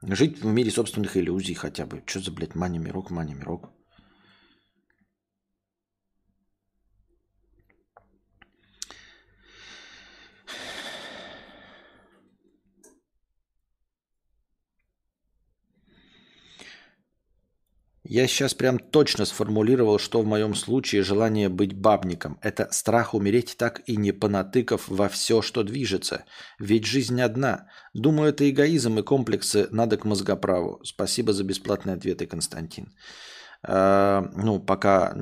Жить 0.00 0.40
в 0.42 0.46
мире 0.46 0.70
собственных 0.70 1.18
иллюзий 1.18 1.54
хотя 1.54 1.84
бы. 1.84 2.02
Что 2.06 2.20
за, 2.20 2.32
блядь, 2.32 2.54
мани 2.54 2.78
мирок, 2.78 3.10
Я 18.14 18.26
сейчас 18.26 18.52
прям 18.52 18.78
точно 18.78 19.24
сформулировал, 19.24 19.98
что 19.98 20.20
в 20.20 20.26
моем 20.26 20.54
случае 20.54 21.02
желание 21.02 21.48
быть 21.48 21.72
бабником. 21.72 22.36
Это 22.42 22.68
страх 22.70 23.14
умереть 23.14 23.56
так 23.56 23.80
и 23.86 23.96
не 23.96 24.12
понатыкав 24.12 24.86
во 24.88 25.08
все, 25.08 25.40
что 25.40 25.62
движется. 25.62 26.26
Ведь 26.58 26.84
жизнь 26.84 27.22
одна. 27.22 27.68
Думаю, 27.94 28.28
это 28.28 28.50
эгоизм 28.50 28.98
и 28.98 29.02
комплексы 29.02 29.66
надо 29.70 29.96
к 29.96 30.04
мозгоправу. 30.04 30.78
Спасибо 30.84 31.32
за 31.32 31.42
бесплатные 31.42 31.96
ответы, 31.96 32.26
Константин. 32.26 32.92
Uh, 33.66 34.28
ну, 34.36 34.58
пока... 34.60 35.16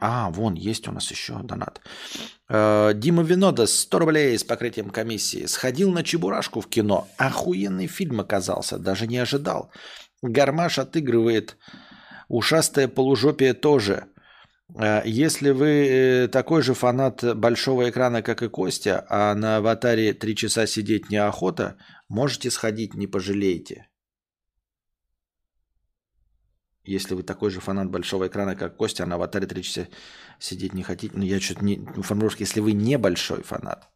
А, 0.00 0.30
вон, 0.30 0.54
есть 0.54 0.86
у 0.86 0.92
нас 0.92 1.10
еще 1.10 1.40
донат. 1.42 1.80
Uh, 2.48 2.94
Дима 2.94 3.24
Винодас, 3.24 3.74
100 3.74 3.98
рублей 3.98 4.38
с 4.38 4.44
покрытием 4.44 4.90
комиссии. 4.90 5.46
Сходил 5.46 5.90
на 5.90 6.04
Чебурашку 6.04 6.60
в 6.60 6.68
кино. 6.68 7.08
Охуенный 7.16 7.88
фильм 7.88 8.20
оказался, 8.20 8.78
даже 8.78 9.08
не 9.08 9.18
ожидал. 9.18 9.72
Гармаш 10.22 10.78
отыгрывает 10.78 11.56
Ушастое 12.28 12.88
полужопие 12.88 13.54
тоже. 13.54 14.08
Э, 14.74 15.02
если 15.04 15.50
вы 15.50 15.68
э, 15.68 16.28
такой 16.28 16.62
же 16.62 16.74
фанат 16.74 17.36
большого 17.36 17.88
экрана, 17.88 18.22
как 18.22 18.42
и 18.42 18.48
Костя, 18.48 19.06
а 19.08 19.34
на 19.34 19.58
аватаре 19.58 20.12
три 20.12 20.34
часа 20.34 20.66
сидеть 20.66 21.10
неохота, 21.10 21.76
можете 22.08 22.50
сходить, 22.50 22.94
не 22.94 23.06
пожалеете. 23.06 23.88
Если 26.82 27.14
вы 27.14 27.22
такой 27.24 27.50
же 27.50 27.60
фанат 27.60 27.90
большого 27.90 28.28
экрана, 28.28 28.54
как 28.54 28.76
Костя, 28.76 29.04
а 29.04 29.06
на 29.06 29.16
аватаре 29.16 29.46
три 29.46 29.62
часа 29.62 29.88
сидеть 30.38 30.74
не 30.74 30.82
хотите, 30.82 31.16
ну 31.16 31.24
я 31.24 31.40
что-то 31.40 31.64
не... 31.64 31.76
Формулировка, 32.02 32.42
если 32.42 32.60
вы 32.60 32.72
не 32.72 32.98
большой 32.98 33.42
фанат. 33.42 33.88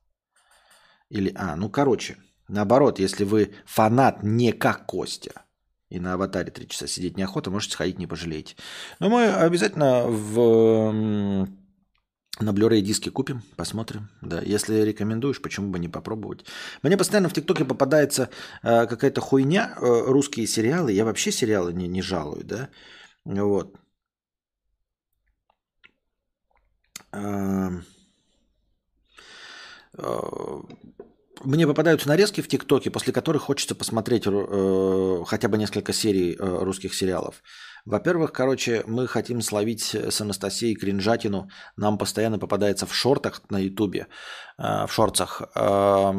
Или, 1.09 1.33
а, 1.35 1.57
ну 1.57 1.69
короче, 1.69 2.17
наоборот, 2.49 3.01
если 3.01 3.25
вы 3.25 3.55
фанат 3.65 4.23
не 4.23 4.53
как 4.53 4.87
Костя– 4.87 5.45
и 5.91 6.01
на 6.01 6.15
аватаре 6.15 6.51
три 6.51 6.69
часа 6.69 6.87
сидеть 6.87 7.17
неохота, 7.17 7.51
можете 7.51 7.75
сходить, 7.75 7.99
не 7.99 8.07
пожалеете. 8.07 8.55
Но 9.01 9.11
мы 9.11 9.27
обязательно 9.27 10.05
в, 10.07 11.47
на 12.41 12.51
Blu-ray 12.51 12.81
диске 12.81 13.11
купим, 13.11 13.43
посмотрим. 13.57 14.09
Да, 14.23 14.41
если 14.41 14.75
рекомендуешь, 14.83 15.43
почему 15.43 15.71
бы 15.71 15.79
не 15.79 15.89
попробовать. 15.89 16.45
Мне 16.83 16.97
постоянно 16.97 17.29
в 17.29 17.33
ТикТоке 17.33 17.65
попадается 17.65 18.31
э, 18.63 18.87
какая-то 18.87 19.21
хуйня, 19.21 19.75
э, 19.77 20.03
русские 20.07 20.47
сериалы. 20.47 20.93
Я 20.93 21.05
вообще 21.05 21.33
сериалы 21.33 21.73
не, 21.73 21.89
не 21.89 22.03
жалую, 22.03 22.45
да. 22.45 22.69
Вот. 23.25 23.77
Э, 27.13 27.71
э, 29.99 30.61
мне 31.45 31.67
попадаются 31.67 32.09
нарезки 32.09 32.41
в 32.41 32.49
ТикТоке, 32.49 32.91
после 32.91 33.13
которых 33.13 33.43
хочется 33.43 33.75
посмотреть 33.75 34.27
э, 34.27 35.25
хотя 35.27 35.49
бы 35.49 35.59
несколько 35.59 35.93
серий 35.93 36.35
э, 36.35 36.65
русских 36.65 36.95
сериалов. 36.95 37.43
Во-первых, 37.85 38.33
короче, 38.33 38.83
мы 38.87 39.07
хотим 39.07 39.41
словить 39.41 39.95
с 39.95 40.21
Анастасией 40.21 40.77
кринжатину. 40.77 41.49
Нам 41.77 41.99
постоянно 41.99 42.39
попадается 42.39 42.87
в 42.87 42.95
шортах 42.95 43.43
на 43.51 43.59
Ютубе, 43.59 44.07
э, 44.59 44.87
в 44.87 44.93
шорцах, 44.93 45.43
э, 45.55 46.13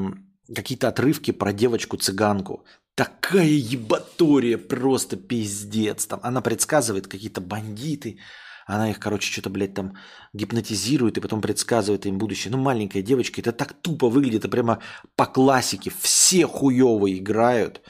какие-то 0.56 0.88
отрывки 0.88 1.32
про 1.32 1.54
девочку-цыганку. 1.54 2.66
Такая 2.96 3.48
ебатория, 3.48 4.58
просто 4.58 5.18
пиздец. 5.18 6.06
Там 6.08 6.20
она 6.24 6.42
предсказывает 6.42 7.08
какие-то 7.08 7.42
бандиты, 7.42 8.20
она 8.68 8.90
их, 8.90 9.00
короче, 9.00 9.32
что-то, 9.32 9.50
блядь, 9.50 9.74
там 9.74 9.94
гипнотизирует 10.34 11.18
и 11.18 11.22
потом 11.22 11.42
предсказывает 11.42 12.06
им 12.06 12.18
будущее. 12.18 12.52
Ну, 12.52 12.58
маленькая 12.58 13.02
девочка, 13.02 13.42
это 13.42 13.52
так 13.52 13.74
тупо 13.82 14.10
выглядит, 14.10 14.46
это 14.46 14.50
прямо 14.50 14.80
по 15.16 15.26
классике. 15.26 15.92
Все 16.02 16.46
хуево 16.48 17.08
играют. 17.12 17.82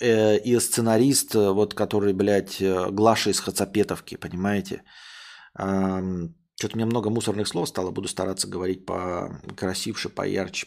э, 0.00 0.38
и 0.38 0.58
сценарист, 0.60 1.34
э, 1.34 1.50
вот 1.52 1.74
который, 1.74 2.12
блядь, 2.12 2.60
э, 2.60 2.90
Глаша 2.90 3.30
из 3.30 3.40
Хацапетовки, 3.40 4.16
понимаете? 4.16 4.82
Что-то 5.54 6.74
у 6.74 6.76
меня 6.76 6.86
много 6.86 7.10
мусорных 7.10 7.48
слов 7.48 7.68
стало, 7.68 7.90
буду 7.90 8.08
стараться 8.08 8.48
говорить 8.48 8.86
по 8.86 9.40
красивше, 9.56 10.08
поярче, 10.08 10.66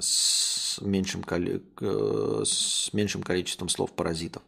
с 0.00 0.80
меньшим, 0.80 1.22
с 2.44 2.92
меньшим 2.92 3.22
количеством 3.22 3.68
слов-паразитов. 3.68 4.42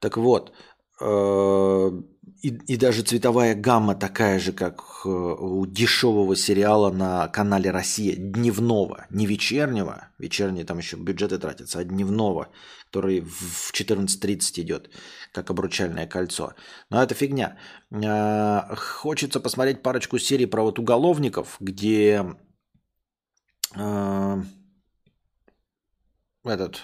Так 0.00 0.16
вот, 0.16 0.52
и, 2.42 2.48
и 2.48 2.76
даже 2.76 3.02
цветовая 3.02 3.54
гамма 3.54 3.94
такая 3.94 4.40
же, 4.40 4.52
как 4.52 4.82
э, 5.04 5.08
у 5.08 5.64
дешевого 5.64 6.34
сериала 6.34 6.90
на 6.90 7.28
канале 7.28 7.70
Россия, 7.70 8.16
дневного, 8.16 9.06
не 9.10 9.26
вечернего, 9.26 10.08
вечерний 10.18 10.64
там 10.64 10.78
еще 10.78 10.96
бюджеты 10.96 11.38
тратятся, 11.38 11.78
а 11.78 11.84
дневного, 11.84 12.48
который 12.86 13.20
в 13.20 13.72
14.30 13.72 14.60
идет, 14.60 14.90
как 15.32 15.50
обручальное 15.50 16.08
кольцо. 16.08 16.54
Но 16.90 17.00
это 17.00 17.14
фигня. 17.14 17.58
А, 17.92 18.74
хочется 18.76 19.38
посмотреть 19.38 19.82
парочку 19.82 20.18
серий 20.18 20.46
про 20.46 20.62
вот 20.62 20.80
уголовников, 20.80 21.56
где 21.60 22.26
этот 26.44 26.80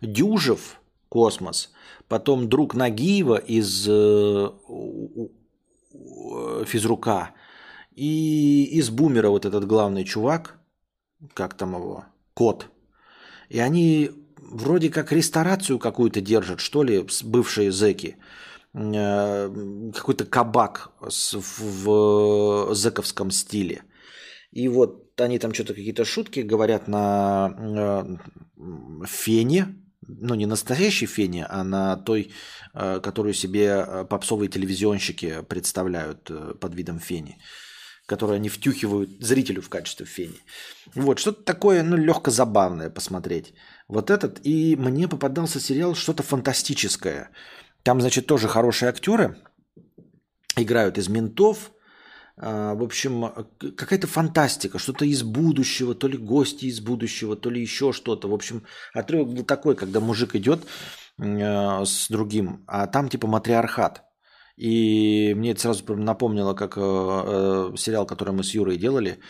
Дюжев, 0.00 0.80
космос– 1.08 1.72
потом 2.08 2.48
друг 2.48 2.74
Нагиева 2.74 3.36
из 3.36 3.86
э, 3.88 4.48
физрука 6.66 7.30
и 7.94 8.64
из 8.78 8.90
Бумера 8.90 9.28
вот 9.28 9.44
этот 9.44 9.66
главный 9.66 10.04
чувак, 10.04 10.58
как 11.34 11.54
там 11.54 11.74
его, 11.74 12.04
Кот. 12.34 12.66
И 13.48 13.58
они 13.58 14.10
вроде 14.36 14.90
как 14.90 15.12
ресторацию 15.12 15.78
какую-то 15.78 16.20
держат, 16.20 16.60
что 16.60 16.82
ли, 16.82 17.06
бывшие 17.24 17.72
зэки. 17.72 18.16
Э, 18.74 19.50
какой-то 19.94 20.24
кабак 20.24 20.92
в 21.00 22.74
зэковском 22.74 23.30
стиле. 23.30 23.82
И 24.52 24.68
вот 24.68 25.20
они 25.20 25.38
там 25.38 25.52
что-то 25.52 25.74
какие-то 25.74 26.04
шутки 26.04 26.40
говорят 26.40 26.88
на 26.88 27.54
э, 27.58 29.06
фене, 29.06 29.74
ну 30.06 30.34
не 30.34 30.46
настоящей 30.46 31.06
фене, 31.06 31.46
а 31.48 31.64
на 31.64 31.96
той, 31.96 32.32
э, 32.74 33.00
которую 33.00 33.34
себе 33.34 33.84
э, 33.86 34.04
попсовые 34.04 34.48
телевизионщики 34.48 35.42
представляют 35.48 36.30
э, 36.30 36.54
под 36.60 36.74
видом 36.74 36.98
фени, 36.98 37.38
которую 38.06 38.36
они 38.36 38.48
втюхивают 38.48 39.10
зрителю 39.20 39.62
в 39.62 39.68
качестве 39.68 40.06
фени. 40.06 40.38
Вот, 40.94 41.18
что-то 41.18 41.42
такое, 41.42 41.82
ну, 41.82 41.96
легко 41.96 42.30
забавное 42.30 42.90
посмотреть. 42.90 43.54
Вот 43.88 44.10
этот, 44.10 44.40
и 44.46 44.76
мне 44.76 45.08
попадался 45.08 45.60
сериал 45.60 45.94
что-то 45.94 46.22
фантастическое. 46.22 47.30
Там, 47.82 48.00
значит, 48.00 48.26
тоже 48.26 48.48
хорошие 48.48 48.88
актеры 48.88 49.36
играют 50.56 50.98
из 50.98 51.08
ментов, 51.08 51.72
в 52.40 52.82
общем, 52.82 53.32
какая-то 53.58 54.06
фантастика, 54.06 54.78
что-то 54.78 55.04
из 55.04 55.22
будущего, 55.22 55.94
то 55.94 56.08
ли 56.08 56.16
гости 56.16 56.66
из 56.66 56.80
будущего, 56.80 57.36
то 57.36 57.50
ли 57.50 57.60
еще 57.60 57.92
что-то. 57.92 58.28
В 58.28 58.34
общем, 58.34 58.62
отрывок 58.94 59.34
был 59.34 59.44
такой, 59.44 59.74
когда 59.74 60.00
мужик 60.00 60.36
идет 60.36 60.66
а, 61.20 61.84
с 61.84 62.08
другим, 62.08 62.64
а 62.66 62.86
там 62.86 63.08
типа 63.08 63.26
матриархат. 63.26 64.04
И 64.56 65.34
мне 65.36 65.52
это 65.52 65.60
сразу 65.60 65.94
напомнило, 65.94 66.54
как 66.54 66.76
э, 66.76 66.80
э, 66.80 67.76
сериал, 67.76 68.06
который 68.06 68.34
мы 68.34 68.42
с 68.42 68.54
Юрой 68.54 68.76
делали, 68.76 69.20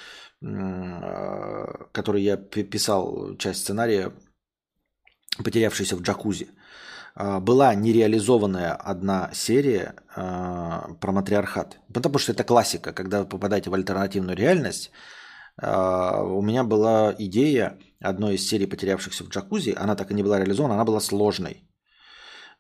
который 0.41 2.23
я 2.23 2.37
писал, 2.39 3.37
часть 3.37 3.61
сценария, 3.61 4.13
потерявшийся 5.45 5.97
в 5.97 6.03
джакузи. 6.03 6.49
А, 7.21 7.41
была 7.41 7.75
нереализованная 7.75 8.75
одна 8.75 9.31
серия 9.35 9.95
э, 10.17 10.95
про 11.01 11.13
матриархат. 11.13 11.79
Потому 11.93 12.19
что 12.19 12.33
это 12.33 12.45
классика, 12.45 12.93
когда 12.93 13.19
вы 13.19 13.29
попадаете 13.29 13.71
в 13.71 13.75
альтернативную 13.75 14.37
реальность. 14.37 14.93
Э, 15.61 16.23
у 16.23 16.43
меня 16.43 16.63
была 16.63 17.13
идея 17.19 17.77
одной 18.01 18.35
из 18.35 18.49
серий 18.49 18.67
«Потерявшихся 18.67 19.25
в 19.25 19.29
джакузи». 19.31 19.75
Она 19.77 19.97
так 19.97 20.11
и 20.11 20.15
не 20.15 20.23
была 20.23 20.39
реализована, 20.39 20.75
она 20.75 20.85
была 20.85 21.01
сложной. 21.01 21.65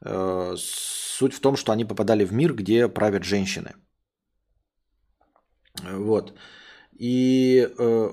Э, 0.04 0.56
суть 0.58 1.34
в 1.34 1.40
том, 1.40 1.56
что 1.56 1.70
они 1.70 1.84
попадали 1.84 2.24
в 2.24 2.32
мир, 2.32 2.52
где 2.52 2.88
правят 2.88 3.22
женщины. 3.22 3.70
Вот. 5.84 6.32
И 6.98 7.68
э, 7.78 8.08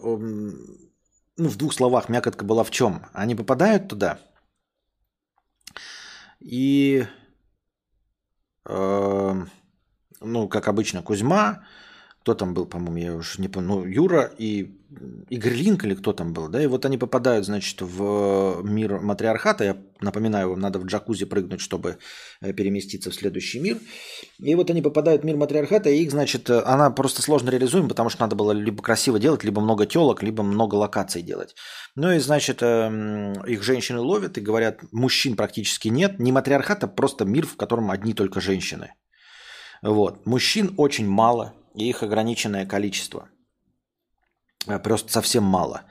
ну, 1.38 1.50
в 1.50 1.58
двух 1.58 1.74
словах 1.74 2.08
мякотка 2.10 2.46
была 2.46 2.64
в 2.64 2.70
чем? 2.70 3.02
Они 3.14 3.34
попадают 3.34 3.88
туда– 3.88 4.20
и, 6.46 7.08
э, 8.66 9.46
ну, 10.22 10.48
как 10.48 10.68
обычно, 10.68 11.02
Кузьма, 11.02 11.66
кто 12.22 12.36
там 12.36 12.54
был, 12.54 12.68
по-моему, 12.68 12.98
я 12.98 13.16
уже 13.16 13.42
не 13.42 13.48
помню, 13.48 13.70
ну, 13.70 13.86
Юра 13.86 14.32
и 14.38 14.78
Игорь 15.30 15.54
Линк 15.54 15.84
или 15.84 15.96
кто 15.96 16.14
там 16.14 16.34
был, 16.34 16.48
да, 16.48 16.62
и 16.62 16.68
вот 16.68 16.86
они 16.86 16.98
попадают, 16.98 17.46
значит, 17.46 17.82
в 17.82 18.62
мир 18.64 19.00
матриархата, 19.00 19.64
я 19.64 19.78
напоминаю 20.02 20.50
вам, 20.50 20.60
надо 20.60 20.80
в 20.80 20.86
джакузи 20.86 21.26
прыгнуть, 21.26 21.62
чтобы 21.62 21.98
э, 22.42 22.54
переместиться 22.54 23.12
в 23.12 23.16
следующий 23.16 23.60
мир, 23.60 23.78
и 24.40 24.56
вот 24.56 24.70
они 24.70 24.82
попадают 24.82 25.24
в 25.24 25.26
мир 25.26 25.38
матриархата, 25.38 25.90
и 25.90 26.04
их, 26.04 26.12
значит, 26.12 26.50
она 26.50 26.90
просто 26.90 27.22
сложно 27.22 27.50
реализуема, 27.50 27.90
потому 27.90 28.10
что 28.10 28.22
надо 28.22 28.36
было 28.36 28.52
либо 28.52 28.84
красиво 28.84 29.20
делать, 29.20 29.44
либо 29.44 29.62
много 29.62 29.86
телок, 29.86 30.24
либо 30.24 30.44
много 30.44 30.76
локаций 30.76 31.22
делать. 31.22 31.56
Ну 31.96 32.12
и, 32.12 32.20
значит, 32.20 32.60
эм, 32.62 33.34
их 33.46 33.64
женщины 33.64 34.00
ловят 34.00 34.38
и 34.38 34.42
говорят, 34.42 34.80
мужчин 34.92 35.36
практически 35.36 35.88
нет, 35.88 36.20
не 36.20 36.32
матриархата, 36.32 36.88
просто 36.88 37.26
мир, 37.26 37.46
в 37.46 37.56
котором 37.58 37.92
одни 37.92 38.14
только 38.14 38.42
женщины. 38.42 38.94
Вот. 39.82 40.26
Мужчин 40.26 40.74
очень 40.78 41.08
мало, 41.08 41.54
и 41.76 41.90
их 41.90 42.04
ограниченное 42.04 42.66
количество. 42.66 43.30
Э, 44.68 44.80
просто 44.80 45.12
совсем 45.12 45.44
мало. 45.44 45.82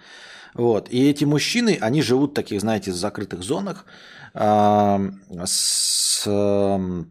Вот. 0.54 0.88
И 0.90 1.10
эти 1.10 1.24
мужчины, 1.24 1.78
они 1.80 2.02
живут 2.02 2.30
в 2.30 2.34
таких, 2.34 2.60
знаете, 2.60 2.92
закрытых 2.92 3.42
зонах 3.42 3.86
э, 4.34 5.10
с 5.44 6.26
э, 6.26 7.04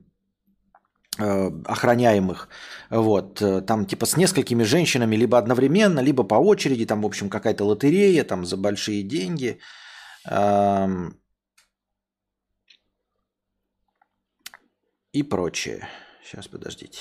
охраняемых. 1.65 2.47
Вот. 2.89 3.43
Там 3.65 3.85
типа 3.85 4.05
с 4.05 4.17
несколькими 4.17 4.63
женщинами 4.63 5.15
либо 5.15 5.37
одновременно, 5.37 5.99
либо 5.99 6.23
по 6.23 6.35
очереди. 6.35 6.85
Там, 6.85 7.01
в 7.01 7.05
общем, 7.05 7.29
какая-то 7.29 7.65
лотерея 7.65 8.23
там 8.23 8.45
за 8.45 8.57
большие 8.57 9.03
деньги. 9.03 9.59
Э, 10.29 10.87
и 15.11 15.23
прочее. 15.23 15.87
Сейчас, 16.23 16.47
подождите. 16.47 16.99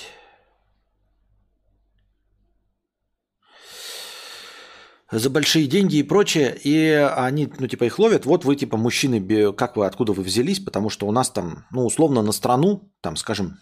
За 5.13 5.29
большие 5.31 5.67
деньги 5.67 5.97
и 5.97 6.03
прочее, 6.03 6.59
и 6.65 6.89
они, 7.17 7.53
ну, 7.59 7.69
типа, 7.69 7.85
их 7.85 7.99
ловят, 7.99 8.25
вот 8.25 8.45
вы, 8.45 8.57
типа, 8.57 8.79
мужчины, 8.79 9.53
как 9.53 9.77
вы, 9.77 9.87
откуда 9.87 10.13
вы 10.13 10.23
взялись, 10.23 10.59
потому 10.59 10.89
что 10.89 11.07
у 11.07 11.13
нас 11.13 11.31
там, 11.31 11.67
ну, 11.71 11.85
условно, 11.85 12.23
на 12.23 12.33
страну, 12.33 12.91
там, 13.03 13.17
скажем, 13.17 13.59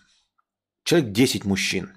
человек 0.84 1.10
10 1.10 1.44
мужчин. 1.44 1.90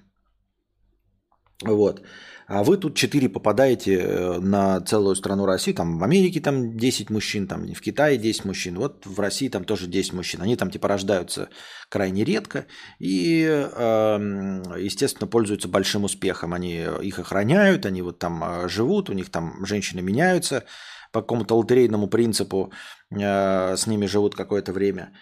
Вот. 1.62 2.02
А 2.46 2.62
вы 2.62 2.76
тут 2.76 2.94
4 2.94 3.28
попадаете 3.30 3.98
э, 3.98 4.38
на 4.38 4.80
целую 4.80 5.16
страну 5.16 5.46
России, 5.46 5.72
там 5.72 5.98
в 5.98 6.04
Америке 6.04 6.40
там 6.40 6.76
10 6.76 7.10
мужчин, 7.10 7.46
там 7.46 7.66
в 7.66 7.80
Китае 7.80 8.18
10 8.18 8.44
мужчин, 8.44 8.78
вот 8.78 9.06
в 9.06 9.18
России 9.18 9.48
там 9.48 9.64
тоже 9.64 9.86
10 9.86 10.12
мужчин. 10.12 10.42
Они 10.42 10.56
там 10.56 10.70
типа 10.70 10.88
рождаются 10.88 11.48
крайне 11.88 12.24
редко 12.24 12.66
и, 12.98 13.44
эм, 13.44 14.62
естественно, 14.76 15.26
пользуются 15.26 15.68
большим 15.68 16.04
успехом. 16.04 16.52
Они 16.52 16.86
их 17.02 17.18
охраняют, 17.18 17.86
они 17.86 18.02
вот 18.02 18.18
там 18.18 18.44
э, 18.44 18.68
живут, 18.68 19.08
у 19.08 19.14
них 19.14 19.30
там 19.30 19.64
женщины 19.64 20.02
меняются 20.02 20.64
по 21.12 21.22
какому-то 21.22 21.56
лотерейному 21.56 22.08
принципу, 22.08 22.72
э, 23.10 23.76
с 23.76 23.86
ними 23.86 24.06
живут 24.06 24.34
какое-то 24.34 24.72
время. 24.72 25.12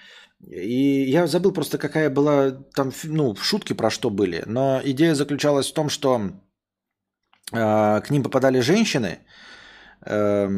И 0.51 1.05
я 1.09 1.27
забыл 1.27 1.53
просто, 1.53 1.79
какая 1.79 2.11
была 2.11 2.51
там, 2.75 2.91
ну, 3.05 3.37
шутки 3.37 3.75
про 3.75 3.91
что 3.91 4.11
были. 4.11 4.43
Но 4.47 4.81
идея 4.83 5.15
заключалась 5.15 5.71
в 5.71 5.75
том, 5.75 5.89
что 5.89 6.21
э, 6.21 6.52
к 7.53 8.11
ним 8.11 8.23
попадали 8.23 8.61
женщины, 8.61 9.19
э, 10.07 10.49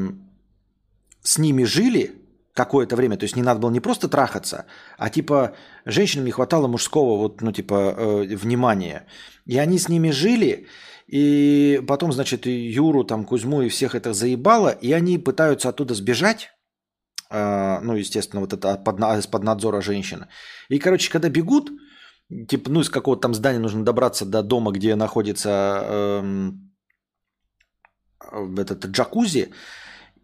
с 1.22 1.38
ними 1.38 1.64
жили 1.64 2.24
какое-то 2.54 2.96
время, 2.96 3.16
то 3.16 3.24
есть 3.24 3.36
не 3.36 3.42
надо 3.42 3.60
было 3.60 3.70
не 3.70 3.80
просто 3.80 4.08
трахаться, 4.08 4.66
а 4.96 5.10
типа 5.10 5.54
женщинам 5.84 6.26
не 6.26 6.30
хватало 6.30 6.68
мужского 6.68 7.16
вот, 7.18 7.42
ну, 7.42 7.52
типа, 7.52 7.74
э, 7.74 8.36
внимания. 8.36 9.06
И 9.44 9.58
они 9.58 9.78
с 9.78 9.88
ними 9.88 10.10
жили, 10.10 10.66
и 11.08 11.82
потом, 11.88 12.12
значит, 12.12 12.46
Юру, 12.46 13.04
там, 13.04 13.24
Кузьму 13.24 13.62
и 13.62 13.68
всех 13.68 13.94
это 13.94 14.12
заебало, 14.12 14.68
и 14.68 14.92
они 14.92 15.18
пытаются 15.18 15.68
оттуда 15.68 15.94
сбежать, 15.94 16.50
э, 17.30 17.80
ну, 17.82 17.96
естественно, 17.96 18.40
вот 18.40 18.52
это 18.52 18.76
под, 18.76 19.00
из-под 19.00 19.42
надзора 19.42 19.80
женщины. 19.80 20.28
И, 20.68 20.78
короче, 20.78 21.10
когда 21.10 21.28
бегут, 21.28 21.70
типа, 22.48 22.70
ну, 22.70 22.80
из 22.80 22.88
какого-то 22.88 23.22
там 23.22 23.34
здания 23.34 23.58
нужно 23.58 23.84
добраться 23.84 24.24
до 24.24 24.42
дома, 24.42 24.70
где 24.70 24.94
находится... 24.94 25.82
Э, 25.84 26.50
этот 28.58 28.86
джакузи, 28.86 29.50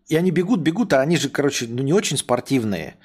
И 0.08 0.16
они 0.16 0.30
бегут, 0.30 0.60
бегут, 0.60 0.92
а 0.92 1.00
они 1.00 1.16
же, 1.16 1.28
короче, 1.28 1.66
ну 1.68 1.82
не 1.82 1.92
очень 1.92 2.16
спортивные. 2.16 2.96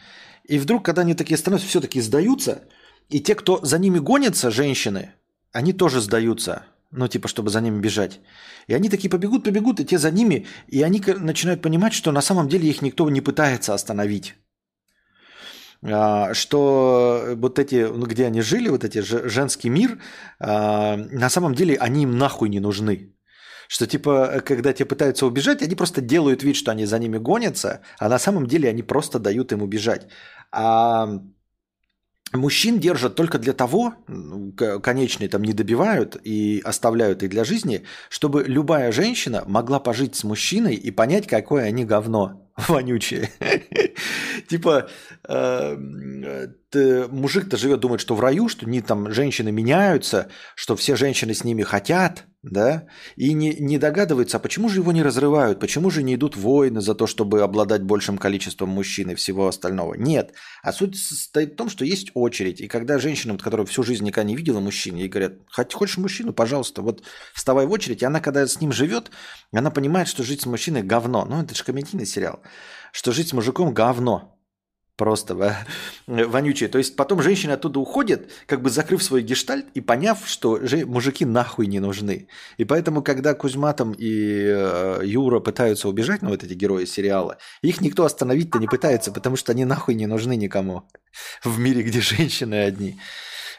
И 0.44 0.60
вдруг, 0.60 0.84
когда 0.86 1.02
они 1.02 1.14
такие 1.14 1.38
становятся, 1.38 1.68
все-таки 1.68 2.02
сдаются, 2.02 2.64
и 3.10 3.20
те, 3.20 3.36
кто 3.36 3.60
за 3.64 3.78
ними 3.80 4.00
гонятся, 4.00 4.52
женщины, 4.52 5.14
они 5.52 5.74
тоже 5.74 6.02
сдаются. 6.02 6.66
Ну, 6.92 7.08
типа, 7.08 7.28
чтобы 7.28 7.50
за 7.50 7.62
ними 7.62 7.80
бежать. 7.80 8.20
И 8.68 8.74
они 8.74 8.90
такие 8.90 9.10
побегут, 9.10 9.44
побегут, 9.44 9.80
и 9.80 9.86
те 9.86 9.98
за 9.98 10.12
ними, 10.12 10.46
и 10.68 10.82
они 10.82 11.02
начинают 11.20 11.62
понимать, 11.62 11.94
что 11.94 12.12
на 12.12 12.22
самом 12.22 12.48
деле 12.48 12.70
их 12.70 12.82
никто 12.82 13.10
не 13.10 13.22
пытается 13.22 13.74
остановить. 13.74 14.36
А, 15.84 16.34
что 16.34 17.36
вот 17.36 17.60
эти, 17.60 17.88
где 18.08 18.26
они 18.26 18.42
жили, 18.42 18.70
вот 18.70 18.84
эти 18.84 19.02
женский 19.02 19.70
мир, 19.70 20.00
а, 20.40 20.98
на 20.98 21.30
самом 21.30 21.54
деле 21.54 21.76
они 21.76 22.04
им 22.04 22.18
нахуй 22.18 22.50
не 22.50 22.60
нужны. 22.60 23.15
Что 23.68 23.88
типа, 23.88 24.42
когда 24.46 24.74
те 24.74 24.86
пытаются 24.86 25.26
убежать, 25.26 25.62
они 25.62 25.76
просто 25.76 26.02
делают 26.02 26.44
вид, 26.44 26.56
что 26.56 26.72
они 26.72 26.86
за 26.86 27.00
ними 27.00 27.18
гонятся, 27.18 27.82
а 28.00 28.10
на 28.10 28.20
самом 28.20 28.48
деле 28.48 28.70
они 28.70 28.84
просто 28.84 29.20
дают 29.20 29.52
им 29.52 29.62
убежать. 29.62 30.08
А 30.52 31.20
мужчин 32.34 32.80
держат 32.80 33.16
только 33.16 33.40
для 33.40 33.54
того, 33.54 33.94
конечные 34.84 35.30
там 35.30 35.44
не 35.44 35.54
добивают 35.54 36.18
и 36.24 36.62
оставляют 36.64 37.24
их 37.24 37.30
для 37.30 37.44
жизни, 37.44 37.84
чтобы 38.10 38.44
любая 38.44 38.92
женщина 38.92 39.44
могла 39.48 39.80
пожить 39.80 40.16
с 40.16 40.24
мужчиной 40.24 40.76
и 40.76 40.92
понять, 40.92 41.28
какое 41.28 41.66
они 41.66 41.86
говно 41.86 42.52
вонючее. 42.68 43.30
Типа, 44.48 44.90
э, 45.28 45.78
мужик-то 47.10 47.58
живет, 47.58 47.80
думает, 47.80 48.02
что 48.02 48.16
в 48.16 48.20
раю, 48.20 48.48
что 48.50 48.70
не 48.70 48.82
там 48.82 49.12
женщины 49.12 49.52
меняются, 49.52 50.30
что 50.56 50.76
все 50.76 50.96
женщины 50.96 51.34
с 51.34 51.44
ними 51.44 51.64
хотят, 51.64 52.26
да, 52.52 52.86
и 53.16 53.34
не, 53.34 53.56
не 53.60 53.78
догадывается, 53.78 54.38
а 54.38 54.40
почему 54.40 54.70
же 54.70 54.80
его 54.80 54.92
не 54.92 55.02
разрывают, 55.02 55.60
почему 55.60 55.90
же 55.90 56.04
не 56.04 56.16
идут 56.16 56.38
войны 56.38 56.80
за 56.80 56.94
то, 56.94 57.08
чтобы 57.08 57.42
обладать 57.42 57.82
большим 57.82 58.18
количеством 58.18 58.70
мужчин 58.70 59.12
и 59.12 59.16
всего 59.16 59.48
остального. 59.48 59.96
Нет. 59.96 60.34
А 60.62 60.72
суть 60.72 60.96
состоит 60.96 61.54
в 61.54 61.56
том, 61.56 61.70
что 61.70 61.86
есть 61.86 62.12
очередь, 62.14 62.62
и 62.62 62.68
когда 62.68 63.00
женщина, 63.00 63.38
которая 63.38 63.66
всю 63.66 63.84
жизнь 63.84 64.06
никогда 64.06 64.30
не 64.30 64.36
видела 64.36 64.60
мужчин, 64.60 64.96
ей 64.96 65.10
говорят, 65.10 65.34
хочешь 65.50 65.98
мужчину, 65.98 66.34
пожалуйста, 66.34 66.82
вот 66.82 67.04
вставай 67.34 67.66
в 67.66 67.72
очередь, 67.72 68.04
и 68.04 68.06
она, 68.06 68.20
когда 68.20 68.46
с 68.46 68.62
ним 68.62 68.72
живет, 68.72 69.10
она 69.52 69.72
понимает, 69.72 70.08
что 70.08 70.24
жить 70.24 70.42
с 70.42 70.46
мужчиной 70.46 70.84
говно. 70.84 71.26
Ну, 71.26 71.42
это 71.42 71.56
же 71.56 71.64
комедийный 71.64 72.06
сериал. 72.06 72.42
Что 72.92 73.12
жить 73.12 73.30
с 73.30 73.34
мужиком 73.34 73.74
говно. 73.74 74.35
Просто 74.98 75.58
вонючие. 76.08 76.70
То 76.70 76.78
есть 76.78 76.96
потом 76.96 77.22
женщина 77.22 77.56
оттуда 77.56 77.80
уходит, 77.80 78.32
как 78.46 78.62
бы 78.62 78.70
закрыв 78.70 79.04
свой 79.04 79.24
гештальт 79.24 79.66
и 79.74 79.82
поняв, 79.82 80.20
что 80.26 80.58
мужики 80.86 81.26
нахуй 81.26 81.68
не 81.68 81.82
нужны. 81.82 82.30
И 82.58 82.64
поэтому, 82.64 83.02
когда 83.02 83.34
Кузьма 83.34 83.74
там 83.74 83.92
и 83.92 84.46
э, 84.48 85.02
Юра 85.04 85.42
пытаются 85.42 85.90
убежать, 85.90 86.22
ну 86.22 86.30
вот 86.30 86.46
эти 86.46 86.54
герои 86.54 86.86
сериала, 86.86 87.38
их 87.62 87.82
никто 87.82 88.06
остановить-то 88.06 88.58
не 88.60 88.68
пытается, 88.68 89.12
потому 89.12 89.36
что 89.36 89.52
они 89.52 89.66
нахуй 89.66 89.96
не 89.96 90.06
нужны 90.06 90.38
никому 90.38 90.88
в 91.44 91.60
мире, 91.60 91.84
где 91.84 92.00
женщины 92.00 92.56
одни. 92.56 92.98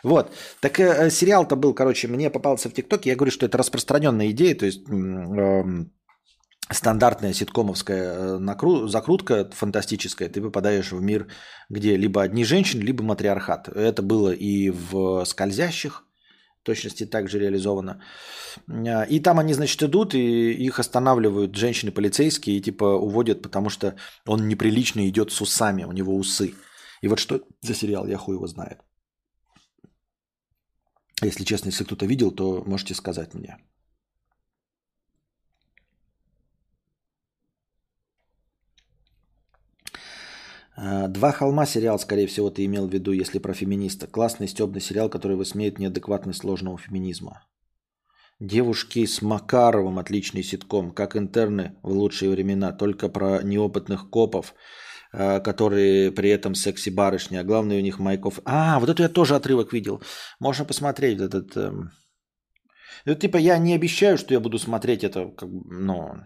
Вот. 0.03 0.33
Так 0.61 0.81
э, 0.81 1.11
сериал-то 1.11 1.55
был, 1.57 1.75
короче, 1.75 2.09
мне 2.09 2.31
попался 2.31 2.71
в 2.71 2.73
ТикТоке. 2.73 3.11
Я 3.11 3.17
говорю, 3.17 3.33
что 3.33 3.45
это 3.45 3.59
распространенная 3.59 4.31
идея, 4.31 4.55
то 4.55 4.65
есть 4.65 4.89
э, 4.89 5.65
стандартная 6.71 7.33
ситкомовская 7.33 8.39
э, 8.39 8.89
закрутка 8.89 9.51
фантастическая, 9.53 10.29
ты 10.29 10.41
попадаешь 10.41 10.93
в 10.93 11.01
мир, 11.01 11.27
где 11.71 11.97
либо 11.97 12.23
одни 12.23 12.45
женщины, 12.45 12.83
либо 12.83 13.03
матриархат. 13.03 13.69
Это 13.69 14.03
было 14.03 14.33
и 14.33 14.71
в 14.71 15.25
«Скользящих», 15.25 16.07
точности 16.67 17.07
также 17.07 17.39
реализовано. 17.39 18.03
А, 18.69 19.05
и 19.05 19.21
там 19.21 19.39
они, 19.39 19.55
значит, 19.55 19.83
идут, 19.83 20.15
и 20.15 20.67
их 20.67 20.79
останавливают 20.79 21.57
женщины-полицейские 21.57 22.57
и 22.57 22.63
типа 22.63 22.85
уводят, 22.85 23.43
потому 23.43 23.71
что 23.71 23.95
он 24.27 24.49
неприлично 24.49 25.09
идет 25.09 25.31
с 25.31 25.41
усами, 25.41 25.85
у 25.85 25.93
него 25.93 26.17
усы. 26.17 26.55
И 27.03 27.09
вот 27.09 27.19
что 27.19 27.41
за 27.63 27.75
сериал, 27.75 28.07
я 28.09 28.19
хуй 28.19 28.35
его 28.35 28.47
знает. 28.47 28.79
Если 31.23 31.45
честно, 31.45 31.71
если 31.71 31.85
кто-то 31.85 32.07
видел, 32.07 32.31
то 32.31 32.65
можете 32.67 32.95
сказать 32.95 33.35
мне. 33.35 33.57
«Два 40.77 41.33
холма» 41.33 41.65
сериал, 41.67 41.99
скорее 41.99 42.27
всего, 42.27 42.51
ты 42.51 42.65
имел 42.67 42.87
в 42.87 42.93
виду, 42.93 43.13
если 43.13 43.39
про 43.39 43.55
феминиста. 43.55 44.07
Классный 44.07 44.47
стебный 44.47 44.81
сериал, 44.81 45.09
который 45.09 45.37
высмеет 45.37 45.79
неадекватность 45.79 46.41
сложного 46.41 46.77
феминизма. 46.77 47.43
«Девушки 48.41 49.07
с 49.07 49.23
Макаровым»– 49.23 49.99
отличный 49.99 50.43
ситком, 50.43 50.91
как 50.91 51.17
интерны 51.17 51.77
в 51.83 51.93
лучшие 51.93 52.31
времена, 52.31 52.73
только 52.73 53.09
про 53.09 53.43
неопытных 53.43 54.11
копов, 54.11 54.55
а, 55.11 55.41
которые 55.41 56.13
при 56.13 56.29
этом 56.29 56.55
секси-барышни, 56.55 57.37
а 57.39 57.45
главное 57.45 57.79
у 57.79 57.83
них 57.83 57.99
Майков. 57.99 58.41
А, 58.45 58.79
вот 58.79 58.91
это 58.91 59.05
я 59.05 59.09
тоже 59.09 59.35
отрывок 59.35 59.73
видел. 59.73 60.03
Можно 60.39 60.67
посмотреть 60.67 61.21
этот... 61.21 61.57
Эм... 61.57 61.93
Это, 63.07 63.21
типа 63.23 63.39
я 63.39 63.57
не 63.57 63.75
обещаю, 63.75 64.19
что 64.19 64.35
я 64.35 64.41
буду 64.41 64.59
смотреть 64.59 65.05
это, 65.05 65.29
как, 65.29 65.49
ну, 65.49 66.17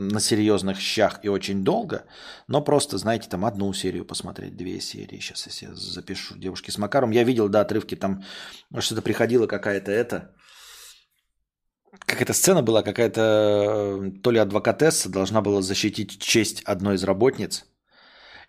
на 0.00 0.20
серьезных 0.20 0.80
щах 0.80 1.20
и 1.22 1.28
очень 1.28 1.62
долго, 1.62 2.04
но 2.48 2.64
просто, 2.64 2.98
знаете, 2.98 3.28
там 3.28 3.44
одну 3.44 3.72
серию 3.72 4.04
посмотреть, 4.04 4.56
две 4.56 4.80
серии. 4.80 5.20
Сейчас 5.20 5.46
я 5.46 5.52
себе 5.52 5.74
запишу. 5.74 6.38
Девушки 6.38 6.70
с 6.70 6.78
Макаром. 6.78 7.10
Я 7.10 7.24
видел, 7.24 7.48
да, 7.48 7.60
отрывки 7.60 7.96
там, 7.96 8.24
что-то 8.78 9.02
приходила 9.02 9.46
какая-то 9.46 9.92
это, 9.92 10.34
какая-то 12.06 12.32
сцена 12.32 12.62
была, 12.62 12.82
какая-то 12.82 14.12
то 14.22 14.30
ли 14.30 14.38
адвокатесса 14.38 15.08
должна 15.08 15.40
была 15.42 15.62
защитить 15.62 16.20
честь 16.20 16.62
одной 16.62 16.94
из 16.94 17.04
работниц. 17.04 17.66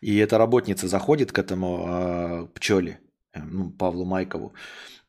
И 0.02 0.18
эта 0.18 0.38
работница 0.38 0.88
заходит 0.88 1.32
к 1.32 1.38
этому 1.38 1.86
э, 1.88 2.48
пчеле, 2.56 3.00
э, 3.34 3.40
ну, 3.44 3.70
Павлу 3.70 4.06
Майкову, 4.06 4.54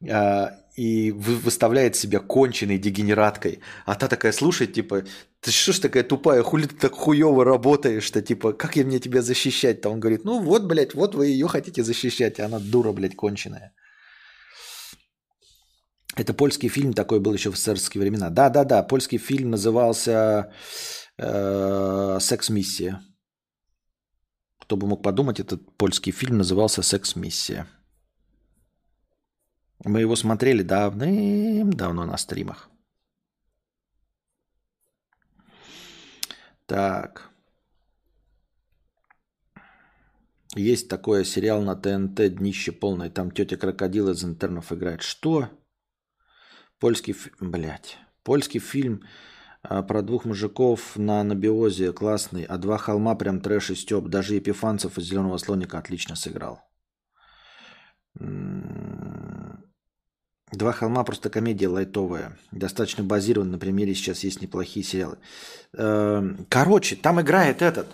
э, 0.01 0.49
и 0.76 1.12
выставляет 1.12 1.97
себя 1.97 2.18
конченной 2.20 2.78
дегенераткой. 2.78 3.61
А 3.86 3.95
та 3.95 4.09
такая 4.09 4.32
слушает, 4.32 4.74
типа, 4.74 5.05
ты 5.43 5.51
что 5.51 5.72
ж 5.72 5.80
такая 5.80 6.05
тупая, 6.05 6.43
хули 6.43 6.66
ты 6.66 6.76
так 6.76 6.93
хуево 6.93 7.45
работаешь-то, 7.45 8.22
типа, 8.22 8.53
как 8.53 8.76
я 8.76 8.84
мне 8.84 9.01
тебя 9.01 9.22
защищать-то? 9.22 9.90
Он 9.90 9.99
говорит, 9.99 10.24
ну 10.24 10.40
вот, 10.40 10.64
блядь, 10.66 10.95
вот 10.95 11.14
вы 11.14 11.26
ее 11.26 11.49
хотите 11.49 11.82
защищать, 11.82 12.38
а 12.38 12.47
она 12.47 12.61
дура, 12.61 12.93
блядь, 12.93 13.16
конченая. 13.16 13.72
Это 16.16 16.32
польский 16.32 16.68
фильм 16.68 16.93
такой 16.93 17.18
был 17.18 17.34
еще 17.34 17.51
в 17.51 17.57
царские 17.57 18.03
времена. 18.03 18.30
Да-да-да, 18.30 18.86
польский 18.86 19.18
фильм 19.18 19.51
назывался 19.51 20.53
э, 21.18 22.18
«Секс-миссия». 22.20 23.01
Кто 24.61 24.76
бы 24.76 24.86
мог 24.86 25.03
подумать, 25.03 25.40
этот 25.40 25.76
польский 25.76 26.12
фильм 26.12 26.38
назывался 26.38 26.82
«Секс-миссия». 26.82 27.66
Мы 29.84 30.03
его 30.03 30.14
смотрели 30.14 30.62
давным-давно 30.62 32.05
на 32.05 32.16
стримах. 32.16 32.72
Так. 36.73 37.31
Есть 40.57 40.89
такой 40.89 41.27
сериал 41.27 41.61
на 41.61 41.77
ТНТ 41.77 42.35
«Днище 42.35 42.73
полное». 42.73 43.11
Там 43.11 43.31
тетя 43.31 43.59
крокодил 43.59 44.09
из 44.09 44.25
интернов 44.25 44.73
играет. 44.73 45.03
Что? 45.03 45.51
Польский... 46.79 47.14
Блять. 47.41 47.99
Польский 48.23 48.59
фильм 48.59 49.03
а, 49.62 49.83
про 49.83 50.01
двух 50.01 50.25
мужиков 50.25 50.97
на 50.97 51.20
анабиозе 51.20 51.93
классный, 51.93 52.45
а 52.45 52.57
два 52.57 52.79
холма 52.79 53.16
прям 53.16 53.43
трэш 53.43 53.73
и 53.73 53.75
стёб. 53.75 54.09
Даже 54.09 54.37
Епифанцев 54.37 54.97
из 54.97 55.05
«Зеленого 55.05 55.37
слоника» 55.37 55.77
отлично 55.77 56.16
сыграл. 56.16 56.62
Два 60.53 60.72
холма 60.72 61.03
просто 61.03 61.30
комедия 61.30 61.68
лайтовая. 61.68 62.36
Достаточно 62.50 63.03
базирован 63.03 63.50
на 63.50 63.59
примере 63.59 63.94
сейчас 63.94 64.22
есть 64.22 64.42
неплохие 64.42 64.84
сериалы. 64.84 65.16
Эм, 65.72 66.46
короче, 66.50 66.94
там 66.94 67.20
играет 67.20 67.62
этот. 67.62 67.86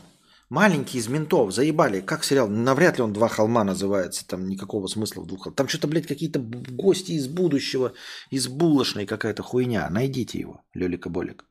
Маленький 0.51 0.99
из 0.99 1.09
ментов, 1.09 1.53
заебали. 1.53 2.01
Как 2.01 2.25
сериал? 2.25 2.49
Навряд 2.49 2.97
ли 2.97 3.05
он 3.05 3.13
«Два 3.13 3.29
холма» 3.29 3.65
называется. 3.65 4.27
Там 4.27 4.49
никакого 4.49 4.87
смысла 4.87 5.21
в 5.21 5.27
двух 5.27 5.43
холмах. 5.45 5.57
Там 5.57 5.69
что-то, 5.69 5.89
блядь, 5.89 6.07
какие-то 6.07 6.41
гости 6.41 7.13
из 7.13 7.29
будущего, 7.29 7.93
из 8.31 8.49
булочной 8.49 9.07
какая-то 9.07 9.43
хуйня. 9.43 9.89
Найдите 9.91 10.39
его, 10.39 10.63
Лёлика 10.73 11.11
Болик. 11.11 11.45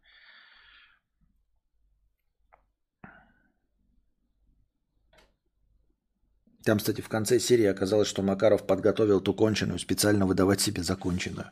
Там, 6.68 6.80
кстати, 6.80 7.00
в 7.00 7.08
конце 7.08 7.40
серии 7.40 7.64
оказалось, 7.64 8.10
что 8.10 8.24
Макаров 8.24 8.68
подготовил 8.68 9.22
ту 9.22 9.34
конченую, 9.34 9.80
специально 9.80 10.26
выдавать 10.26 10.60
себе 10.60 10.84
законченную. 10.84 11.50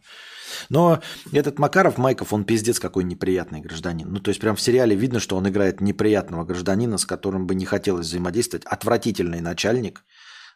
Но 0.67 0.99
этот 1.31 1.57
Макаров, 1.57 1.97
Майков, 1.97 2.33
он 2.33 2.43
пиздец 2.43 2.81
какой 2.81 3.05
неприятный 3.05 3.61
гражданин. 3.61 4.11
Ну, 4.11 4.19
то 4.19 4.27
есть 4.27 4.41
прям 4.41 4.57
в 4.57 4.61
сериале 4.61 4.93
видно, 4.93 5.21
что 5.21 5.37
он 5.37 5.47
играет 5.47 5.79
неприятного 5.79 6.43
гражданина, 6.43 6.97
с 6.97 7.05
которым 7.05 7.47
бы 7.47 7.55
не 7.55 7.63
хотелось 7.63 8.07
взаимодействовать. 8.07 8.65
Отвратительный 8.65 9.39
начальник, 9.39 10.03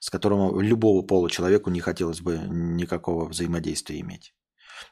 с 0.02 0.10
которым 0.10 0.60
любого 0.60 1.04
пола 1.04 1.30
человеку 1.30 1.70
не 1.70 1.80
хотелось 1.80 2.20
бы 2.20 2.38
никакого 2.38 3.30
взаимодействия 3.30 4.02
иметь. 4.02 4.34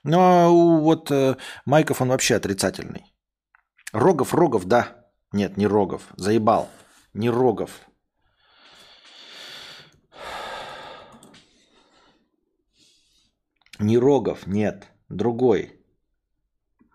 Но 0.05 0.79
вот 0.79 1.11
э, 1.11 1.35
Майков, 1.65 2.01
он 2.01 2.07
вообще 2.07 2.35
отрицательный. 2.35 3.03
Рогов, 3.91 4.33
Рогов, 4.33 4.63
да, 4.63 5.09
Нет, 5.33 5.57
не 5.57 5.67
Рогов. 5.67 6.03
Заебал. 6.15 6.69
Не 7.13 7.29
Рогов. 7.29 7.81
Не 13.79 13.97
Рогов, 13.97 14.47
нет. 14.47 14.87
Другой. 15.09 15.79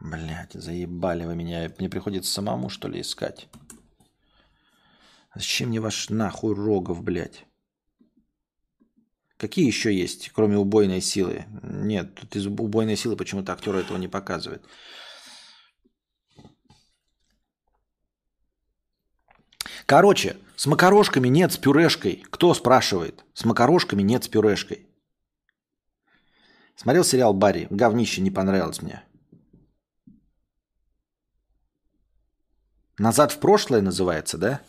Блять, 0.01 0.53
заебали 0.53 1.25
вы 1.25 1.37
меня. 1.37 1.73
Мне 1.79 1.89
приходится 1.89 2.33
самому, 2.33 2.69
что 2.69 2.89
ли, 2.89 3.01
искать. 3.01 3.49
Зачем 5.35 5.69
мне 5.69 5.81
ваш 5.81 6.11
нахуй 6.11 6.55
Рогов, 6.55 7.03
блядь? 7.03 7.47
Какие 9.37 9.67
еще 9.67 9.95
есть, 9.95 10.31
кроме 10.33 10.57
убойной 10.57 11.01
силы? 11.01 11.47
Нет, 11.63 12.15
тут 12.15 12.37
из 12.37 12.47
убойной 12.47 12.97
силы 12.97 13.17
почему-то 13.17 13.53
актер 13.53 13.75
этого 13.75 13.99
не 13.99 14.09
показывает. 14.09 14.65
Короче, 19.87 20.37
с 20.57 20.67
макарошками 20.67 21.29
нет 21.29 21.53
с 21.53 21.59
пюрешкой. 21.59 22.25
Кто 22.31 22.55
спрашивает? 22.55 23.25
С 23.35 23.45
макарошками 23.45 24.03
нет 24.03 24.25
с 24.25 24.29
пюрешкой. 24.29 24.87
Смотрел 26.77 27.05
сериал 27.05 27.35
Барри. 27.35 27.67
Говнище 27.71 28.21
не 28.21 28.31
понравилось 28.31 28.83
мне. 28.83 29.03
Назад 32.99 33.33
в 33.33 33.39
прошлое 33.39 33.81
называется, 33.81 34.39
да? 34.39 34.61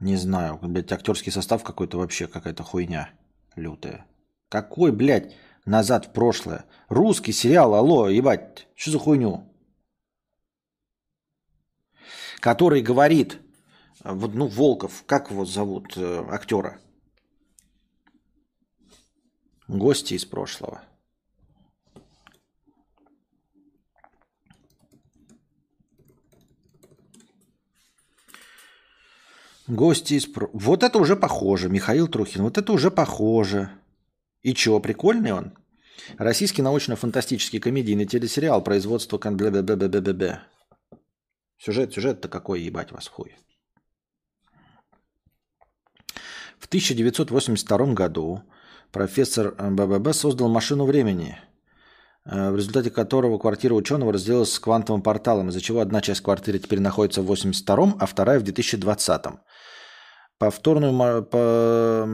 Не 0.00 0.16
знаю, 0.16 0.58
блядь, 0.60 0.92
актерский 0.92 1.32
состав 1.32 1.62
какой-то 1.62 1.96
вообще 1.96 2.26
какая-то 2.26 2.62
хуйня 2.62 3.08
лютая. 3.56 4.04
Какой, 4.50 4.92
блядь, 4.92 5.34
назад 5.64 6.06
в 6.06 6.12
прошлое? 6.12 6.66
Русский 6.88 7.32
сериал, 7.32 7.74
алло, 7.74 8.08
ебать, 8.08 8.66
что 8.74 8.90
за 8.90 8.98
хуйню? 8.98 9.53
Который 12.44 12.82
говорит, 12.82 13.38
вот, 14.04 14.34
ну, 14.34 14.46
Волков, 14.48 15.04
как 15.06 15.30
его 15.30 15.46
зовут, 15.46 15.94
э, 15.96 16.26
актера? 16.28 16.78
Гости 19.66 20.12
из 20.12 20.26
прошлого. 20.26 20.82
Гости 29.66 30.12
из... 30.12 30.28
Вот 30.52 30.82
это 30.82 30.98
уже 30.98 31.16
похоже. 31.16 31.70
Михаил 31.70 32.08
Трухин. 32.08 32.42
Вот 32.42 32.58
это 32.58 32.72
уже 32.74 32.90
похоже. 32.90 33.70
И 34.42 34.52
чё, 34.52 34.80
прикольный 34.80 35.32
он? 35.32 35.54
Российский 36.18 36.60
научно-фантастический 36.60 37.58
комедийный 37.58 38.04
телесериал 38.04 38.62
производства... 38.62 39.16
бля 39.16 39.50
бля 39.50 39.62
бля 39.62 40.44
Сюжет, 41.58 41.92
сюжет-то 41.92 42.28
какой, 42.28 42.60
ебать 42.60 42.92
вас 42.92 43.06
в 43.06 43.12
хуй. 43.12 43.36
В 46.58 46.66
1982 46.66 47.94
году 47.94 48.42
профессор 48.90 49.54
БББ 49.58 50.14
создал 50.14 50.48
машину 50.48 50.84
времени, 50.86 51.38
э, 52.24 52.50
в 52.50 52.56
результате 52.56 52.90
которого 52.90 53.38
квартира 53.38 53.74
ученого 53.74 54.12
разделилась 54.12 54.52
с 54.52 54.58
квантовым 54.58 55.02
порталом, 55.02 55.48
из-за 55.48 55.60
чего 55.60 55.80
одна 55.80 56.00
часть 56.00 56.22
квартиры 56.22 56.58
теперь 56.58 56.80
находится 56.80 57.22
в 57.22 57.26
82 57.26 57.94
а 57.98 58.06
вторая 58.06 58.38
в 58.38 58.42
2020 58.44 59.26
-м. 59.26 59.38
Повторную 60.38 61.24
по... 61.24 62.06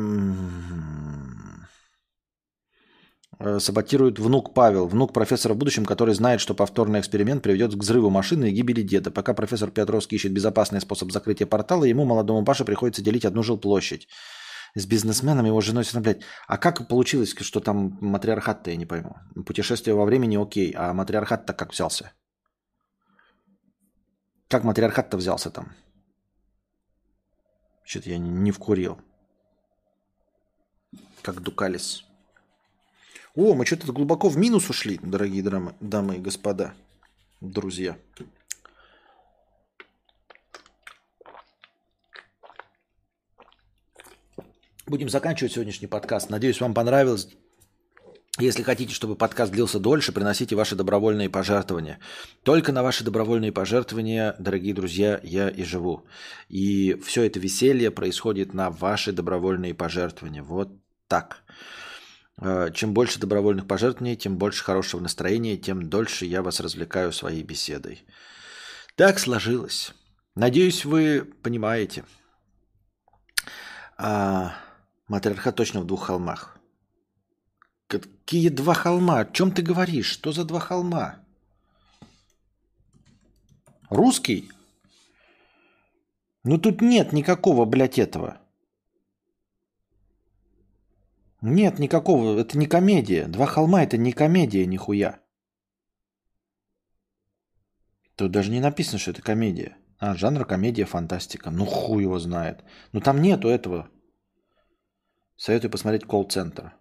Э, 3.42 3.58
саботирует 3.58 4.18
внук 4.18 4.52
Павел, 4.52 4.86
внук 4.86 5.14
профессора 5.14 5.54
в 5.54 5.56
будущем, 5.56 5.86
который 5.86 6.14
знает, 6.14 6.42
что 6.42 6.54
повторный 6.54 7.00
эксперимент 7.00 7.42
приведет 7.42 7.72
к 7.72 7.78
взрыву 7.78 8.10
машины 8.10 8.50
и 8.50 8.52
гибели 8.52 8.82
деда. 8.82 9.10
Пока 9.10 9.32
профессор 9.32 9.70
Петровский 9.70 10.16
ищет 10.16 10.32
безопасный 10.32 10.80
способ 10.80 11.10
закрытия 11.10 11.46
портала, 11.46 11.84
ему, 11.84 12.04
молодому 12.04 12.44
Паше, 12.44 12.66
приходится 12.66 13.02
делить 13.02 13.24
одну 13.24 13.42
жилплощадь. 13.42 14.08
С 14.74 14.84
бизнесменом, 14.86 15.46
его 15.46 15.60
женой, 15.62 15.84
блядь. 15.94 16.22
А 16.48 16.58
как 16.58 16.86
получилось, 16.86 17.34
что 17.40 17.60
там 17.60 17.96
матриархат-то, 18.02 18.70
я 18.70 18.76
не 18.76 18.84
пойму. 18.84 19.16
Путешествие 19.46 19.94
во 19.94 20.04
времени 20.04 20.36
окей, 20.36 20.74
а 20.76 20.92
матриархат-то 20.92 21.54
как 21.54 21.72
взялся? 21.72 22.12
Как 24.48 24.64
матриархат-то 24.64 25.16
взялся 25.16 25.50
там? 25.50 25.72
Что-то 27.84 28.10
я 28.10 28.18
не 28.18 28.52
вкурил. 28.52 28.98
Как 31.22 31.40
Дукалис. 31.40 32.09
О, 33.36 33.54
мы 33.54 33.64
что-то 33.64 33.92
глубоко 33.92 34.28
в 34.28 34.36
минус 34.36 34.68
ушли, 34.70 34.98
дорогие 35.02 35.42
дамы, 35.42 35.74
дамы 35.80 36.16
и 36.16 36.18
господа, 36.18 36.74
друзья. 37.40 37.96
Будем 44.86 45.08
заканчивать 45.08 45.52
сегодняшний 45.52 45.86
подкаст. 45.86 46.28
Надеюсь, 46.28 46.60
вам 46.60 46.74
понравилось. 46.74 47.28
Если 48.40 48.64
хотите, 48.64 48.92
чтобы 48.92 49.14
подкаст 49.14 49.52
длился 49.52 49.78
дольше, 49.78 50.10
приносите 50.10 50.56
ваши 50.56 50.74
добровольные 50.74 51.28
пожертвования. 51.28 52.00
Только 52.42 52.72
на 52.72 52.82
ваши 52.82 53.04
добровольные 53.04 53.52
пожертвования, 53.52 54.34
дорогие 54.40 54.74
друзья, 54.74 55.20
я 55.22 55.48
и 55.48 55.62
живу. 55.62 56.04
И 56.48 56.94
все 57.04 57.22
это 57.22 57.38
веселье 57.38 57.92
происходит 57.92 58.54
на 58.54 58.70
ваши 58.70 59.12
добровольные 59.12 59.74
пожертвования. 59.74 60.42
Вот 60.42 60.72
так. 61.06 61.44
Э, 62.40 62.70
чем 62.72 62.94
больше 62.94 63.20
добровольных 63.20 63.66
пожертвований, 63.66 64.16
тем 64.16 64.36
больше 64.36 64.64
хорошего 64.64 65.00
настроения, 65.00 65.56
тем 65.56 65.88
дольше 65.88 66.24
я 66.24 66.42
вас 66.42 66.60
развлекаю 66.60 67.12
своей 67.12 67.42
беседой. 67.42 68.02
Так 68.96 69.18
сложилось. 69.18 69.94
Надеюсь, 70.34 70.84
вы 70.84 71.24
понимаете. 71.42 72.04
А, 73.98 74.54
матриархат 75.08 75.56
точно 75.56 75.80
в 75.82 75.86
двух 75.86 76.06
холмах. 76.06 76.58
Какие 77.88 78.48
два 78.48 78.72
холма? 78.74 79.20
О 79.20 79.24
чем 79.30 79.52
ты 79.52 79.62
говоришь? 79.62 80.06
Что 80.06 80.32
за 80.32 80.44
два 80.44 80.60
холма? 80.60 81.16
Русский? 83.90 84.50
Ну 86.44 86.56
тут 86.56 86.80
нет 86.80 87.12
никакого, 87.12 87.64
блядь, 87.66 87.98
этого. 87.98 88.40
Нет 91.40 91.78
никакого, 91.78 92.38
это 92.38 92.58
не 92.58 92.66
комедия. 92.66 93.26
Два 93.26 93.46
холма 93.46 93.82
это 93.82 93.96
не 93.96 94.12
комедия, 94.12 94.66
нихуя. 94.66 95.20
Тут 98.14 98.32
даже 98.32 98.50
не 98.50 98.60
написано, 98.60 98.98
что 98.98 99.12
это 99.12 99.22
комедия. 99.22 99.76
А, 99.98 100.14
жанр 100.14 100.44
комедия, 100.44 100.84
фантастика. 100.84 101.50
Ну 101.50 101.64
хуй 101.64 102.02
его 102.02 102.18
знает. 102.18 102.62
Ну 102.92 103.00
там 103.00 103.22
нету 103.22 103.48
этого. 103.48 103.88
Советую 105.36 105.70
посмотреть 105.70 106.04
колл-центр. 106.04 106.74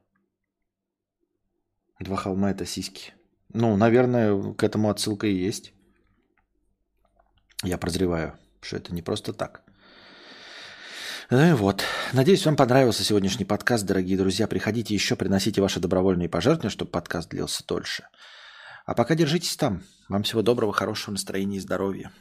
Два 1.99 2.17
холма 2.17 2.51
это 2.51 2.65
сиськи. 2.65 3.13
Ну, 3.53 3.75
наверное, 3.77 4.53
к 4.53 4.63
этому 4.63 4.89
отсылка 4.89 5.27
и 5.27 5.33
есть. 5.33 5.73
Я 7.63 7.77
прозреваю, 7.77 8.37
что 8.61 8.77
это 8.77 8.93
не 8.93 9.01
просто 9.01 9.33
так. 9.33 9.63
Ну 11.29 11.47
и 11.47 11.53
вот. 11.53 11.83
Надеюсь, 12.11 12.43
вам 12.47 12.55
понравился 12.55 13.03
сегодняшний 13.03 13.45
подкаст, 13.45 13.85
дорогие 13.85 14.17
друзья. 14.17 14.47
Приходите 14.47 14.95
еще, 14.95 15.15
приносите 15.15 15.61
ваши 15.61 15.79
добровольные 15.79 16.27
пожертвования, 16.27 16.71
чтобы 16.71 16.89
подкаст 16.89 17.29
длился 17.29 17.63
дольше. 17.67 18.05
А 18.87 18.95
пока 18.95 19.13
держитесь 19.13 19.55
там. 19.55 19.83
Вам 20.07 20.23
всего 20.23 20.41
доброго, 20.41 20.73
хорошего 20.73 21.11
настроения 21.11 21.57
и 21.57 21.59
здоровья. 21.59 22.11